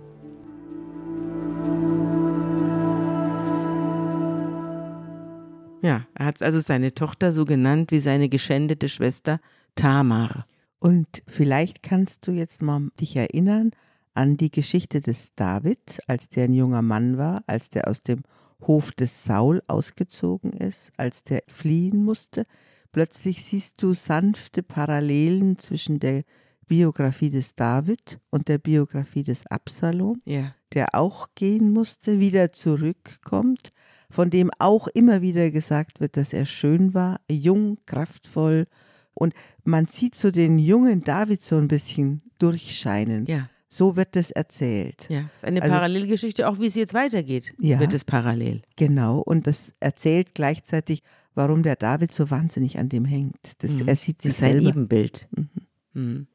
Ja, 5.80 6.06
er 6.14 6.26
hat 6.26 6.42
also 6.42 6.58
seine 6.58 6.92
Tochter 6.94 7.32
so 7.32 7.44
genannt 7.44 7.92
wie 7.92 8.00
seine 8.00 8.28
geschändete 8.28 8.88
Schwester 8.88 9.40
Tamar. 9.74 10.46
Und 10.80 11.22
vielleicht 11.26 11.82
kannst 11.82 12.26
du 12.26 12.32
jetzt 12.32 12.62
mal 12.62 12.88
dich 13.00 13.16
erinnern 13.16 13.70
an 14.14 14.36
die 14.36 14.50
Geschichte 14.50 15.00
des 15.00 15.34
David, 15.36 16.00
als 16.08 16.28
der 16.28 16.44
ein 16.44 16.54
junger 16.54 16.82
Mann 16.82 17.16
war, 17.16 17.44
als 17.46 17.70
der 17.70 17.88
aus 17.88 18.02
dem 18.02 18.22
Hof 18.66 18.90
des 18.90 19.24
Saul 19.24 19.62
ausgezogen 19.68 20.52
ist, 20.52 20.90
als 20.96 21.22
der 21.22 21.42
fliehen 21.46 22.04
musste. 22.04 22.44
Plötzlich 22.90 23.44
siehst 23.44 23.80
du 23.82 23.92
sanfte 23.92 24.64
Parallelen 24.64 25.58
zwischen 25.58 26.00
der 26.00 26.24
Biografie 26.68 27.30
des 27.30 27.54
David 27.54 28.20
und 28.30 28.48
der 28.48 28.58
Biografie 28.58 29.22
des 29.22 29.46
Absalom, 29.46 30.20
Ja. 30.24 30.54
der 30.74 30.94
auch 30.94 31.28
gehen 31.34 31.72
musste, 31.72 32.20
wieder 32.20 32.52
zurückkommt, 32.52 33.72
von 34.10 34.30
dem 34.30 34.50
auch 34.58 34.86
immer 34.88 35.20
wieder 35.22 35.50
gesagt 35.50 36.00
wird, 36.00 36.16
dass 36.16 36.32
er 36.32 36.46
schön 36.46 36.94
war, 36.94 37.20
jung, 37.30 37.78
kraftvoll. 37.86 38.66
Und 39.14 39.34
man 39.64 39.86
sieht 39.86 40.14
so 40.14 40.30
den 40.30 40.58
jungen 40.58 41.00
David 41.00 41.42
so 41.42 41.56
ein 41.56 41.68
bisschen 41.68 42.22
durchscheinen. 42.38 43.26
Ja, 43.26 43.48
So 43.70 43.96
wird 43.96 44.16
es 44.16 44.30
erzählt. 44.30 45.06
ja. 45.10 45.22
Das 45.24 45.36
ist 45.36 45.44
eine 45.44 45.60
Also- 45.60 45.74
Parallelgeschichte, 45.74 46.48
auch 46.48 46.58
wie 46.58 46.66
es 46.66 46.74
jetzt 46.74 46.94
weitergeht, 46.94 47.52
Ja. 47.60 47.78
wird 47.80 47.92
es 47.92 48.04
parallel. 48.04 48.62
Genau. 48.76 49.18
Und 49.20 49.46
das 49.46 49.74
erzählt 49.80 50.34
gleichzeitig, 50.34 51.02
warum 51.34 51.62
der 51.62 51.76
David 51.76 52.12
so 52.14 52.30
wahnsinnig 52.30 52.78
an 52.78 52.88
dem 52.88 53.04
hängt. 53.04 53.36
Das, 53.58 53.72
Mhm. 53.72 53.88
Er 53.88 53.96
sieht 53.96 54.18
Das 54.18 54.22
sich 54.22 54.30
ist 54.30 54.38
sein 54.38 54.52
selber. 54.52 54.68
Ebenbild. 54.70 55.28
Mhm. 55.36 55.48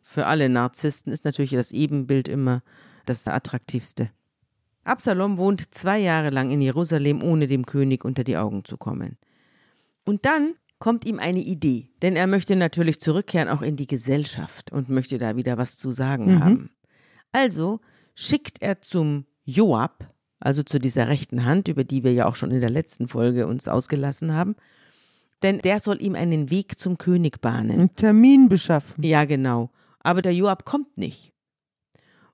Für 0.01 0.25
alle 0.25 0.49
Narzissten 0.49 1.11
ist 1.11 1.25
natürlich 1.25 1.51
das 1.51 1.71
Ebenbild 1.71 2.27
immer 2.27 2.61
das 3.05 3.27
attraktivste. 3.27 4.09
Absalom 4.83 5.37
wohnt 5.37 5.73
zwei 5.73 5.99
Jahre 5.99 6.29
lang 6.29 6.51
in 6.51 6.61
Jerusalem, 6.61 7.23
ohne 7.23 7.47
dem 7.47 7.65
König 7.65 8.03
unter 8.03 8.23
die 8.23 8.37
Augen 8.37 8.65
zu 8.65 8.77
kommen. 8.77 9.17
Und 10.05 10.25
dann 10.25 10.55
kommt 10.79 11.05
ihm 11.05 11.19
eine 11.19 11.39
Idee, 11.39 11.89
denn 12.01 12.17
er 12.17 12.27
möchte 12.27 12.57
natürlich 12.57 12.99
zurückkehren 12.99 13.47
auch 13.47 13.61
in 13.61 13.77
die 13.77 13.87
Gesellschaft 13.87 14.71
und 14.73 14.89
möchte 14.89 15.17
da 15.17 15.37
wieder 15.37 15.57
was 15.57 15.77
zu 15.77 15.91
sagen 15.91 16.25
Mhm. 16.35 16.39
haben. 16.43 16.69
Also 17.31 17.79
schickt 18.15 18.61
er 18.61 18.81
zum 18.81 19.25
Joab, 19.45 20.13
also 20.39 20.61
zu 20.63 20.79
dieser 20.79 21.07
rechten 21.07 21.45
Hand, 21.45 21.69
über 21.69 21.85
die 21.85 22.03
wir 22.03 22.11
ja 22.11 22.25
auch 22.25 22.35
schon 22.35 22.51
in 22.51 22.59
der 22.59 22.69
letzten 22.69 23.07
Folge 23.07 23.47
uns 23.47 23.69
ausgelassen 23.69 24.33
haben, 24.33 24.55
denn 25.43 25.59
der 25.59 25.79
soll 25.79 26.01
ihm 26.01 26.15
einen 26.15 26.49
Weg 26.49 26.79
zum 26.79 26.97
König 26.97 27.41
bahnen. 27.41 27.71
Einen 27.71 27.95
Termin 27.95 28.49
beschaffen. 28.49 29.03
Ja, 29.03 29.25
genau. 29.25 29.69
Aber 29.99 30.21
der 30.21 30.33
Joab 30.33 30.65
kommt 30.65 30.97
nicht. 30.97 31.33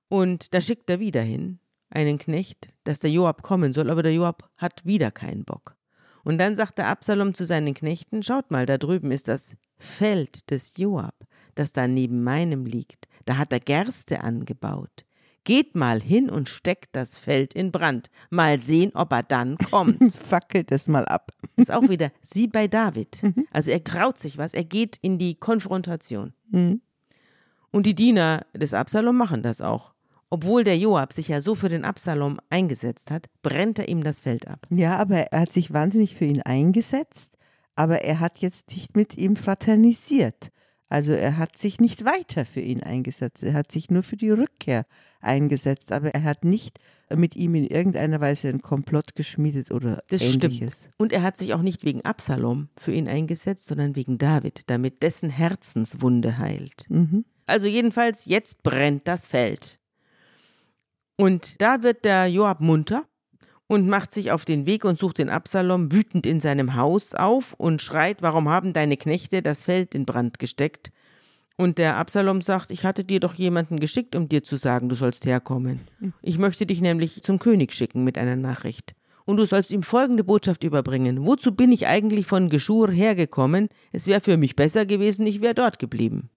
Und 0.07 0.53
da 0.53 0.61
schickt 0.61 0.89
er 0.89 0.99
wieder 0.99 1.21
hin, 1.21 1.59
einen 1.89 2.17
Knecht, 2.17 2.69
dass 2.83 2.99
der 2.99 3.11
Joab 3.11 3.43
kommen 3.43 3.73
soll, 3.73 3.89
aber 3.89 4.03
der 4.03 4.13
Joab 4.13 4.49
hat 4.57 4.85
wieder 4.85 5.11
keinen 5.11 5.43
Bock. 5.43 5.75
Und 6.23 6.37
dann 6.37 6.55
sagt 6.55 6.77
der 6.77 6.87
Absalom 6.87 7.33
zu 7.33 7.45
seinen 7.45 7.73
Knechten: 7.73 8.23
Schaut 8.23 8.51
mal, 8.51 8.65
da 8.65 8.77
drüben 8.77 9.11
ist 9.11 9.27
das 9.27 9.55
Feld 9.77 10.51
des 10.51 10.77
Joab, 10.77 11.15
das 11.55 11.73
da 11.73 11.87
neben 11.87 12.23
meinem 12.23 12.65
liegt. 12.65 13.07
Da 13.25 13.37
hat 13.37 13.53
er 13.53 13.59
Gerste 13.59 14.21
angebaut. 14.21 15.05
Geht 15.49 15.73
mal 15.73 15.99
hin 15.99 16.29
und 16.29 16.47
steckt 16.47 16.95
das 16.95 17.17
Feld 17.17 17.55
in 17.55 17.71
Brand. 17.71 18.11
Mal 18.29 18.59
sehen, 18.59 18.91
ob 18.93 19.11
er 19.11 19.23
dann 19.23 19.57
kommt. 19.57 20.13
Fackelt 20.13 20.71
es 20.71 20.87
mal 20.87 21.07
ab. 21.07 21.31
ist 21.55 21.71
auch 21.71 21.89
wieder 21.89 22.11
sie 22.21 22.45
bei 22.45 22.67
David. 22.67 23.23
Also 23.49 23.71
er 23.71 23.83
traut 23.83 24.19
sich 24.19 24.37
was, 24.37 24.53
er 24.53 24.63
geht 24.63 24.97
in 25.01 25.17
die 25.17 25.33
Konfrontation. 25.33 26.33
Mhm. 26.51 26.81
Und 27.71 27.87
die 27.87 27.95
Diener 27.95 28.45
des 28.53 28.75
Absalom 28.75 29.17
machen 29.17 29.41
das 29.41 29.59
auch. 29.59 29.95
Obwohl 30.29 30.63
der 30.63 30.77
Joab 30.77 31.13
sich 31.13 31.29
ja 31.29 31.41
so 31.41 31.55
für 31.55 31.69
den 31.69 31.83
Absalom 31.83 32.39
eingesetzt 32.51 33.09
hat, 33.09 33.25
brennt 33.41 33.79
er 33.79 33.89
ihm 33.89 34.03
das 34.03 34.19
Feld 34.19 34.47
ab. 34.47 34.67
Ja, 34.69 34.97
aber 34.97 35.31
er 35.31 35.41
hat 35.41 35.51
sich 35.51 35.73
wahnsinnig 35.73 36.13
für 36.13 36.25
ihn 36.25 36.43
eingesetzt, 36.43 37.39
aber 37.75 38.03
er 38.03 38.19
hat 38.19 38.37
jetzt 38.37 38.69
nicht 38.69 38.95
mit 38.95 39.17
ihm 39.17 39.35
fraternisiert. 39.35 40.51
Also 40.89 41.11
er 41.13 41.37
hat 41.37 41.55
sich 41.55 41.79
nicht 41.79 42.03
weiter 42.03 42.45
für 42.45 42.61
ihn 42.61 42.81
eingesetzt. 42.81 43.43
Er 43.43 43.53
hat 43.53 43.71
sich 43.71 43.91
nur 43.91 44.01
für 44.01 44.17
die 44.17 44.31
Rückkehr 44.31 44.85
eingesetzt, 45.21 45.91
aber 45.91 46.09
er 46.15 46.23
hat 46.23 46.43
nicht 46.43 46.79
mit 47.15 47.35
ihm 47.35 47.53
in 47.55 47.65
irgendeiner 47.67 48.19
Weise 48.19 48.49
einen 48.49 48.61
Komplott 48.61 49.15
geschmiedet 49.15 49.71
oder 49.71 50.03
Das 50.09 50.21
ähnliches. 50.21 50.79
stimmt. 50.81 50.93
Und 50.97 51.13
er 51.13 51.21
hat 51.21 51.37
sich 51.37 51.53
auch 51.53 51.61
nicht 51.61 51.85
wegen 51.85 52.03
Absalom 52.05 52.69
für 52.75 52.91
ihn 52.91 53.07
eingesetzt, 53.07 53.67
sondern 53.67 53.95
wegen 53.95 54.17
David, 54.17 54.63
damit 54.67 55.03
dessen 55.03 55.29
Herzenswunde 55.29 56.39
heilt. 56.39 56.85
Mhm. 56.89 57.23
Also 57.45 57.67
jedenfalls, 57.67 58.25
jetzt 58.25 58.63
brennt 58.63 59.07
das 59.07 59.27
Feld. 59.27 59.79
Und 61.17 61.61
da 61.61 61.83
wird 61.83 62.05
der 62.05 62.27
Joab 62.27 62.61
munter 62.61 63.05
und 63.69 63.87
macht 63.87 64.11
sich 64.11 64.31
auf 64.31 64.45
den 64.45 64.65
Weg 64.65 64.83
und 64.83 64.97
sucht 64.97 65.19
den 65.19 65.29
Absalom 65.29 65.91
wütend 65.91 66.25
in 66.25 66.39
seinem 66.39 66.73
Haus 66.73 67.13
auf 67.13 67.53
und 67.53 67.83
schreit, 67.83 68.23
warum 68.23 68.49
haben 68.49 68.73
deine 68.73 68.97
Knechte 68.97 69.43
das 69.43 69.61
Feld 69.61 69.93
in 69.93 70.05
Brand 70.05 70.39
gesteckt? 70.39 70.91
Und 71.55 71.77
der 71.77 71.97
Absalom 71.97 72.41
sagt, 72.41 72.71
ich 72.71 72.83
hatte 72.83 73.03
dir 73.03 73.19
doch 73.19 73.35
jemanden 73.35 73.79
geschickt, 73.79 74.15
um 74.15 74.27
dir 74.27 74.43
zu 74.43 74.55
sagen, 74.55 74.89
du 74.89 74.95
sollst 74.95 75.27
herkommen. 75.27 75.81
Ich 76.23 76.39
möchte 76.39 76.65
dich 76.65 76.81
nämlich 76.81 77.21
zum 77.21 77.37
König 77.37 77.73
schicken 77.73 78.03
mit 78.03 78.17
einer 78.17 78.35
Nachricht. 78.35 78.95
Und 79.25 79.37
du 79.37 79.45
sollst 79.45 79.71
ihm 79.71 79.83
folgende 79.83 80.23
Botschaft 80.23 80.63
überbringen. 80.63 81.27
Wozu 81.27 81.53
bin 81.53 81.71
ich 81.71 81.85
eigentlich 81.85 82.25
von 82.25 82.49
Geschur 82.49 82.89
hergekommen? 82.89 83.69
Es 83.91 84.07
wäre 84.07 84.21
für 84.21 84.37
mich 84.37 84.55
besser 84.55 84.87
gewesen, 84.87 85.27
ich 85.27 85.41
wäre 85.41 85.53
dort 85.53 85.77
geblieben. 85.77 86.31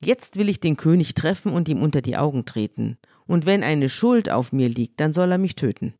Jetzt 0.00 0.38
will 0.38 0.48
ich 0.48 0.58
den 0.58 0.76
König 0.76 1.14
treffen 1.14 1.52
und 1.52 1.68
ihm 1.68 1.82
unter 1.82 2.02
die 2.02 2.16
Augen 2.16 2.46
treten. 2.46 2.98
Und 3.28 3.46
wenn 3.46 3.62
eine 3.62 3.88
Schuld 3.88 4.30
auf 4.30 4.52
mir 4.52 4.68
liegt, 4.68 4.98
dann 4.98 5.12
soll 5.12 5.30
er 5.30 5.38
mich 5.38 5.54
töten. 5.54 5.94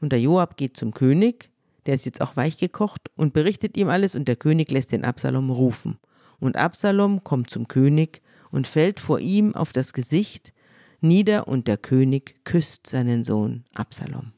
Und 0.00 0.12
der 0.12 0.20
Joab 0.20 0.56
geht 0.56 0.76
zum 0.76 0.92
König, 0.92 1.50
der 1.86 1.94
ist 1.94 2.04
jetzt 2.06 2.20
auch 2.20 2.36
weich 2.36 2.58
gekocht, 2.58 3.10
und 3.16 3.32
berichtet 3.32 3.76
ihm 3.76 3.88
alles, 3.88 4.14
und 4.14 4.28
der 4.28 4.36
König 4.36 4.70
lässt 4.70 4.92
den 4.92 5.04
Absalom 5.04 5.50
rufen. 5.50 5.98
Und 6.38 6.56
Absalom 6.56 7.24
kommt 7.24 7.50
zum 7.50 7.66
König 7.66 8.20
und 8.50 8.66
fällt 8.66 9.00
vor 9.00 9.18
ihm 9.18 9.54
auf 9.54 9.72
das 9.72 9.94
Gesicht 9.94 10.52
nieder, 11.00 11.48
und 11.48 11.68
der 11.68 11.78
König 11.78 12.44
küsst 12.44 12.86
seinen 12.86 13.24
Sohn 13.24 13.64
Absalom. 13.74 14.32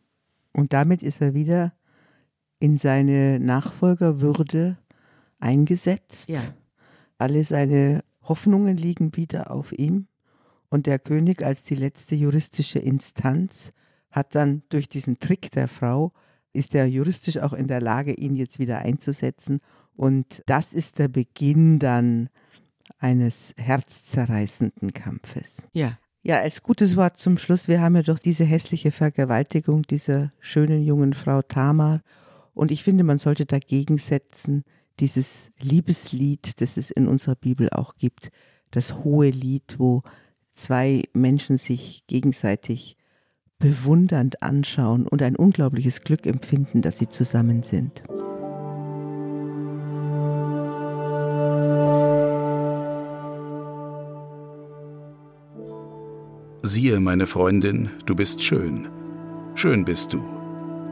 Und 0.53 0.73
damit 0.73 1.03
ist 1.03 1.21
er 1.21 1.35
wieder 1.35 1.75
in 2.61 2.79
seine 2.79 3.41
Nachfolgerwürde 3.41 4.79
eingesetzt. 5.41 6.29
Ja. 6.29 6.43
Alle 7.19 7.43
seine 7.43 8.05
Hoffnungen 8.23 8.77
liegen 8.77 9.17
wieder 9.17 9.51
auf 9.51 9.73
ihm. 9.73 10.07
Und 10.71 10.87
der 10.87 10.99
König 10.99 11.43
als 11.43 11.65
die 11.65 11.75
letzte 11.75 12.15
juristische 12.15 12.79
Instanz 12.79 13.73
hat 14.11 14.35
dann 14.35 14.63
durch 14.69 14.89
diesen 14.89 15.19
Trick 15.19 15.51
der 15.51 15.69
Frau, 15.69 16.13
ist 16.53 16.75
er 16.75 16.87
juristisch 16.87 17.39
auch 17.39 17.53
in 17.53 17.67
der 17.67 17.81
Lage, 17.81 18.13
ihn 18.13 18.35
jetzt 18.35 18.59
wieder 18.59 18.79
einzusetzen. 18.79 19.61
Und 19.97 20.43
das 20.47 20.73
ist 20.73 20.99
der 20.99 21.09
Beginn 21.09 21.79
dann 21.79 22.29
eines 22.99 23.55
herzzerreißenden 23.57 24.93
Kampfes. 24.93 25.63
Ja. 25.73 25.99
Ja, 26.23 26.41
als 26.41 26.63
gutes 26.63 26.97
Wort 26.97 27.17
zum 27.17 27.39
Schluss, 27.39 27.67
wir 27.67 27.81
haben 27.81 27.97
ja 27.97 28.03
doch 28.03 28.19
diese 28.19 28.45
hässliche 28.45 28.91
Vergewaltigung 28.91 29.83
dieser 29.83 30.33
schönen 30.39 30.83
jungen 30.83 31.15
Frau 31.15 31.41
Tamar 31.41 32.03
Und 32.53 32.71
ich 32.71 32.85
finde, 32.85 33.05
man 33.05 33.19
sollte 33.19 33.47
dagegen 33.47 33.97
setzen, 33.97 34.65
dieses 34.99 35.51
Liebeslied, 35.61 36.61
das 36.61 36.77
es 36.77 36.91
in 36.91 37.09
unserer 37.09 37.37
Bibel 37.37 37.71
auch 37.71 37.95
gibt, 37.97 38.31
das 38.71 38.97
hohe 38.97 39.31
Lied, 39.31 39.77
wo 39.79 40.03
zwei 40.61 41.05
Menschen 41.15 41.57
sich 41.57 42.07
gegenseitig 42.07 42.97
bewundernd 43.59 44.43
anschauen 44.43 45.07
und 45.07 45.23
ein 45.23 45.37
unglaubliches 45.37 46.03
Glück 46.03 46.27
empfinden, 46.27 46.83
dass 46.83 46.99
sie 46.99 47.09
zusammen 47.09 47.63
sind. 47.63 48.03
Siehe, 56.63 57.01
meine 57.01 57.27
Freundin, 57.27 57.91
du 58.07 58.15
bist 58.15 58.43
schön. 58.43 58.89
Schön 59.55 59.85
bist 59.85 60.13
du. 60.13 60.23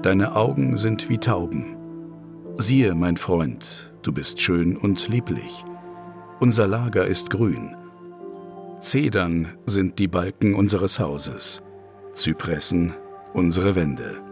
Deine 0.02 0.34
Augen 0.34 0.76
sind 0.76 1.08
wie 1.08 1.18
Tauben. 1.18 1.76
Siehe, 2.56 2.94
mein 2.94 3.16
Freund, 3.16 3.92
du 4.02 4.12
bist 4.12 4.40
schön 4.40 4.76
und 4.76 5.08
lieblich. 5.08 5.64
Unser 6.40 6.66
Lager 6.66 7.06
ist 7.06 7.30
grün. 7.30 7.76
Zedern 8.80 9.56
sind 9.66 9.98
die 9.98 10.06
Balken 10.06 10.54
unseres 10.54 11.00
Hauses. 11.00 11.62
Zypressen 12.12 12.94
unsere 13.34 13.74
Wände. 13.74 14.22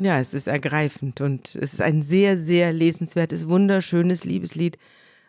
Ja, 0.00 0.18
es 0.18 0.32
ist 0.32 0.46
ergreifend 0.46 1.20
und 1.20 1.54
es 1.54 1.74
ist 1.74 1.82
ein 1.82 2.02
sehr, 2.02 2.38
sehr 2.38 2.72
lesenswertes, 2.72 3.48
wunderschönes 3.48 4.24
Liebeslied. 4.24 4.78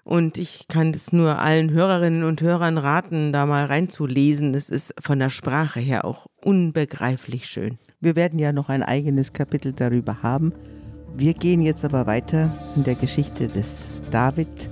Und 0.05 0.37
ich 0.37 0.67
kann 0.69 0.91
es 0.91 1.11
nur 1.11 1.39
allen 1.39 1.71
Hörerinnen 1.71 2.23
und 2.23 2.41
Hörern 2.41 2.77
raten, 2.77 3.33
da 3.33 3.45
mal 3.45 3.65
reinzulesen. 3.65 4.53
Es 4.53 4.69
ist 4.69 4.93
von 4.99 5.19
der 5.19 5.29
Sprache 5.29 5.79
her 5.81 6.05
auch 6.05 6.27
unbegreiflich 6.41 7.47
schön. 7.47 7.79
Wir 7.99 8.15
werden 8.15 8.39
ja 8.39 8.53
noch 8.53 8.69
ein 8.69 8.83
eigenes 8.83 9.33
Kapitel 9.33 9.73
darüber 9.73 10.23
haben. 10.23 10.53
Wir 11.17 11.33
gehen 11.33 11.61
jetzt 11.61 11.83
aber 11.83 12.07
weiter 12.07 12.57
in 12.75 12.83
der 12.83 12.95
Geschichte 12.95 13.47
des 13.47 13.89
David 14.11 14.69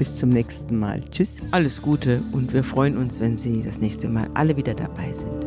bis 0.00 0.16
zum 0.16 0.30
nächsten 0.30 0.78
Mal. 0.78 1.02
Tschüss. 1.10 1.42
Alles 1.50 1.82
Gute 1.82 2.22
und 2.32 2.54
wir 2.54 2.64
freuen 2.64 2.96
uns, 2.96 3.20
wenn 3.20 3.36
Sie 3.36 3.60
das 3.60 3.82
nächste 3.82 4.08
Mal 4.08 4.30
alle 4.32 4.56
wieder 4.56 4.72
dabei 4.72 5.12
sind. 5.12 5.44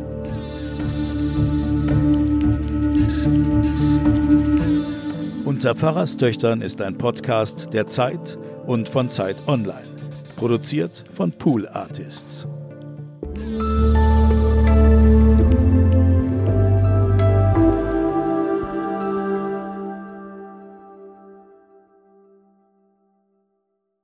Unter 5.44 5.74
Pfarrerstöchtern 5.74 6.60
ist 6.60 6.80
ein 6.80 6.96
Podcast 6.96 7.70
der 7.72 7.88
Zeit 7.88 8.38
und 8.64 8.88
von 8.88 9.10
Zeit 9.10 9.42
Online. 9.48 9.88
Produziert 10.36 11.02
von 11.10 11.32
Pool 11.32 11.66
Artists. 11.66 12.46